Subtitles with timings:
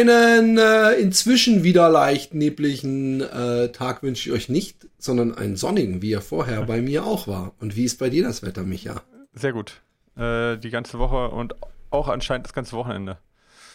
[0.00, 6.00] Einen äh, inzwischen wieder leicht nebligen äh, Tag wünsche ich euch nicht, sondern einen sonnigen,
[6.00, 7.52] wie er vorher bei mir auch war.
[7.60, 9.02] Und wie ist bei dir das Wetter, Micha?
[9.34, 9.82] Sehr gut.
[10.16, 11.54] Äh, die ganze Woche und
[11.90, 13.18] auch anscheinend das ganze Wochenende.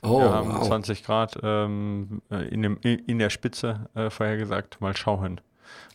[0.02, 0.68] Oh, Wir haben wow.
[0.68, 4.82] 20 Grad ähm, äh, in, dem, in der Spitze äh, vorhergesagt.
[4.82, 5.42] Mal schauen.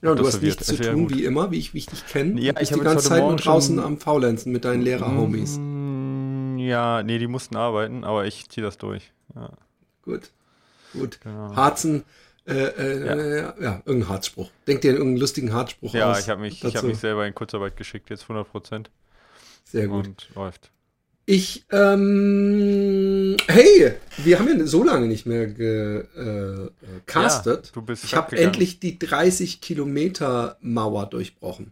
[0.01, 1.17] Ja, du hast nichts zu tun, gut.
[1.17, 2.41] wie immer, wie ich, wie ich dich kenne.
[2.41, 5.59] Ja, ich die hab ganze Zeit nur draußen am Faulenzen mit deinen Lehrer-Homies.
[5.59, 9.13] Mm, Ja, nee, die mussten arbeiten, aber ich ziehe das durch.
[9.35, 9.51] Ja,
[10.11, 10.31] Gut,
[10.93, 11.21] gut.
[11.23, 11.55] genau.
[11.57, 12.05] Harzen,
[12.47, 13.17] äh, äh, Ja.
[13.17, 13.55] ja.
[13.61, 14.51] ja, irgendein Harzspruch.
[14.67, 16.21] Denk dir irgendeinen lustigen Harzspruch ja aus.
[16.21, 18.91] ich habe mich, ich hab mich selber in Kurzarbeit geschickt, jetzt 100 Prozent.
[19.65, 20.07] Sehr gut.
[20.07, 20.71] Und läuft.
[21.27, 26.05] Ich, ähm, hey, wir haben ja so lange nicht mehr gecastet.
[27.65, 27.67] Äh.
[27.67, 31.71] Ja, du bist ich habe endlich die 30 Kilometer Mauer durchbrochen.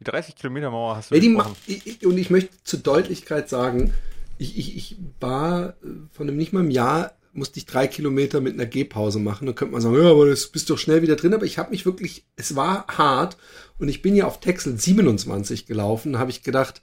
[0.00, 1.56] Die 30 Kilometer Mauer hast du Ja, die durchbrochen.
[1.66, 3.94] ich- und ich möchte zur Deutlichkeit sagen,
[4.38, 5.74] ich, ich, ich war äh,
[6.12, 9.46] von einem nicht mal einem Jahr, musste ich drei Kilometer mit einer Gehpause machen.
[9.46, 11.34] Da könnte man sagen, ja, aber das bist doch schnell wieder drin.
[11.34, 13.36] Aber ich habe mich wirklich, es war hart.
[13.78, 16.80] Und ich bin ja auf Texel 27 gelaufen, habe ich gedacht,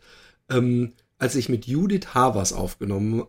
[0.49, 3.23] ähm, als ich mit Judith Havers aufgenommen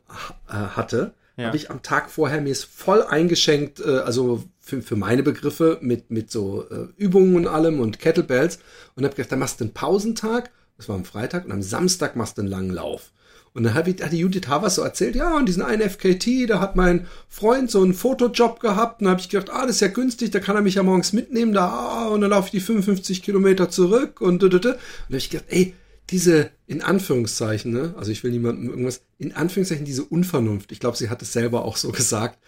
[0.48, 1.46] äh, hatte, Ja.
[1.46, 5.78] habe ich am Tag vorher mir es voll eingeschenkt, äh, also für, für meine Begriffe
[5.80, 8.58] mit, mit so äh, Übungen und allem und Kettlebells
[8.96, 12.16] und habe gedacht, da machst du einen Pausentag, das war am Freitag und am Samstag
[12.16, 13.12] machst du einen langen Lauf.
[13.54, 16.58] Und dann ich, hat die Judith Havers so erzählt, ja, und diesen einen FKT, da
[16.58, 19.00] hat mein Freund so einen Fotojob gehabt.
[19.00, 20.82] Und dann habe ich gedacht, ah, das ist ja günstig, da kann er mich ja
[20.82, 24.58] morgens mitnehmen, da, ah, und dann laufe ich die 55 Kilometer zurück und da, da,
[24.58, 24.70] da.
[24.70, 25.74] Und dann habe ich gedacht, ey,
[26.10, 30.96] diese, in Anführungszeichen, ne, also ich will niemandem irgendwas, in Anführungszeichen diese Unvernunft, ich glaube,
[30.96, 32.38] sie hat es selber auch so gesagt,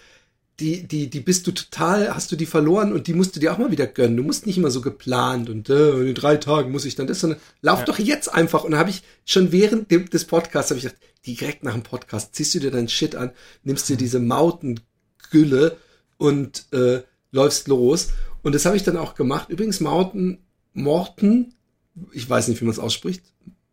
[0.60, 3.52] die, die, die bist du total, hast du die verloren und die musst du dir
[3.52, 4.16] auch mal wieder gönnen.
[4.16, 7.20] Du musst nicht immer so geplant und äh, in drei Tagen muss ich dann das,
[7.20, 7.84] sondern lauf Ja.
[7.84, 8.64] doch jetzt einfach.
[8.64, 11.82] Und dann habe ich schon während dem, des Podcasts, habe ich gedacht, direkt nach dem
[11.82, 13.32] Podcast ziehst du dir deinen Shit an,
[13.64, 15.76] nimmst dir diese Mautengülle
[16.16, 17.02] und äh,
[17.32, 18.08] läufst los.
[18.42, 19.50] Und das habe ich dann auch gemacht.
[19.50, 20.38] Übrigens, Mauten,
[20.72, 21.54] Morten,
[22.12, 23.24] ich weiß nicht, wie man es ausspricht,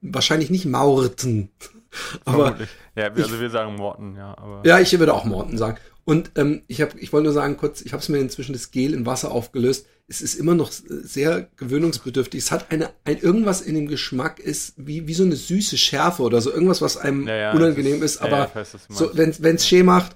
[0.02, 1.50] wahrscheinlich nicht Maurten.
[2.26, 2.58] Aber.
[2.96, 4.62] Ja, also wir sagen Morten, ja, aber.
[4.66, 5.78] ja, ich würde auch Morten sagen.
[6.06, 8.72] Und ähm, ich habe, ich wollte nur sagen kurz, ich habe es mir inzwischen das
[8.72, 9.86] Gel in Wasser aufgelöst.
[10.08, 12.41] Es ist immer noch sehr gewöhnungsbedürftig.
[12.44, 16.24] Es hat eine, ein irgendwas in dem Geschmack ist wie wie so eine süße Schärfe
[16.24, 18.19] oder so irgendwas, was einem Ja, ja, unangenehm ist.
[18.19, 20.16] ja, ja, aber ich weiß, so wenn wenn's schee macht.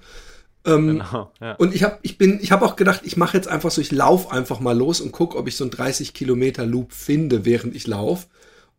[0.66, 1.54] Ähm, Genau, ja.
[1.54, 3.90] Und ich habe, ich bin, ich habe auch gedacht, ich mache jetzt einfach so, ich
[3.92, 7.74] lauf einfach mal los und guck, ob ich so einen 30 Kilometer Loop finde, während
[7.74, 8.28] ich lauf.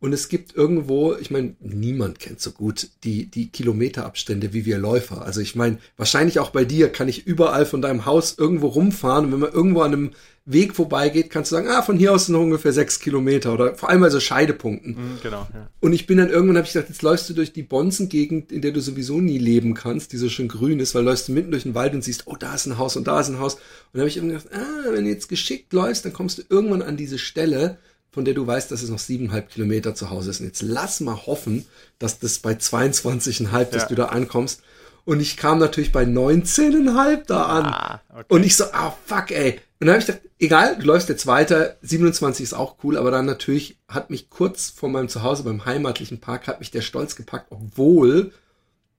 [0.01, 4.77] Und es gibt irgendwo, ich meine, niemand kennt so gut die, die Kilometerabstände wie wir
[4.77, 5.23] Läufer.
[5.23, 9.25] Also ich meine, wahrscheinlich auch bei dir kann ich überall von deinem Haus irgendwo rumfahren
[9.25, 10.11] und wenn man irgendwo an einem
[10.51, 13.75] Weg vorbeigeht, kannst du sagen, ah, von hier aus sind noch ungefähr sechs Kilometer oder
[13.75, 14.93] vor allem bei so Scheidepunkten.
[14.93, 15.69] Mhm, genau, ja.
[15.79, 18.61] Und ich bin dann irgendwann, habe ich gedacht, jetzt läufst du durch die Bonzengegend, in
[18.61, 21.51] der du sowieso nie leben kannst, die so schön grün ist, weil läufst du mitten
[21.51, 23.55] durch den Wald und siehst, oh, da ist ein Haus und da ist ein Haus.
[23.55, 23.61] Und
[23.93, 26.81] dann habe ich irgendwann gedacht, ah, wenn du jetzt geschickt läufst, dann kommst du irgendwann
[26.81, 27.77] an diese Stelle,
[28.11, 30.39] von der du weißt, dass es noch siebeneinhalb Kilometer zu Hause ist.
[30.39, 31.65] Und jetzt lass mal hoffen,
[31.99, 33.87] dass das bei 22,5, dass Ja.
[33.89, 34.61] du da ankommst.
[35.05, 37.65] Und ich kam natürlich bei 19,5 da an.
[37.65, 38.25] Ah, okay.
[38.29, 39.59] Und ich so, ah, fuck, ey.
[39.79, 43.11] Und dann habe ich gedacht, egal, du läufst jetzt weiter, 27 ist auch cool, aber
[43.11, 47.15] dann natürlich hat mich kurz vor meinem Zuhause beim heimatlichen Park, hat mich der Stolz
[47.15, 48.33] gepackt, obwohl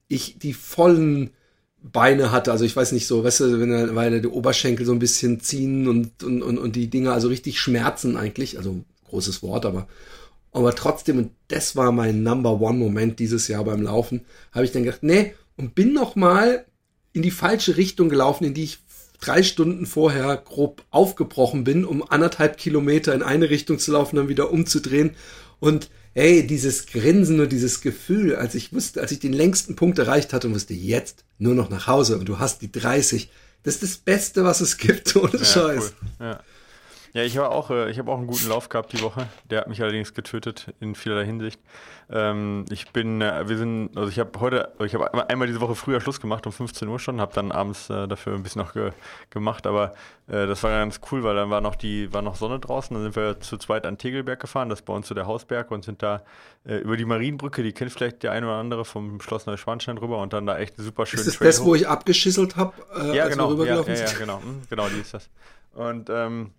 [0.07, 1.29] ich die vollen
[1.83, 2.51] Beine hatte.
[2.51, 5.87] Also ich weiß nicht so, weißt du, wenn weil die Oberschenkel so ein bisschen ziehen
[5.87, 8.57] und, und, und, und die Dinger also richtig schmerzen eigentlich.
[8.57, 9.87] Also großes Wort, aber
[10.53, 14.71] aber trotzdem, und das war mein Number One Moment dieses Jahr beim Laufen, habe ich
[14.71, 16.65] dann gedacht, nee, und bin noch mal
[17.13, 18.79] in die falsche Richtung gelaufen, in die ich
[19.21, 24.29] drei Stunden vorher grob aufgebrochen bin, um anderthalb Kilometer in eine Richtung zu laufen, dann
[24.29, 25.11] wieder umzudrehen.
[25.59, 29.99] Und hey, dieses Grinsen und dieses Gefühl, als ich wusste, als ich den längsten Punkt
[29.99, 33.29] erreicht hatte und wusste, jetzt nur noch nach Hause und du hast die 30,
[33.63, 35.93] das ist das Beste, was es gibt, ohne ja, Scheiß.
[36.01, 36.27] Cool.
[36.27, 36.43] Ja.
[37.13, 39.27] Ja, ich habe auch, äh, ich habe auch einen guten Lauf gehabt die Woche.
[39.49, 41.59] Der hat mich allerdings getötet in vielerlei Hinsicht.
[42.09, 45.75] Ähm, ich bin, äh, wir sind, also ich habe heute, ich habe einmal diese Woche
[45.75, 48.73] früher Schluss gemacht um 15 Uhr schon, habe dann abends äh, dafür ein bisschen noch
[48.73, 48.91] ge
[49.29, 49.93] gemacht, aber
[50.27, 52.93] das war ganz cool, weil dann war noch die, war noch Sonne draußen.
[52.93, 55.71] Dann sind wir zu zweit an Tegelberg gefahren, das ist bei uns so der Hausberg
[55.71, 56.21] und sind da
[56.63, 60.31] über die Marienbrücke, die kennt vielleicht der eine oder andere vom Schloss Neuschwanstein rüber und
[60.31, 61.19] dann da echt super schön.
[61.19, 62.71] Ist das Trail das, wo ich abgeschisselt habe?
[62.95, 65.29] Äh, ja, genau, ja, ja, ja, genau, hm, genau, die ist das.
[65.73, 66.51] Und ähm,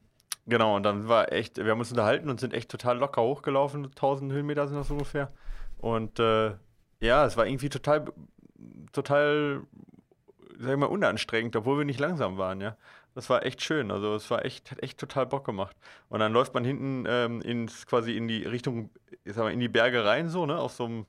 [0.47, 3.85] Genau, und dann war echt, wir haben uns unterhalten und sind echt total locker hochgelaufen,
[3.87, 5.33] 1000 Höhenmeter sind das ungefähr.
[5.79, 6.55] Und äh,
[7.01, 8.13] ja, es war irgendwie total,
[8.93, 9.63] total,
[10.59, 12.77] sag ich mal, unanstrengend, obwohl wir nicht langsam waren, ja.
[13.15, 15.77] Das war echt schön, also es war echt, hat echt total Bock gemacht.
[16.09, 18.91] Und dann läuft man hinten ähm, ins, quasi in die Richtung,
[19.25, 21.07] ich sag mal, in die Berge rein, so, ne, auf so einem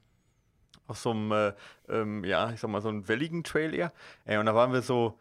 [0.88, 1.54] auf so einem, äh,
[1.90, 3.94] ähm, ja, ich sag mal, so einem welligen Trail eher.
[4.26, 5.18] Ey, und da waren wir so,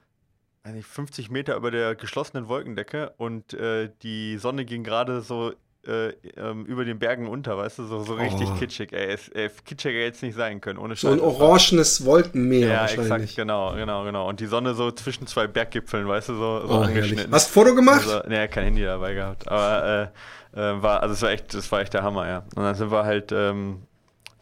[0.64, 5.52] 50 Meter über der geschlossenen Wolkendecke und äh, die Sonne ging gerade so
[5.86, 8.54] äh, ähm, über den Bergen unter, weißt du, so, so richtig oh.
[8.56, 8.92] kitschig.
[8.92, 12.80] Ey, es, ey, kitschiger hätte es nicht sein können, ohne So ein orangenes Wolkenmeer ja,
[12.82, 13.08] wahrscheinlich.
[13.08, 14.28] Ja, exakt, genau, genau, genau.
[14.28, 17.32] Und die Sonne so zwischen zwei Berggipfeln, weißt du, so, so oh, angeschnitten.
[17.32, 18.06] Hast du Foto gemacht?
[18.06, 19.48] Also, ne, kein Handy dabei gehabt.
[19.48, 20.12] Aber
[20.54, 22.44] äh, äh, war, also es war echt, das war echt der Hammer, ja.
[22.54, 23.82] Und dann sind wir halt ähm,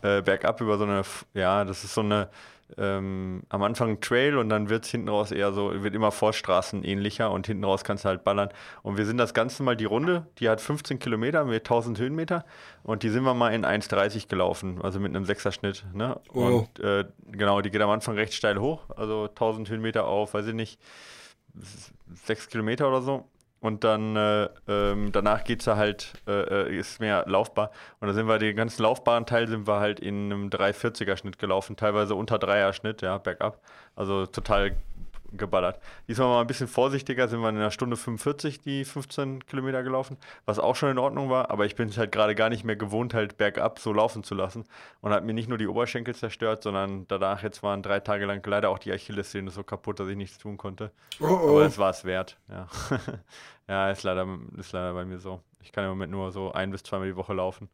[0.03, 1.03] äh, bergab über so eine,
[1.33, 2.29] ja, das ist so eine
[2.79, 6.85] ähm, am Anfang Trail und dann wird es hinten raus eher so, wird immer Vorstraßen
[6.85, 8.51] ähnlicher und hinten raus kannst du halt ballern.
[8.83, 12.45] Und wir sind das Ganze mal die Runde, die hat 15 Kilometer mit 1000 Höhenmeter
[12.83, 15.85] und die sind wir mal in 1,30 gelaufen, also mit einem Sechserschnitt.
[15.93, 16.19] Ne?
[16.33, 16.41] Oh.
[16.41, 20.47] Und äh, genau, die geht am Anfang recht steil hoch, also 1000 Höhenmeter auf, weiß
[20.47, 20.81] ich nicht,
[22.27, 23.25] 6 Kilometer oder so.
[23.61, 27.71] Und dann äh, ähm, danach geht es halt, äh, äh, ist mehr laufbar.
[28.01, 31.39] Und da sind wir den ganzen laufbaren Teil sind wir halt in einem 340er Schnitt
[31.39, 33.61] gelaufen, teilweise unter 3er Schnitt, ja, bergab.
[33.97, 34.77] Also total
[35.33, 35.81] geballert.
[36.09, 40.17] Diesmal mal ein bisschen vorsichtiger, sind wir in einer Stunde 45 die 15 Kilometer gelaufen,
[40.45, 42.77] was auch schon in Ordnung war, aber ich bin es halt gerade gar nicht mehr
[42.77, 44.65] gewohnt, halt bergab so laufen zu lassen
[45.01, 48.45] und hat mir nicht nur die Oberschenkel zerstört, sondern danach jetzt waren drei Tage lang
[48.47, 50.91] leider auch die Achillessehne so kaputt, dass ich nichts tun konnte.
[51.21, 51.49] Oh, oh.
[51.51, 52.67] Aber es war es wert, ja.
[53.69, 54.27] ja, ist leider,
[54.59, 55.41] ist leider bei mir so.
[55.63, 57.69] Ich kann im Moment nur so ein bis zweimal die Woche laufen.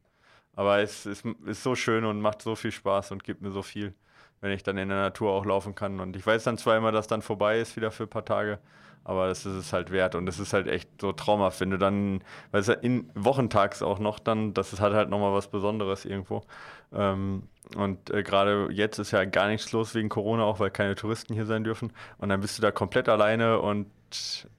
[0.55, 3.63] Aber es ist, ist so schön und macht so viel Spaß und gibt mir so
[3.63, 3.95] viel
[4.41, 6.01] wenn ich dann in der Natur auch laufen kann.
[6.01, 8.59] Und ich weiß dann zwar immer, dass dann vorbei ist, wieder für ein paar Tage,
[9.05, 10.15] aber das ist es halt wert.
[10.15, 13.99] Und es ist halt echt so traumhaft, wenn du dann, weil es in Wochentags auch
[13.99, 16.43] noch dann, das ist halt halt nochmal was Besonderes irgendwo.
[16.93, 17.45] Ähm,
[17.77, 21.35] und äh, gerade jetzt ist ja gar nichts los wegen Corona, auch weil keine Touristen
[21.35, 21.93] hier sein dürfen.
[22.19, 23.87] Und dann bist du da komplett alleine und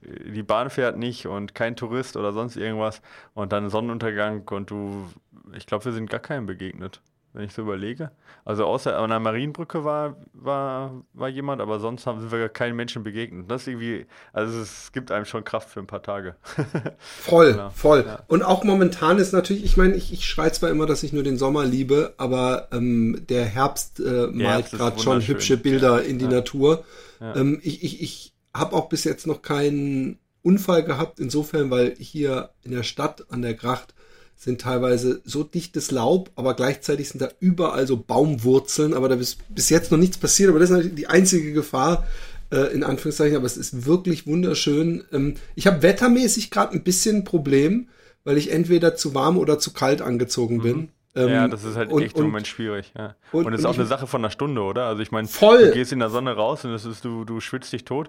[0.02, 3.00] die Bahn fährt nicht und kein Tourist oder sonst irgendwas.
[3.34, 5.06] Und dann Sonnenuntergang und du,
[5.54, 7.00] ich glaube, wir sind gar keinem begegnet
[7.32, 8.10] wenn ich so überlege.
[8.44, 12.76] Also außer an der Marienbrücke war, war, war jemand, aber sonst haben sind wir keinen
[12.76, 13.50] Menschen begegnet.
[13.50, 16.36] Das ist irgendwie, also es gibt einem schon Kraft für ein paar Tage.
[16.98, 17.70] voll, genau.
[17.70, 18.04] voll.
[18.06, 18.24] Ja.
[18.28, 21.22] Und auch momentan ist natürlich, ich meine, ich, ich schreie zwar immer, dass ich nur
[21.22, 26.08] den Sommer liebe, aber ähm, der Herbst äh, malt gerade schon hübsche Bilder ja.
[26.08, 26.30] in die ja.
[26.30, 26.84] Natur.
[27.20, 32.50] Ähm, ich ich, ich habe auch bis jetzt noch keinen Unfall gehabt, insofern, weil hier
[32.62, 33.94] in der Stadt an der Gracht
[34.38, 39.38] sind teilweise so dichtes Laub, aber gleichzeitig sind da überall so Baumwurzeln, aber da ist
[39.52, 42.06] bis jetzt noch nichts passiert, aber das ist natürlich die einzige Gefahr,
[42.52, 45.02] äh, in Anführungszeichen, aber es ist wirklich wunderschön.
[45.12, 47.88] Ähm, ich habe wettermäßig gerade ein bisschen ein Problem,
[48.22, 50.76] weil ich entweder zu warm oder zu kalt angezogen bin.
[50.76, 50.88] Mhm.
[51.18, 52.92] Ähm, ja, das ist halt und, echt im Moment schwierig.
[52.96, 53.16] Ja.
[53.32, 54.84] Und, und es ist auch eine Sache von einer Stunde, oder?
[54.84, 57.72] Also ich meine, du gehst in der Sonne raus und das ist, du, du schwitzt
[57.72, 58.08] dich tot.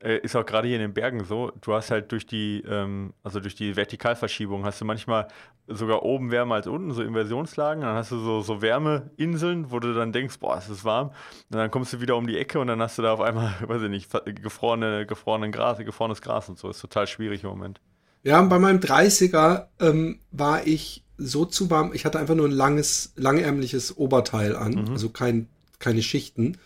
[0.00, 1.52] Äh, ist auch gerade hier in den Bergen so.
[1.60, 5.28] Du hast halt durch die, ähm, also durch die Vertikalverschiebung hast du manchmal
[5.66, 7.82] sogar oben wärmer als unten, so Inversionslagen.
[7.82, 11.08] Dann hast du so, so Wärmeinseln, wo du dann denkst, boah, es ist warm.
[11.08, 13.54] Und dann kommst du wieder um die Ecke und dann hast du da auf einmal,
[13.66, 14.10] weiß ich nicht,
[14.42, 16.70] gefrorene, gefrorenen Gras, gefrorenes Gras und so.
[16.70, 17.80] Ist total schwierig im Moment.
[18.22, 21.92] Ja, bei meinem 30er ähm, war ich so zu warm.
[21.92, 24.90] Ich hatte einfach nur ein langes, langärmliches Oberteil an, mhm.
[24.92, 25.48] also kein,
[25.78, 26.56] keine Schichten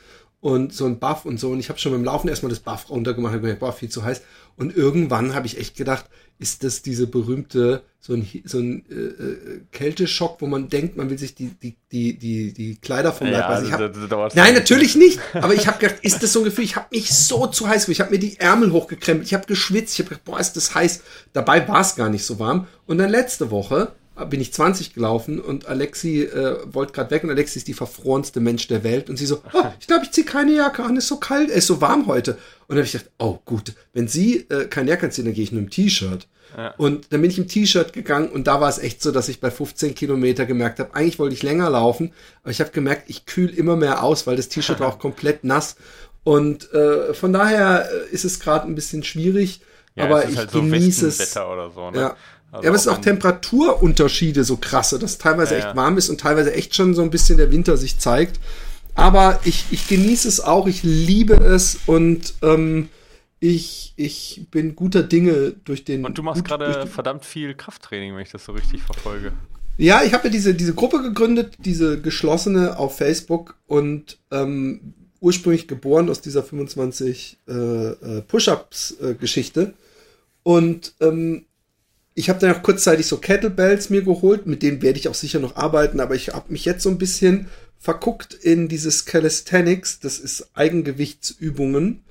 [0.42, 1.50] und so ein Buff und so.
[1.50, 4.02] Und ich habe schon beim Laufen erstmal das Buff runtergemacht, habe gemerkt, boah, viel zu
[4.02, 4.23] heiß.
[4.56, 6.06] Und irgendwann habe ich echt gedacht,
[6.40, 11.09] ist das diese berühmte, so ein, so ein äh, äh, Kälteschock, wo man denkt, man
[11.11, 14.97] will sich die, die, die, die, die Kleider vom Leib ja, also hab, Nein, natürlich
[14.97, 15.21] nicht.
[15.35, 17.82] Aber ich habe gedacht, ist das so ein Gefühl, ich habe mich so zu heiß
[17.82, 17.99] gefühlt.
[17.99, 20.75] Ich habe mir die Ärmel hochgekrempelt, ich habe geschwitzt, ich habe gedacht, boah, ist das
[20.75, 21.02] heiß.
[21.32, 22.66] Dabei war es gar nicht so warm.
[22.87, 23.92] Und dann letzte Woche
[24.25, 28.41] bin ich 20 gelaufen und Alexi äh, wollte gerade weg und Alexi ist die verfrorenste
[28.41, 31.09] Mensch der Welt und sie so, oh, ich glaube, ich ziehe keine Jacke an, ist
[31.09, 32.33] so kalt, es ist so warm heute.
[32.33, 35.45] Und dann habe ich gedacht, oh gut, wenn sie äh, keine Jacke anziehen, dann gehe
[35.45, 36.26] ich nur im T-Shirt.
[36.57, 36.75] Ja.
[36.76, 39.41] Und dann bin ich im T-Shirt gegangen und da war es echt so, dass ich
[39.41, 42.12] bei 15 Kilometer gemerkt habe, eigentlich wollte ich länger laufen,
[42.43, 45.45] aber ich habe gemerkt, ich kühl immer mehr aus, weil das T-Shirt war auch komplett
[45.45, 45.76] nass.
[46.25, 49.61] Und äh, von daher äh, ist es gerade ein bisschen schwierig.
[49.95, 51.37] Ja, aber ich halt so genieße es.
[51.37, 51.99] Oder so, ne?
[52.00, 52.17] Ja.
[52.52, 56.11] Also ja, aber es sind auch Temperaturunterschiede so krasse, dass teilweise ja, echt warm ist
[56.11, 58.38] und teilweise echt schon so ein bisschen der Winter sich zeigt.
[58.94, 62.90] Aber ich, ich genieße es auch, ich liebe es und ähm,
[63.40, 66.04] ich, ich bin guter Dinge durch den.
[66.04, 69.32] Und du machst gerade verdammt viel Krafttraining, wenn ich das so richtig verfolge.
[69.78, 75.68] Ja, ich habe ja diese, diese Gruppe gegründet, diese geschlossene auf Facebook und ähm, ursprünglich
[75.68, 79.61] geboren aus dieser 25 äh, äh, Push-Ups-Geschichte.
[79.62, 79.73] Äh,
[80.42, 81.47] und ähm,
[82.14, 85.38] ich habe dann auch kurzzeitig so Kettlebells mir geholt, mit denen werde ich auch sicher
[85.38, 90.19] noch arbeiten, aber ich habe mich jetzt so ein bisschen verguckt in dieses Calisthenics, das
[90.19, 92.04] ist Eigengewichtsübungen.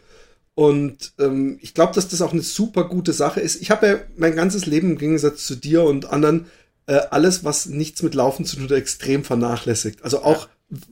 [0.53, 3.61] Und ähm, ich glaube, dass das auch eine super gute Sache ist.
[3.61, 6.47] Ich habe ja mein ganzes Leben im Gegensatz zu dir und anderen
[6.87, 10.03] äh, alles, was nichts mit Laufen zu tun hat, extrem vernachlässigt.
[10.03, 10.49] Also auch,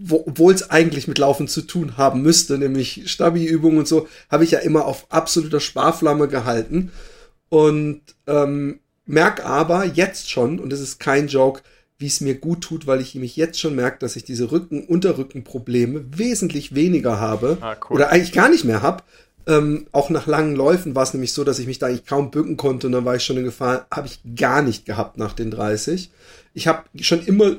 [0.10, 4.52] obwohl es eigentlich mit Laufen zu tun haben müsste, nämlich Stabi-Übungen und so, habe ich
[4.52, 6.92] ja immer auf absoluter Sparflamme gehalten.
[7.50, 11.62] Und ähm, merk aber jetzt schon, und das ist kein Joke,
[11.98, 16.06] wie es mir gut tut, weil ich mich jetzt schon merke, dass ich diese Rücken-Unterrücken-Probleme
[16.16, 17.96] wesentlich weniger habe ah, cool.
[17.96, 19.04] oder eigentlich gar nicht mehr habe.
[19.48, 22.30] Ähm, auch nach langen Läufen war es nämlich so, dass ich mich da eigentlich kaum
[22.30, 23.88] bücken konnte und dann war ich schon in Gefahr.
[23.92, 26.12] Habe ich gar nicht gehabt nach den 30.
[26.54, 27.58] Ich habe schon immer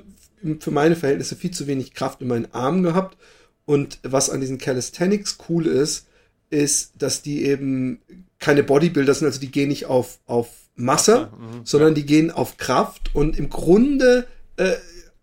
[0.61, 3.19] für meine Verhältnisse viel zu wenig Kraft in meinen Armen gehabt.
[3.67, 6.07] Und was an diesen Calisthenics cool ist,
[6.49, 8.01] ist, dass die eben
[8.39, 10.49] keine Bodybuilder sind, also die gehen nicht auf, auf
[10.81, 11.95] Masse, mhm, sondern ja.
[11.95, 14.75] die gehen auf Kraft und im Grunde äh,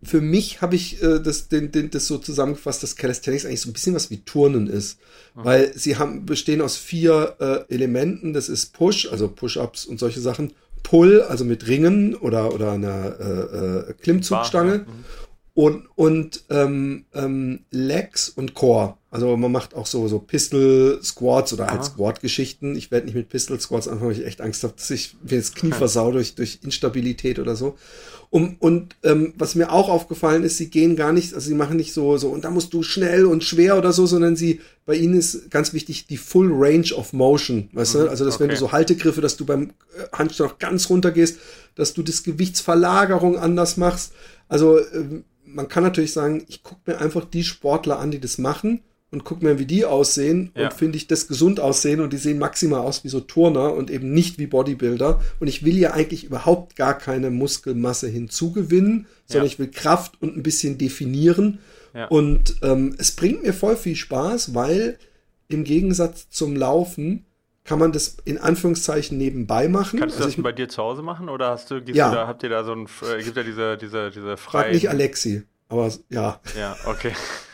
[0.04, 3.70] für mich habe ich äh, das, den, den, das so zusammengefasst, dass Calisthenics eigentlich so
[3.70, 5.00] ein bisschen was wie Turnen ist.
[5.36, 5.46] Mhm.
[5.46, 8.34] Weil sie haben, bestehen aus vier äh, Elementen.
[8.34, 10.54] Das ist Push, also Push-Ups und solche Sachen.
[10.84, 14.80] Pull, also mit Ringen oder, oder einer äh, äh, Klimmzugstange.
[14.80, 15.06] Mhm.
[15.58, 18.96] Und, und ähm, ähm, Legs und Core.
[19.10, 22.76] Also man macht auch so, so Pistol Squats oder halt Squat-Geschichten.
[22.76, 25.40] Ich werde nicht mit Pistol Squats anfangen, weil ich echt Angst habe, dass ich mir
[25.40, 27.76] das Knie versau durch, durch Instabilität oder so.
[28.30, 31.78] Um, und ähm, was mir auch aufgefallen ist, sie gehen gar nicht, also sie machen
[31.78, 34.94] nicht so, so, und da musst du schnell und schwer oder so, sondern sie, bei
[34.94, 38.10] ihnen ist ganz wichtig die Full Range of Motion, weißt mhm, du?
[38.10, 38.44] Also, dass okay.
[38.44, 41.40] wenn du so Haltegriffe, dass du beim äh, Handstand auch ganz runter gehst,
[41.74, 44.14] dass du das Gewichtsverlagerung anders machst.
[44.50, 45.24] Also, äh,
[45.58, 49.24] man kann natürlich sagen, ich gucke mir einfach die Sportler an, die das machen und
[49.24, 50.66] guck mir, wie die aussehen ja.
[50.66, 53.90] und finde ich das gesund aussehen und die sehen maximal aus wie so Turner und
[53.90, 59.48] eben nicht wie Bodybuilder und ich will ja eigentlich überhaupt gar keine Muskelmasse hinzugewinnen, sondern
[59.48, 59.52] ja.
[59.52, 61.58] ich will Kraft und ein bisschen definieren
[61.96, 62.06] ja.
[62.06, 65.00] und ähm, es bringt mir voll viel Spaß, weil
[65.48, 67.26] im Gegensatz zum Laufen
[67.68, 70.00] kann man das in Anführungszeichen nebenbei machen.
[70.00, 72.12] Kannst du also das ich, bei dir zu Hause machen oder hast du, ja.
[72.12, 74.64] Da, habt ihr da so ein, äh, gibt ja diese, diese, diese frei.
[74.64, 76.40] Frag nicht Alexi, aber ja.
[76.58, 77.12] Ja, okay.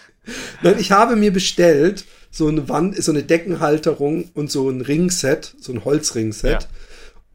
[0.62, 5.56] Nein, ich habe mir bestellt so eine Wand, so eine Deckenhalterung und so ein Ringset,
[5.60, 6.68] so ein Holzringset.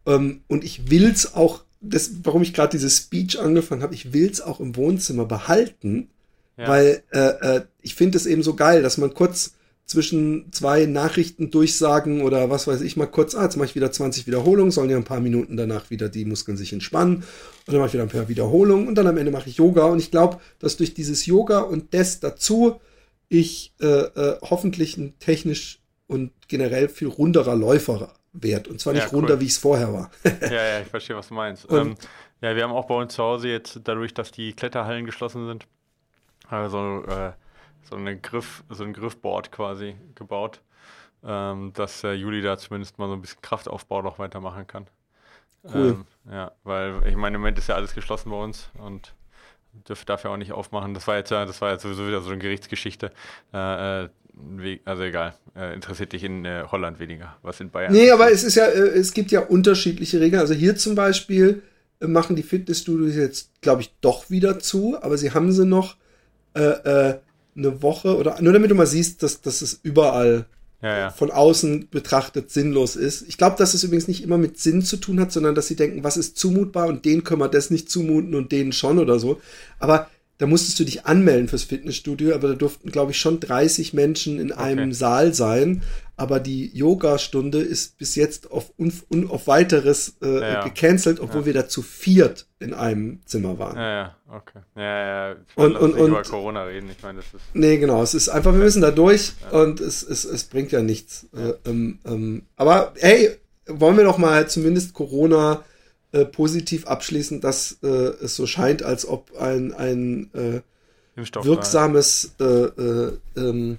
[0.07, 0.15] Ja.
[0.15, 4.41] Ähm, und ich will's auch, das, warum ich gerade dieses Speech angefangen habe, ich will's
[4.41, 6.11] auch im Wohnzimmer behalten,
[6.57, 6.69] ja.
[6.69, 9.55] weil äh, äh, ich finde es eben so geil, dass man kurz
[9.89, 13.91] zwischen zwei Nachrichten durchsagen oder was weiß ich mal kurz, ah, jetzt mache ich wieder
[13.91, 17.25] 20 Wiederholungen, sollen ja ein paar Minuten danach wieder die Muskeln sich entspannen und
[17.67, 19.99] dann mache ich wieder ein paar Wiederholungen und dann am Ende mache ich Yoga und
[19.99, 22.79] ich glaube, dass durch dieses Yoga und das dazu
[23.31, 29.05] ich äh, äh, hoffentlich ein technisch und generell viel runderer Läufer werde und zwar nicht
[29.05, 29.21] ja, cool.
[29.21, 30.11] runder, wie es vorher war.
[30.43, 31.67] ja, ja, ich verstehe, was du meinst.
[31.71, 31.97] Ähm,
[32.43, 35.67] ja, wir haben auch bei uns zu Hause jetzt, dadurch, dass die Kletterhallen geschlossen sind,
[36.47, 37.33] also äh,
[37.89, 40.61] so, eine Griff, so ein Griffboard quasi gebaut,
[41.25, 44.87] ähm, dass äh, Juli da zumindest mal so ein bisschen Kraftaufbau noch weitermachen kann.
[45.65, 46.05] Cool.
[46.27, 49.15] Ähm, ja, weil ich meine, im Moment ist ja alles geschlossen bei uns und
[49.89, 50.95] dürfte dafür auch nicht aufmachen.
[50.95, 53.13] Das war jetzt ja, das war jetzt sowieso wieder so eine Gerichtsgeschichte.
[53.53, 54.09] Äh, äh
[54.85, 57.93] also egal, äh, interessiert dich in äh, Holland weniger, was in Bayern.
[57.93, 60.41] Nee, aber es ist ja, äh, es gibt ja unterschiedliche Regeln.
[60.41, 61.63] Also hier zum Beispiel
[62.01, 65.97] äh, machen die Fitnessstudios jetzt, glaube ich, doch wieder zu, aber sie haben sie noch
[67.59, 70.47] eine Woche oder nur damit du mal siehst, dass, dass es überall
[70.83, 71.11] ja, ja.
[71.11, 73.25] von außen betrachtet sinnlos ist.
[73.29, 75.77] Ich glaube, dass es übrigens nicht immer mit Sinn zu tun hat, sondern dass sie
[75.77, 79.19] denken, was ist zumutbar und denen können wir das nicht zumuten und denen schon oder
[79.19, 79.41] so.
[79.81, 83.93] Aber da musstest du dich anmelden fürs Fitnessstudio, aber da durften, glaube ich, schon 30
[83.93, 84.95] Menschen in einem okay.
[84.95, 85.83] Saal sein.
[86.19, 88.73] Aber die Yoga-Stunde ist bis jetzt auf,
[89.29, 90.65] auf weiteres äh, ja, ja.
[90.65, 91.47] gecancelt, obwohl ja.
[91.47, 93.77] wir da zu viert in einem Zimmer waren.
[93.77, 94.59] Ja, ja, okay.
[94.75, 95.33] Ja, ja.
[95.33, 96.91] Ich und, und, und, über Corona reden.
[96.91, 97.45] Ich meine, das ist.
[97.55, 98.03] Nee, genau.
[98.03, 101.29] Es ist einfach, wir müssen da durch und es, es, es bringt ja nichts.
[101.33, 103.37] Äh, ähm, ähm, aber hey,
[103.69, 105.63] wollen wir doch mal zumindest Corona
[106.11, 110.63] äh, positiv abschließen, dass äh, es so scheint, als ob ein, ein äh,
[111.45, 113.79] wirksames äh, äh, ähm,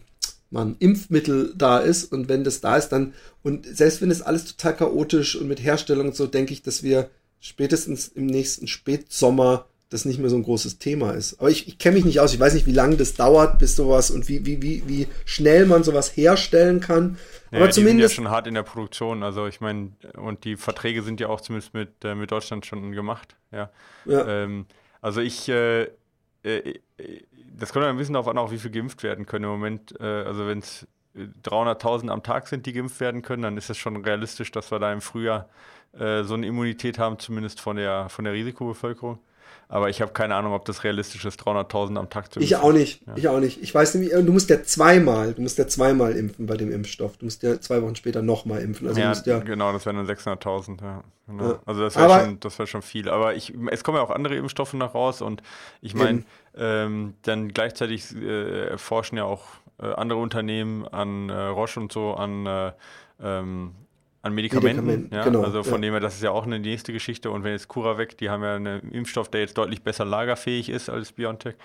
[0.52, 3.14] mal ein Impfmittel da ist und wenn das da ist, dann,
[3.44, 6.84] und selbst wenn es alles total chaotisch und mit Herstellung und so, denke ich, dass
[6.84, 11.40] wir spätestens im nächsten Spätsommer das nicht mehr so ein großes Thema ist.
[11.40, 13.76] Aber ich, ich kenne mich nicht aus, ich weiß nicht, wie lange das dauert, bis
[13.76, 17.18] sowas und wie, wie, wie, wie schnell man sowas herstellen kann.
[17.52, 18.16] Ja, Aber zumindest.
[18.16, 21.28] Sind ja schon hart in der Produktion, also ich meine, und die Verträge sind ja
[21.28, 23.72] auch zumindest mit, äh, mit Deutschland schon gemacht, ja.
[24.06, 24.44] ja.
[24.44, 24.68] Ähm,
[25.02, 25.88] also ich, äh,
[26.44, 26.80] äh,
[27.60, 30.00] das kommt ja ein bisschen darauf an, auch wie viel geimpft werden können im Moment.
[30.00, 33.78] Äh, also wenn es 300.000 am Tag sind, die geimpft werden können, dann ist es
[33.78, 35.50] schon realistisch, dass wir da im Frühjahr
[35.98, 39.20] äh, so eine Immunität haben, zumindest von der, von der Risikobevölkerung.
[39.72, 42.44] Aber ich habe keine Ahnung, ob das realistisch ist, 300.000 am Tag zu impfen.
[42.44, 43.06] Ich auch nicht.
[43.06, 43.14] Ja.
[43.16, 43.62] Ich auch nicht.
[43.62, 47.18] Ich weiß nämlich, du musst ja zweimal, du musst ja zweimal impfen bei dem Impfstoff.
[47.18, 48.88] Du musst ja zwei Wochen später nochmal impfen.
[48.88, 50.82] Also ja, ja, genau, das wären dann 600.000.
[50.82, 51.60] Ja, genau.
[51.68, 53.10] Also das wäre schon, wär schon viel.
[53.10, 55.44] Aber ich, es kommen ja auch andere Impfstoffe noch raus und
[55.82, 56.24] ich meine,
[56.60, 59.46] ähm, dann gleichzeitig äh, forschen ja auch
[59.82, 62.72] äh, andere Unternehmen an äh, Roche und so an äh,
[63.22, 63.76] ähm,
[64.22, 65.24] an Medikamenten, Medikamenten ja?
[65.24, 65.88] genau, also von ja.
[65.88, 67.32] dem her, das ist ja auch eine nächste Geschichte.
[67.32, 70.90] Und wenn jetzt CuraVac, die haben ja einen Impfstoff, der jetzt deutlich besser lagerfähig ist
[70.90, 71.56] als BioNTech.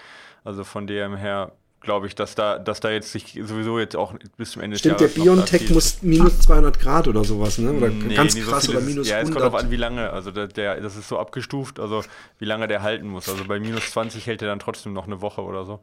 [0.44, 1.52] Also von dem her
[1.84, 5.00] glaube ich, dass da, dass da jetzt sich sowieso jetzt auch bis zum Ende Stimmt,
[5.00, 5.12] des Jahres.
[5.12, 7.72] Stimmt, der BioNTech muss minus 200 Grad oder sowas, ne?
[7.72, 10.10] Oder nee, ganz krass so oder minus Ja, es kommt darauf an, wie lange.
[10.10, 12.02] Also der, der, das ist so abgestuft, also
[12.38, 13.28] wie lange der halten muss.
[13.28, 15.80] Also bei minus 20 hält er dann trotzdem noch eine Woche oder so.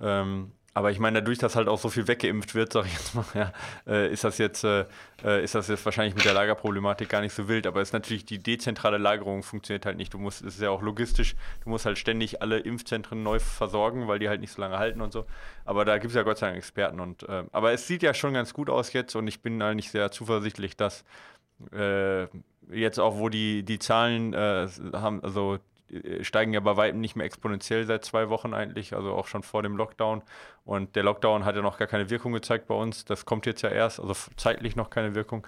[0.00, 3.14] Ähm, aber ich meine, dadurch, dass halt auch so viel weggeimpft wird, sag ich jetzt
[3.14, 3.52] mal, ja,
[3.86, 4.86] äh, ist das jetzt, äh,
[5.22, 7.66] äh, ist das jetzt wahrscheinlich mit der Lagerproblematik gar nicht so wild.
[7.66, 10.14] Aber es ist natürlich die dezentrale Lagerung funktioniert halt nicht.
[10.14, 14.08] Du musst, es ist ja auch logistisch, du musst halt ständig alle Impfzentren neu versorgen,
[14.08, 15.26] weil die halt nicht so lange halten und so.
[15.66, 18.14] Aber da gibt es ja Gott sei Dank Experten und äh, aber es sieht ja
[18.14, 21.04] schon ganz gut aus jetzt und ich bin eigentlich sehr zuversichtlich, dass
[21.72, 22.26] äh,
[22.70, 25.58] jetzt auch, wo die, die Zahlen äh, haben, also
[26.22, 29.62] steigen ja bei weitem nicht mehr exponentiell seit zwei Wochen eigentlich, also auch schon vor
[29.62, 30.22] dem Lockdown.
[30.64, 33.04] Und der Lockdown hat ja noch gar keine Wirkung gezeigt bei uns.
[33.04, 35.46] Das kommt jetzt ja erst, also zeitlich noch keine Wirkung.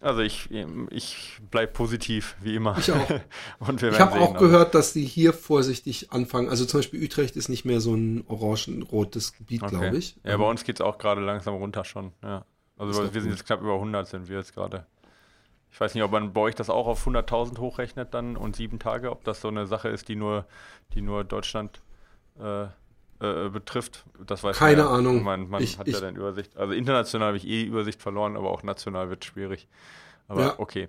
[0.00, 0.50] Also ich,
[0.90, 2.76] ich bleibe positiv, wie immer.
[2.76, 3.08] Ich auch.
[3.80, 6.48] ich habe auch gehört, dass die hier vorsichtig anfangen.
[6.48, 9.76] Also zum Beispiel Utrecht ist nicht mehr so ein orangenrotes Gebiet, okay.
[9.76, 10.16] glaube ich.
[10.24, 12.12] Ja, bei uns geht es auch gerade langsam runter schon.
[12.22, 12.44] Ja.
[12.76, 14.86] Also wir sind jetzt knapp über 100 sind wir jetzt gerade.
[15.72, 18.78] Ich weiß nicht, ob man bei euch das auch auf 100.000 hochrechnet dann und sieben
[18.78, 20.44] Tage, ob das so eine Sache ist, die nur,
[20.92, 21.80] die nur Deutschland
[22.38, 24.04] äh, äh, betrifft.
[24.26, 24.98] Das weiß Keine man ja.
[24.98, 25.22] Ahnung.
[25.22, 26.56] Man, man ich, hat ich, ja dann Übersicht.
[26.56, 29.66] Also international habe ich eh Übersicht verloren, aber auch national wird es schwierig.
[30.28, 30.58] Aber ja.
[30.58, 30.88] okay.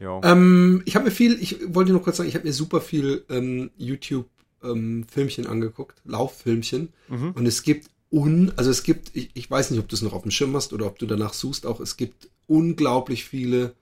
[0.00, 3.24] Ähm, ich habe mir viel, ich wollte nur kurz sagen, ich habe mir super viel
[3.30, 6.92] ähm, YouTube-Filmchen ähm, angeguckt, Lauffilmchen.
[7.08, 7.32] Mhm.
[7.32, 10.12] Und es gibt un, also es gibt, ich, ich weiß nicht, ob du es noch
[10.12, 13.74] auf dem Schirm hast oder ob du danach suchst, auch es gibt unglaublich viele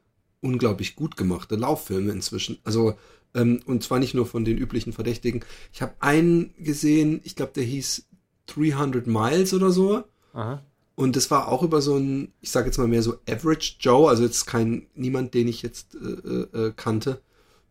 [0.42, 2.58] unglaublich gut gemachte Lauffilme inzwischen.
[2.64, 2.94] Also,
[3.34, 5.44] ähm, und zwar nicht nur von den üblichen Verdächtigen.
[5.72, 8.06] Ich habe einen gesehen, ich glaube, der hieß
[8.46, 10.04] 300 Miles oder so.
[10.34, 10.62] Aha.
[10.94, 14.10] Und das war auch über so ein, ich sage jetzt mal mehr so Average Joe,
[14.10, 16.28] also jetzt kein, niemand, den ich jetzt äh,
[16.58, 17.22] äh, äh kannte,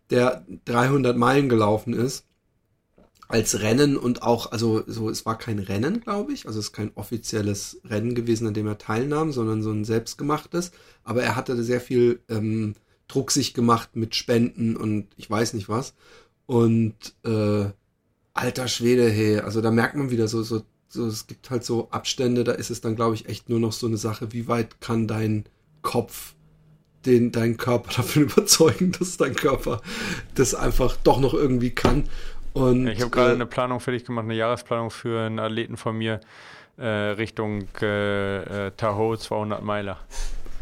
[0.10, 2.26] der 300 Meilen gelaufen ist
[3.32, 6.74] als Rennen und auch, also so, es war kein Rennen, glaube ich, also es ist
[6.74, 10.72] kein offizielles Rennen gewesen, an dem er teilnahm, sondern so ein selbstgemachtes.
[11.04, 12.76] Aber er hatte sehr viel ähm,
[13.08, 15.94] Druck sich gemacht mit Spenden und ich weiß nicht was.
[16.46, 17.66] Und äh,
[18.34, 21.90] alter Schwede, hey, also da merkt man wieder so, so, so, es gibt halt so
[21.92, 24.82] Abstände, da ist es dann, glaube ich, echt nur noch so eine Sache, wie weit
[24.82, 25.46] kann dein
[25.82, 26.34] Kopf
[27.06, 29.82] den deinen Körper dafür überzeugen, dass dein Körper
[30.36, 32.06] das einfach doch noch irgendwie kann.
[32.54, 35.98] Und, ich habe gerade äh, eine Planung fertig gemacht, eine Jahresplanung für einen Athleten von
[35.98, 36.20] mir
[36.78, 39.98] äh, Richtung äh, äh Tahoe 200 Meiler.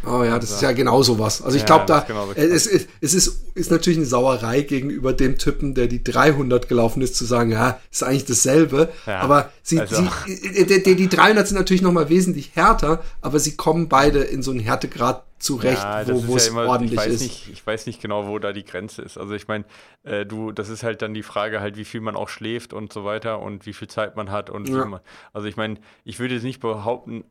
[0.06, 1.41] Oh ja, das also, ist ja genau sowas.
[1.41, 5.12] Also ich ja, glaube da, äh, es, es, es ist, ist natürlich eine Sauerei gegenüber
[5.12, 8.89] dem Typen, der die 300 gelaufen ist, zu sagen, ja, ist eigentlich dasselbe.
[9.06, 10.08] Ja, aber sie, also.
[10.25, 14.41] sie die, die, die 300 sind natürlich nochmal wesentlich härter, aber sie kommen beide in
[14.41, 17.21] so einen Härtegrad zurecht, ja, wo, wo es ja immer, ordentlich ich weiß ist.
[17.21, 19.17] Nicht, ich weiß nicht genau, wo da die Grenze ist.
[19.17, 19.65] Also ich meine,
[20.04, 22.93] äh, du, das ist halt dann die Frage halt, wie viel man auch schläft und
[22.93, 24.99] so weiter und wie viel Zeit man hat und man,
[25.34, 27.23] also ich meine, ich würde jetzt nicht behaupten,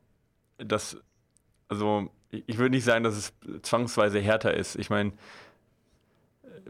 [0.58, 0.96] dass
[1.68, 4.76] also ich würde nicht sagen, dass es zwangsweise härter ist.
[4.76, 5.12] Ich meine,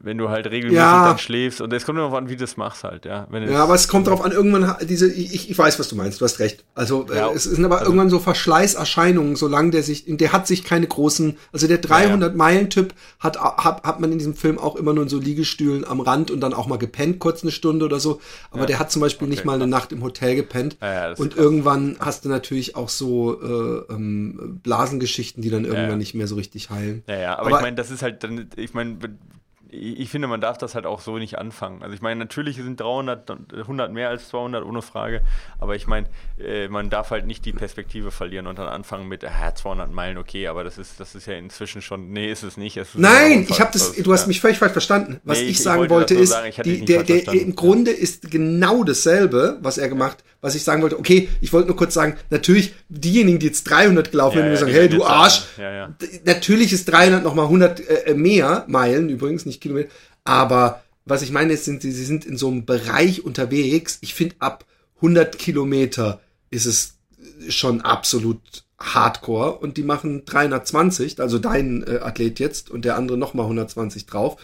[0.00, 1.08] wenn du halt regelmäßig ja.
[1.08, 3.26] dann schläfst und es kommt darauf an, wie du das machst halt, ja.
[3.32, 6.24] Ja, aber es kommt darauf an, irgendwann diese, ich, ich weiß, was du meinst, du
[6.24, 6.64] hast recht.
[6.74, 10.46] Also ja, äh, es sind aber also, irgendwann so Verschleißerscheinungen, solange der sich, der hat
[10.46, 14.58] sich keine großen, also der 300 Meilen Typ hat, hat hat man in diesem Film
[14.58, 17.50] auch immer nur in so Liegestühlen am Rand und dann auch mal gepennt, kurz eine
[17.50, 18.20] Stunde oder so.
[18.50, 18.66] Aber ja.
[18.66, 20.76] der hat zum Beispiel okay, nicht mal eine Nacht im Hotel gepennt.
[21.16, 26.26] und irgendwann hast du natürlich auch so äh, ähm, Blasengeschichten, die dann irgendwann nicht mehr
[26.26, 27.02] so richtig heilen.
[27.06, 28.96] Ja, ja, aber, aber ich meine, das ist halt dann, ich meine,
[29.70, 31.82] ich finde, man darf das halt auch so nicht anfangen.
[31.82, 35.20] Also ich meine, natürlich sind 300, 100 mehr als 200, ohne Frage.
[35.58, 36.06] Aber ich meine,
[36.38, 40.16] äh, man darf halt nicht die Perspektive verlieren und dann anfangen mit, äh, 200 Meilen,
[40.16, 42.76] okay, aber das ist, das ist ja inzwischen schon, nee, ist es nicht.
[42.76, 45.20] Es Nein, ich habe das, du hast mich völlig falsch verstanden.
[45.24, 48.30] Was nee, ich, ich, sagen wollte, wollte ist, sagen, die, der, der, im Grunde ist
[48.30, 50.98] genau dasselbe, was er gemacht, was ich sagen wollte.
[50.98, 54.58] Okay, ich wollte nur kurz sagen, natürlich, diejenigen, die jetzt 300 gelaufen ja, sind, ja,
[54.58, 59.60] sagen, hey, du Arsch, ja, natürlich ist 300 nochmal 100 äh, mehr Meilen, übrigens, nicht
[59.60, 59.90] Kilometer,
[60.24, 63.98] aber was ich meine, ist, sind, sie sind in so einem Bereich unterwegs.
[64.02, 66.20] Ich finde, ab 100 Kilometer
[66.50, 66.98] ist es
[67.48, 68.40] schon absolut
[68.78, 74.06] Hardcore und die machen 320, also dein äh, Athlet jetzt und der andere nochmal 120
[74.06, 74.36] drauf.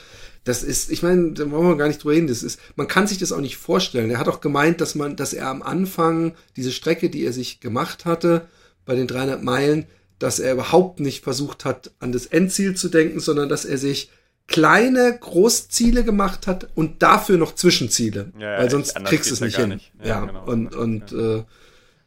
[0.45, 2.27] Das ist, ich meine, da wollen wir gar nicht drüber reden.
[2.27, 4.11] Das ist, man kann sich das auch nicht vorstellen.
[4.11, 7.61] Er hat auch gemeint, dass man, dass er am Anfang diese Strecke, die er sich
[7.61, 8.47] gemacht hatte,
[8.85, 9.87] bei den 300 Meilen,
[10.19, 14.11] dass er überhaupt nicht versucht hat, an das Endziel zu denken, sondern dass er sich
[14.47, 19.41] kleine Großziele gemacht hat und dafür noch Zwischenziele, ja, ja, weil sonst kriegst du es
[19.41, 19.71] nicht hin.
[19.71, 19.93] Nicht.
[20.01, 20.45] Ja, ja, genau.
[20.45, 21.19] und und ja.
[21.19, 21.45] Äh,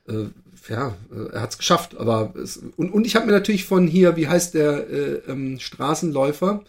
[0.08, 0.30] äh,
[0.70, 0.96] ja,
[1.32, 1.98] er hat es geschafft.
[1.98, 5.60] Aber es, und und ich habe mir natürlich von hier, wie heißt der äh, ähm,
[5.60, 6.64] Straßenläufer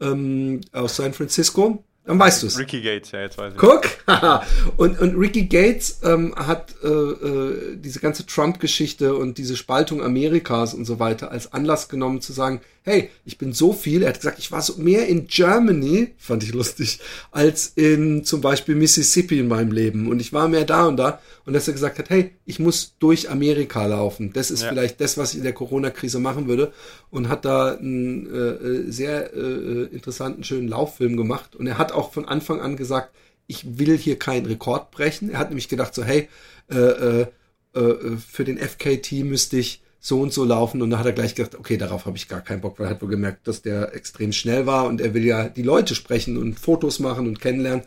[0.00, 2.58] ähm, aus San Francisco, dann weißt du es.
[2.58, 3.58] Ricky Gates, ja, jetzt weiß ich.
[3.58, 3.82] Guck!
[4.78, 10.72] und, und Ricky Gates ähm, hat äh, äh, diese ganze Trump-Geschichte und diese Spaltung Amerikas
[10.72, 14.20] und so weiter als Anlass genommen zu sagen, hey, ich bin so viel, er hat
[14.20, 16.98] gesagt, ich war so mehr in Germany, fand ich lustig,
[17.30, 20.08] als in zum Beispiel Mississippi in meinem Leben.
[20.08, 21.20] Und ich war mehr da und da.
[21.48, 24.34] Und dass er gesagt hat, hey, ich muss durch Amerika laufen.
[24.34, 24.68] Das ist ja.
[24.68, 26.74] vielleicht das, was ich in der Corona-Krise machen würde.
[27.08, 31.56] Und hat da einen äh, sehr äh, interessanten, schönen Lauffilm gemacht.
[31.56, 33.14] Und er hat auch von Anfang an gesagt,
[33.46, 35.30] ich will hier keinen Rekord brechen.
[35.30, 36.28] Er hat nämlich gedacht so, hey,
[36.70, 37.26] äh, äh,
[37.72, 41.34] äh, für den FKT müsste ich so und so laufen und da hat er gleich
[41.34, 43.94] gedacht, okay, darauf habe ich gar keinen Bock, weil er hat wohl gemerkt, dass der
[43.94, 47.84] extrem schnell war und er will ja die Leute sprechen und Fotos machen und kennenlernen.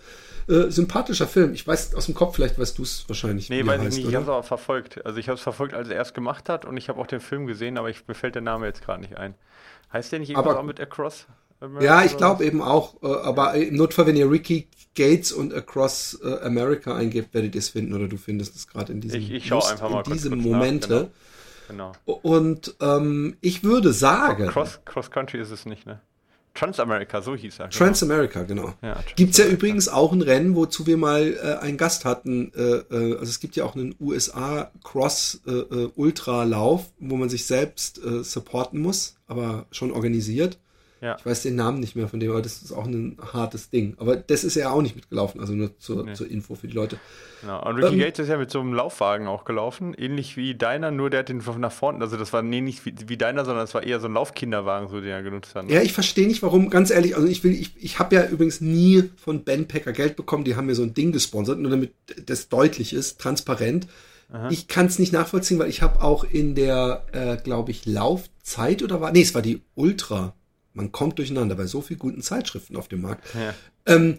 [0.52, 1.54] Äh, sympathischer Film.
[1.54, 3.50] Ich weiß aus dem Kopf, vielleicht weißt du es wahrscheinlich.
[3.50, 4.06] Nee, weiß heißt, ich nicht.
[4.06, 4.10] Oder?
[4.10, 5.06] Ich habe es aber verfolgt.
[5.06, 7.22] Also ich habe es verfolgt, als er erst gemacht hat und ich habe auch den
[7.22, 9.36] Film gesehen, aber ich, mir fällt der Name jetzt gerade nicht ein.
[9.94, 11.28] Heißt der nicht irgendwas aber, auch mit Across?
[11.62, 13.02] America ja, ich glaube eben auch.
[13.02, 17.60] Äh, aber im Notfall, wenn ihr Ricky Gates und Across äh, America eingebt, werdet ihr
[17.60, 20.94] es finden oder du findest es gerade in diesem, ich, ich Lust, in diesem Momente.
[20.94, 21.00] Nach,
[21.70, 21.92] genau.
[22.06, 22.20] Genau.
[22.24, 24.48] Und ähm, ich würde sagen.
[24.48, 26.02] Cross, Cross Country ist es nicht, ne?
[26.54, 27.68] Transamerica, so hieß er.
[27.68, 27.78] Genau.
[27.78, 28.74] Transamerica, genau.
[28.82, 32.52] Ja, Trans Gibt's ja übrigens auch ein Rennen, wozu wir mal äh, einen Gast hatten.
[32.54, 37.16] Äh, äh, also es gibt ja auch einen USA Cross äh, äh, Ultra Lauf, wo
[37.16, 40.58] man sich selbst äh, supporten muss, aber schon organisiert.
[41.02, 41.18] Ja.
[41.18, 43.96] Ich weiß den Namen nicht mehr von dem, aber das ist auch ein hartes Ding.
[43.98, 46.14] Aber das ist ja auch nicht mitgelaufen, also nur zur, nee.
[46.14, 47.00] zur Info für die Leute.
[47.42, 47.68] Genau.
[47.68, 50.92] Und Ricky ähm, Gates ist ja mit so einem Laufwagen auch gelaufen, ähnlich wie deiner,
[50.92, 53.64] nur der hat den nach vorne, also das war nee, nicht wie, wie deiner, sondern
[53.64, 55.68] das war eher so ein Laufkinderwagen, so den er genutzt hat.
[55.72, 58.62] Ja, ich verstehe nicht, warum, ganz ehrlich, also ich will, ich, ich habe ja übrigens
[58.62, 61.94] nie von Ben Packer Geld bekommen, die haben mir so ein Ding gesponsert, nur damit
[62.28, 63.88] das deutlich ist, transparent.
[64.32, 64.50] Aha.
[64.52, 68.84] Ich kann es nicht nachvollziehen, weil ich habe auch in der, äh, glaube ich, Laufzeit
[68.84, 70.36] oder war, nee, es war die Ultra
[70.74, 73.26] man kommt durcheinander bei so vielen guten Zeitschriften auf dem Markt.
[73.34, 73.54] Ja.
[73.86, 74.18] Ähm,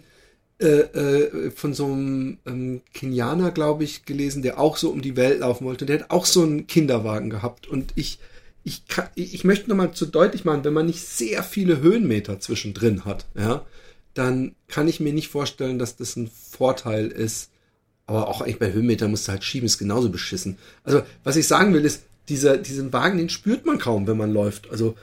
[0.63, 5.17] äh, äh, von so einem ähm, Kenianer, glaube ich, gelesen, der auch so um die
[5.17, 5.85] Welt laufen wollte.
[5.85, 7.67] Der hat auch so einen Kinderwagen gehabt.
[7.67, 8.19] Und ich,
[8.63, 13.03] ich, kann, ich möchte nochmal zu deutlich machen, wenn man nicht sehr viele Höhenmeter zwischendrin
[13.03, 13.65] hat, ja,
[14.13, 17.49] dann kann ich mir nicht vorstellen, dass das ein Vorteil ist.
[18.05, 20.57] Aber auch eigentlich bei Höhenmetern musst du halt schieben, ist genauso beschissen.
[20.83, 24.31] Also, was ich sagen will, ist, dieser, diesen Wagen, den spürt man kaum, wenn man
[24.31, 24.69] läuft.
[24.69, 24.95] Also,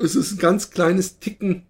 [0.00, 1.66] es ist ein ganz kleines Ticken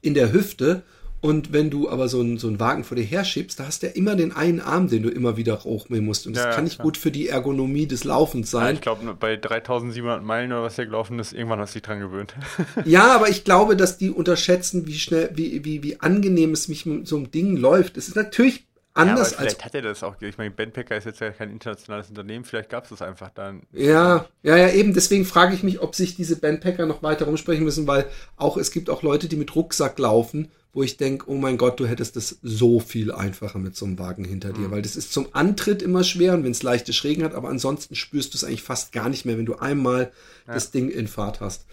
[0.00, 0.82] in der Hüfte.
[1.20, 3.86] Und wenn du aber so einen, so einen Wagen vor dir herschiebst, da hast du
[3.86, 6.26] ja immer den einen Arm, den du immer wieder hochnehmen musst.
[6.26, 6.84] Und das ja, kann nicht klar.
[6.84, 8.66] gut für die Ergonomie des Laufens sein.
[8.66, 11.86] Ja, ich glaube, bei 3700 Meilen oder was der gelaufen ist, irgendwann hast du dich
[11.86, 12.34] dran gewöhnt.
[12.84, 16.84] ja, aber ich glaube, dass die unterschätzen, wie schnell, wie, wie, wie angenehm es mich
[16.84, 17.96] mit so einem Ding läuft.
[17.96, 19.64] Es ist natürlich anders ja, vielleicht als.
[19.64, 20.14] hat er das auch.
[20.20, 23.62] Ich meine, Bandpacker ist jetzt ja kein internationales Unternehmen, vielleicht gab es das einfach dann.
[23.72, 24.94] Ja, ja, ja, eben.
[24.94, 28.70] Deswegen frage ich mich, ob sich diese Bandpacker noch weiter rumsprechen müssen, weil auch es
[28.70, 32.16] gibt auch Leute, die mit Rucksack laufen, wo ich denke, oh mein Gott, du hättest
[32.16, 34.70] das so viel einfacher mit so einem Wagen hinter dir, mhm.
[34.72, 37.94] weil das ist zum Antritt immer schwer und wenn es leichte Schrägen hat, aber ansonsten
[37.94, 40.12] spürst du es eigentlich fast gar nicht mehr, wenn du einmal
[40.46, 40.54] ja.
[40.54, 41.66] das Ding in Fahrt hast.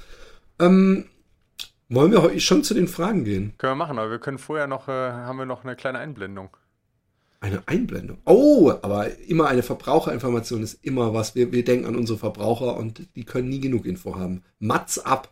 [0.60, 1.06] Ähm,
[1.90, 3.54] wollen wir heute schon zu den Fragen gehen?
[3.58, 6.56] Können wir machen, aber wir können vorher noch, äh, haben wir noch eine kleine Einblendung.
[7.42, 8.20] Eine Einblendung.
[8.26, 11.34] Oh, aber immer eine Verbraucherinformation ist immer was.
[11.34, 14.44] Wir, wir denken an unsere Verbraucher und die können nie genug Info haben.
[14.60, 15.28] Mats ab.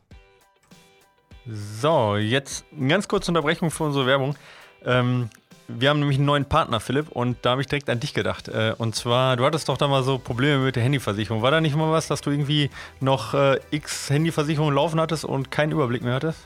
[1.45, 4.35] So, jetzt eine ganz kurze Unterbrechung für unsere Werbung.
[4.83, 5.29] Ähm,
[5.67, 8.47] wir haben nämlich einen neuen Partner, Philipp, und da habe ich direkt an dich gedacht.
[8.47, 11.43] Äh, und zwar, du hattest doch da mal so Probleme mit der Handyversicherung.
[11.43, 15.51] War da nicht mal was, dass du irgendwie noch äh, x Handyversicherungen laufen hattest und
[15.51, 16.39] keinen Überblick mehr hattest?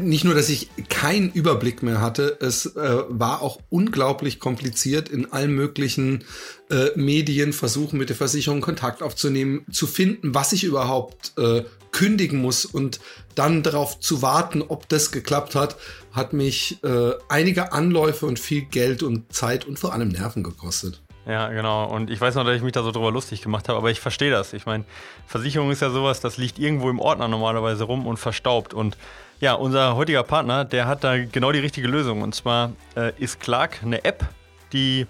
[0.00, 5.32] Nicht nur, dass ich keinen Überblick mehr hatte, es äh, war auch unglaublich kompliziert in
[5.32, 6.24] allen möglichen
[6.70, 12.40] äh, Medien versuchen mit der Versicherung Kontakt aufzunehmen, zu finden, was ich überhaupt äh, kündigen
[12.40, 13.00] muss und
[13.34, 15.76] dann darauf zu warten, ob das geklappt hat,
[16.12, 21.00] hat mich äh, einige Anläufe und viel Geld und Zeit und vor allem Nerven gekostet.
[21.26, 21.84] Ja, genau.
[21.84, 24.00] Und ich weiß noch, dass ich mich da so drüber lustig gemacht habe, aber ich
[24.00, 24.54] verstehe das.
[24.54, 24.84] Ich meine,
[25.26, 28.72] Versicherung ist ja sowas, das liegt irgendwo im Ordner normalerweise rum und verstaubt.
[28.72, 28.96] Und
[29.40, 32.22] ja, unser heutiger Partner, der hat da genau die richtige Lösung.
[32.22, 34.26] Und zwar äh, ist Clark eine App,
[34.72, 35.06] die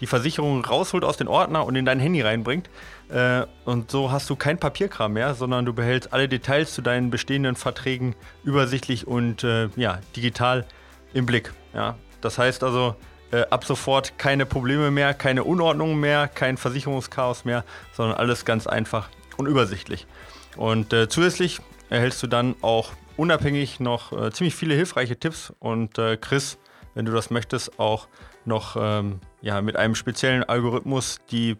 [0.00, 2.70] die Versicherung rausholt aus den Ordner und in dein Handy reinbringt.
[3.10, 7.10] Äh, und so hast du kein Papierkram mehr, sondern du behältst alle Details zu deinen
[7.10, 10.64] bestehenden Verträgen übersichtlich und äh, ja, digital
[11.12, 11.52] im Blick.
[11.74, 11.96] Ja.
[12.20, 12.96] Das heißt also,
[13.30, 18.66] äh, ab sofort keine Probleme mehr, keine Unordnungen mehr, kein Versicherungschaos mehr, sondern alles ganz
[18.66, 20.06] einfach und übersichtlich.
[20.56, 25.98] Und äh, zusätzlich erhältst du dann auch unabhängig noch äh, ziemlich viele hilfreiche Tipps und
[25.98, 26.58] äh, Chris,
[26.94, 28.08] wenn du das möchtest, auch
[28.46, 31.58] noch ähm, ja, mit einem speziellen Algorithmus die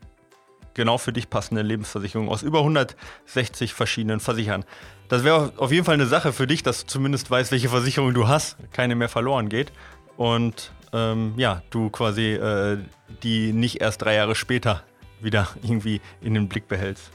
[0.73, 4.65] genau für dich passende Lebensversicherung aus über 160 verschiedenen Versichern.
[5.09, 8.15] Das wäre auf jeden Fall eine Sache für dich, dass du zumindest weißt, welche Versicherung
[8.15, 9.71] du hast, keine mehr verloren geht.
[10.17, 12.79] Und ähm, ja, du quasi äh,
[13.23, 14.83] die nicht erst drei Jahre später
[15.21, 17.11] wieder irgendwie in den Blick behältst.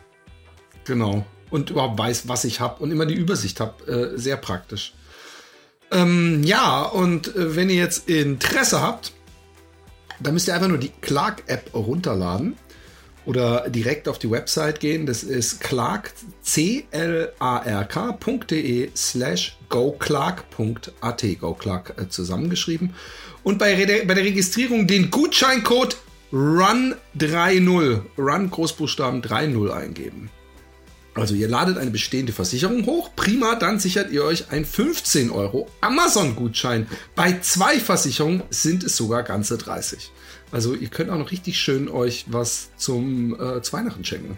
[0.84, 1.26] Genau.
[1.56, 4.14] Und überhaupt weiß, was ich habe und immer die Übersicht habe.
[4.16, 4.94] Äh, sehr praktisch.
[5.92, 9.14] Ähm, ja, und äh, wenn ihr jetzt Interesse habt,
[10.20, 12.58] dann müsst ihr einfach nur die Clark-App runterladen
[13.26, 15.06] oder direkt auf die Website gehen.
[15.06, 17.30] Das ist clark, c-l-a-r-k.de
[18.96, 22.94] slash goclark.at, goclark äh, zusammengeschrieben.
[23.44, 25.98] Und bei, bei der Registrierung den Gutscheincode
[26.34, 30.30] RUN30, RUN Großbuchstaben 30 eingeben.
[31.16, 35.70] Also ihr ladet eine bestehende Versicherung hoch, prima, dann sichert ihr euch ein 15 Euro
[35.80, 36.88] Amazon-Gutschein.
[37.16, 40.12] Bei zwei Versicherungen sind es sogar ganze 30.
[40.52, 44.38] Also ihr könnt auch noch richtig schön euch was zum äh, Weihnachten schenken.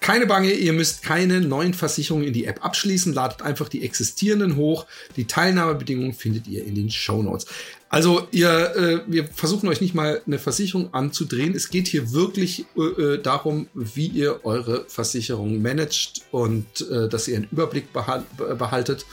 [0.00, 3.12] Keine Bange, ihr müsst keine neuen Versicherungen in die App abschließen.
[3.12, 4.86] Ladet einfach die existierenden hoch.
[5.16, 7.46] Die Teilnahmebedingungen findet ihr in den Show Notes.
[7.90, 11.54] Also ihr, äh, wir versuchen euch nicht mal eine Versicherung anzudrehen.
[11.54, 17.26] Es geht hier wirklich äh, äh darum, wie ihr eure Versicherung managt und äh, dass
[17.28, 18.24] ihr einen Überblick behal
[18.58, 19.04] behaltet.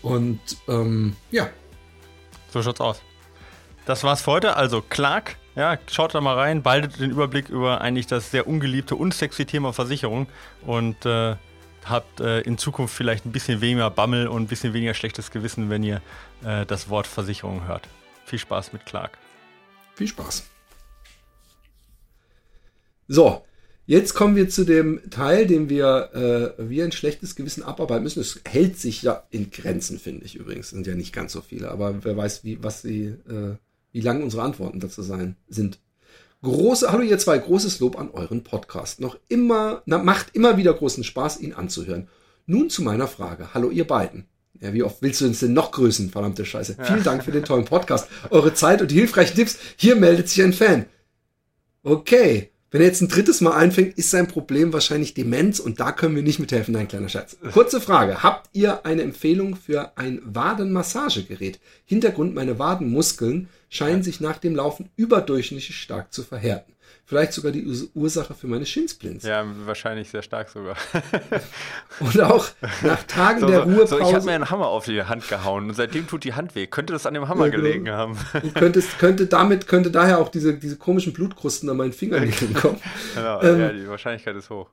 [0.00, 1.50] Und ähm, ja.
[2.52, 3.00] So schaut's aus.
[3.84, 4.56] Das war's für heute.
[4.56, 8.94] Also Clark ja, schaut da mal rein, behaltet den Überblick über eigentlich das sehr ungeliebte
[8.94, 10.28] und sexy Thema Versicherung
[10.64, 11.36] und äh,
[11.84, 15.70] habt äh, in Zukunft vielleicht ein bisschen weniger Bammel und ein bisschen weniger schlechtes Gewissen,
[15.70, 16.02] wenn ihr
[16.44, 17.88] äh, das Wort Versicherung hört.
[18.26, 19.18] Viel Spaß mit Clark.
[19.94, 20.44] Viel Spaß.
[23.08, 23.44] So,
[23.86, 28.20] jetzt kommen wir zu dem Teil, den wir äh, wie ein schlechtes Gewissen abarbeiten müssen.
[28.20, 30.70] Es hält sich ja in Grenzen, finde ich übrigens.
[30.70, 33.56] Sind ja nicht ganz so viele, aber wer weiß, wie, was sie äh,
[33.92, 35.78] wie lang unsere Antworten dazu sein sind.
[36.42, 39.00] Große, hallo ihr zwei, großes Lob an euren Podcast.
[39.00, 42.08] Noch immer, na, macht immer wieder großen Spaß, ihn anzuhören.
[42.46, 43.52] Nun zu meiner Frage.
[43.52, 44.24] Hallo ihr beiden.
[44.58, 46.10] Ja, wie oft willst du uns denn noch grüßen?
[46.10, 46.76] Verdammte Scheiße.
[46.78, 46.84] Ja.
[46.84, 49.58] Vielen Dank für den tollen Podcast, eure Zeit und die hilfreichen Tipps.
[49.76, 50.86] Hier meldet sich ein Fan.
[51.82, 52.50] Okay.
[52.70, 56.14] Wenn er jetzt ein drittes Mal einfängt, ist sein Problem wahrscheinlich Demenz und da können
[56.14, 56.72] wir nicht mithelfen.
[56.72, 57.36] Nein, kleiner Scherz.
[57.52, 58.22] Kurze Frage.
[58.22, 61.58] Habt ihr eine Empfehlung für ein Wadenmassagegerät?
[61.84, 66.74] Hintergrund, meine Wadenmuskeln scheinen sich nach dem Laufen überdurchschnittlich stark zu verhärten.
[67.06, 69.24] Vielleicht sogar die Ursache für meine Shinsplints.
[69.24, 70.76] Ja, wahrscheinlich sehr stark sogar.
[72.00, 72.46] und auch
[72.82, 73.96] nach Tagen so, der Ruhepause.
[73.96, 76.54] So, ich habe mir einen Hammer auf die Hand gehauen und seitdem tut die Hand
[76.54, 76.66] weh.
[76.66, 77.62] Könnte das an dem Hammer ja, genau.
[77.64, 78.16] gelegen haben?
[78.54, 82.80] könnte, könnte damit, könnte daher auch diese, diese komischen Blutkrusten an meinen Fingernägeln kommen.
[83.14, 84.70] genau, ähm, ja, die Wahrscheinlichkeit ist hoch.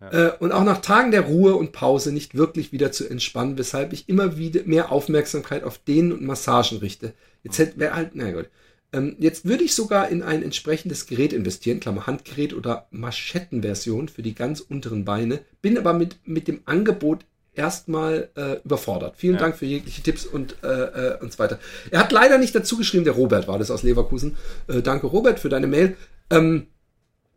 [0.00, 0.28] Ja.
[0.28, 3.92] Äh, und auch nach Tagen der Ruhe und Pause nicht wirklich wieder zu entspannen, weshalb
[3.92, 7.14] ich immer wieder mehr Aufmerksamkeit auf Dehnen und Massagen richte.
[7.46, 8.48] Jetzt hätte wäre halt, na gut.
[8.92, 14.22] Ähm, jetzt würde ich sogar in ein entsprechendes Gerät investieren, Klammer Handgerät oder Maschettenversion für
[14.22, 19.16] die ganz unteren Beine, bin aber mit, mit dem Angebot erstmal äh, überfordert.
[19.16, 19.40] Vielen ja.
[19.40, 21.58] Dank für jegliche Tipps und, äh, äh, und so weiter.
[21.90, 24.36] Er hat leider nicht dazu geschrieben, der Robert war das aus Leverkusen.
[24.66, 25.96] Äh, danke Robert für deine Mail
[26.30, 26.66] ähm,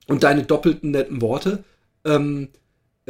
[0.08, 1.64] und deine doppelten netten Worte.
[2.04, 2.58] Ähm, äh,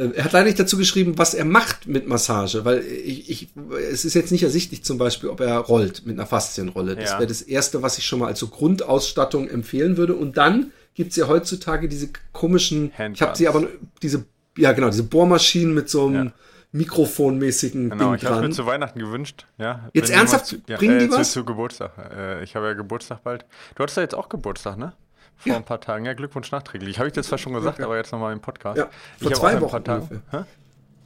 [0.00, 3.48] er hat leider nicht dazu geschrieben, was er macht mit Massage, weil ich, ich,
[3.92, 6.96] es ist jetzt nicht ersichtlich zum Beispiel, ob er rollt mit einer Faszienrolle.
[6.96, 7.18] Das ja.
[7.18, 10.14] wäre das Erste, was ich schon mal als so Grundausstattung empfehlen würde.
[10.14, 13.16] Und dann gibt's ja heutzutage diese komischen, Handguns.
[13.16, 13.66] ich habe sie aber,
[14.02, 14.24] diese,
[14.56, 16.32] ja genau, diese Bohrmaschinen mit so einem ja.
[16.72, 19.46] Mikrofonmäßigen genau, Ding ich habe mir zu Weihnachten gewünscht.
[19.58, 21.32] Ja, jetzt ernsthaft, zu, ja, bringen die äh, was?
[21.32, 21.92] Zu, zu Geburtstag.
[22.16, 23.44] Äh, ich habe ja Geburtstag bald.
[23.74, 24.92] Du hattest ja jetzt auch Geburtstag, ne?
[25.40, 25.56] Vor ja.
[25.56, 26.04] ein paar Tagen.
[26.04, 26.98] Ja, Glückwunsch nachträglich.
[26.98, 27.86] Habe ich dir zwar schon gesagt, ja.
[27.86, 28.78] aber jetzt nochmal im Podcast.
[28.78, 29.84] Ja, vor ich zwei Wochen.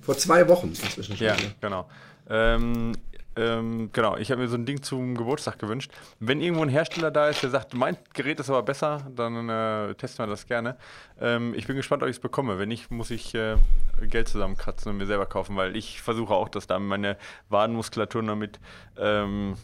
[0.01, 0.73] Vor zwei Wochen
[1.19, 1.89] Ja, genau.
[2.29, 2.93] Ähm,
[3.37, 5.93] ähm, genau, ich habe mir so ein Ding zum Geburtstag gewünscht.
[6.21, 9.95] Wenn irgendwo ein Hersteller da ist, der sagt, mein Gerät ist aber besser, dann äh,
[9.95, 10.77] testen wir das gerne.
[11.21, 12.59] Ähm, ich bin gespannt, ob ich es bekomme.
[12.59, 13.57] Wenn nicht, muss ich äh,
[14.03, 17.17] Geld zusammenkratzen und mir selber kaufen, weil ich versuche auch, dass da meine
[17.49, 18.61] Wadenmuskulatur damit
[18.97, 19.57] ähm,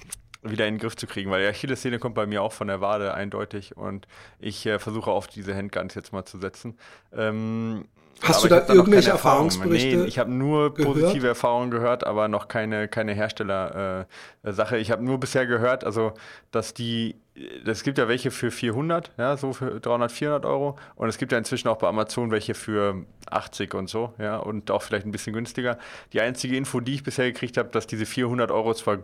[0.42, 2.81] wieder in den Griff zu kriegen, weil die Achillessehne kommt bei mir auch von der
[2.81, 4.07] Wade eindeutig und
[4.38, 6.79] ich äh, versuche auf diese Handguns jetzt mal zu setzen.
[7.12, 7.85] Ähm,
[8.22, 9.96] Hast du da irgendwelche Erfahrungsberichte?
[9.96, 10.94] Nee, ich habe nur gehört?
[10.94, 14.76] positive Erfahrungen gehört, aber noch keine, keine Hersteller-Sache.
[14.76, 16.12] Äh, ich habe nur bisher gehört, also
[16.50, 17.16] dass die,
[17.64, 21.33] es gibt ja welche für 400, ja, so für 300, 400 Euro und es gibt
[21.33, 25.12] ja inzwischen auch bei Amazon welche für 80 und so, ja, und auch vielleicht ein
[25.12, 25.79] bisschen günstiger.
[26.12, 28.98] Die einzige Info, die ich bisher gekriegt habe, dass diese 400 Euro zwar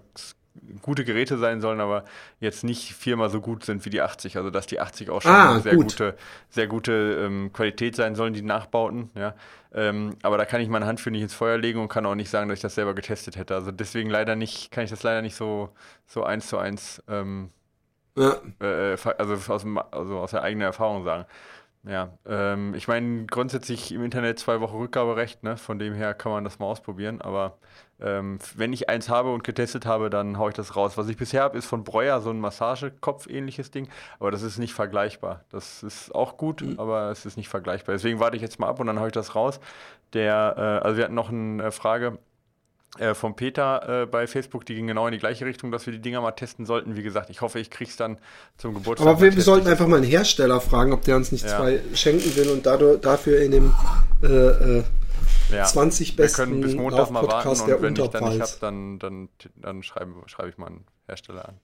[0.82, 2.04] gute Geräte sein sollen, aber
[2.40, 4.36] jetzt nicht viermal so gut sind wie die 80.
[4.36, 5.92] Also dass die 80 auch schon ah, sehr gut.
[5.92, 6.16] gute,
[6.48, 9.10] sehr gute ähm, Qualität sein sollen, die Nachbauten.
[9.14, 9.34] Ja.
[9.72, 12.14] Ähm, aber da kann ich meine Hand für nicht ins Feuer legen und kann auch
[12.14, 13.54] nicht sagen, dass ich das selber getestet hätte.
[13.54, 15.70] Also deswegen leider nicht, kann ich das leider nicht so,
[16.06, 17.50] so eins zu eins ähm,
[18.16, 18.36] ja.
[18.60, 21.26] äh, also, aus, also aus der eigenen Erfahrung sagen.
[21.86, 25.56] Ja, ähm, ich meine, grundsätzlich im Internet zwei Wochen Rückgaberecht, ne?
[25.56, 27.58] von dem her kann man das mal ausprobieren, aber
[28.00, 30.96] ähm, wenn ich eins habe und getestet habe, dann haue ich das raus.
[30.96, 34.74] Was ich bisher habe, ist von Breuer so ein Massagekopf-ähnliches Ding, aber das ist nicht
[34.74, 35.44] vergleichbar.
[35.50, 36.78] Das ist auch gut, mhm.
[36.78, 37.94] aber es ist nicht vergleichbar.
[37.94, 39.60] Deswegen warte ich jetzt mal ab und dann haue ich das raus.
[40.12, 42.18] Der, äh, also wir hatten noch eine Frage
[42.98, 45.92] äh, von Peter äh, bei Facebook, die ging genau in die gleiche Richtung, dass wir
[45.92, 46.96] die Dinger mal testen sollten.
[46.96, 48.18] Wie gesagt, ich hoffe, ich krieg's dann
[48.56, 49.08] zum Geburtstag.
[49.08, 51.56] Aber wir, wir sollten einfach mal einen Hersteller fragen, ob der uns nicht ja.
[51.56, 53.74] zwei schenken will und dadurch, dafür in dem
[54.22, 54.84] äh, äh
[55.50, 55.64] ja.
[55.64, 58.98] 20 besten Wir können bis Montag mal warten und wenn ich dann nicht habe, dann,
[58.98, 61.60] dann, dann schreibe, schreibe ich mal einen Hersteller an.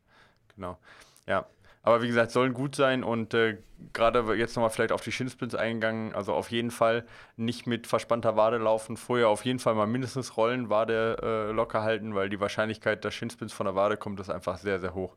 [0.54, 0.78] Genau.
[1.26, 1.46] Ja.
[1.84, 3.58] Aber wie gesagt, sollen gut sein und äh,
[3.92, 7.04] gerade jetzt nochmal vielleicht auf die Shinsplints eingegangen, also auf jeden Fall
[7.36, 11.82] nicht mit verspannter Wade laufen, vorher auf jeden Fall mal mindestens rollen, Wade äh, locker
[11.82, 15.16] halten, weil die Wahrscheinlichkeit, dass Shinsplints von der Wade kommt, ist einfach sehr, sehr hoch.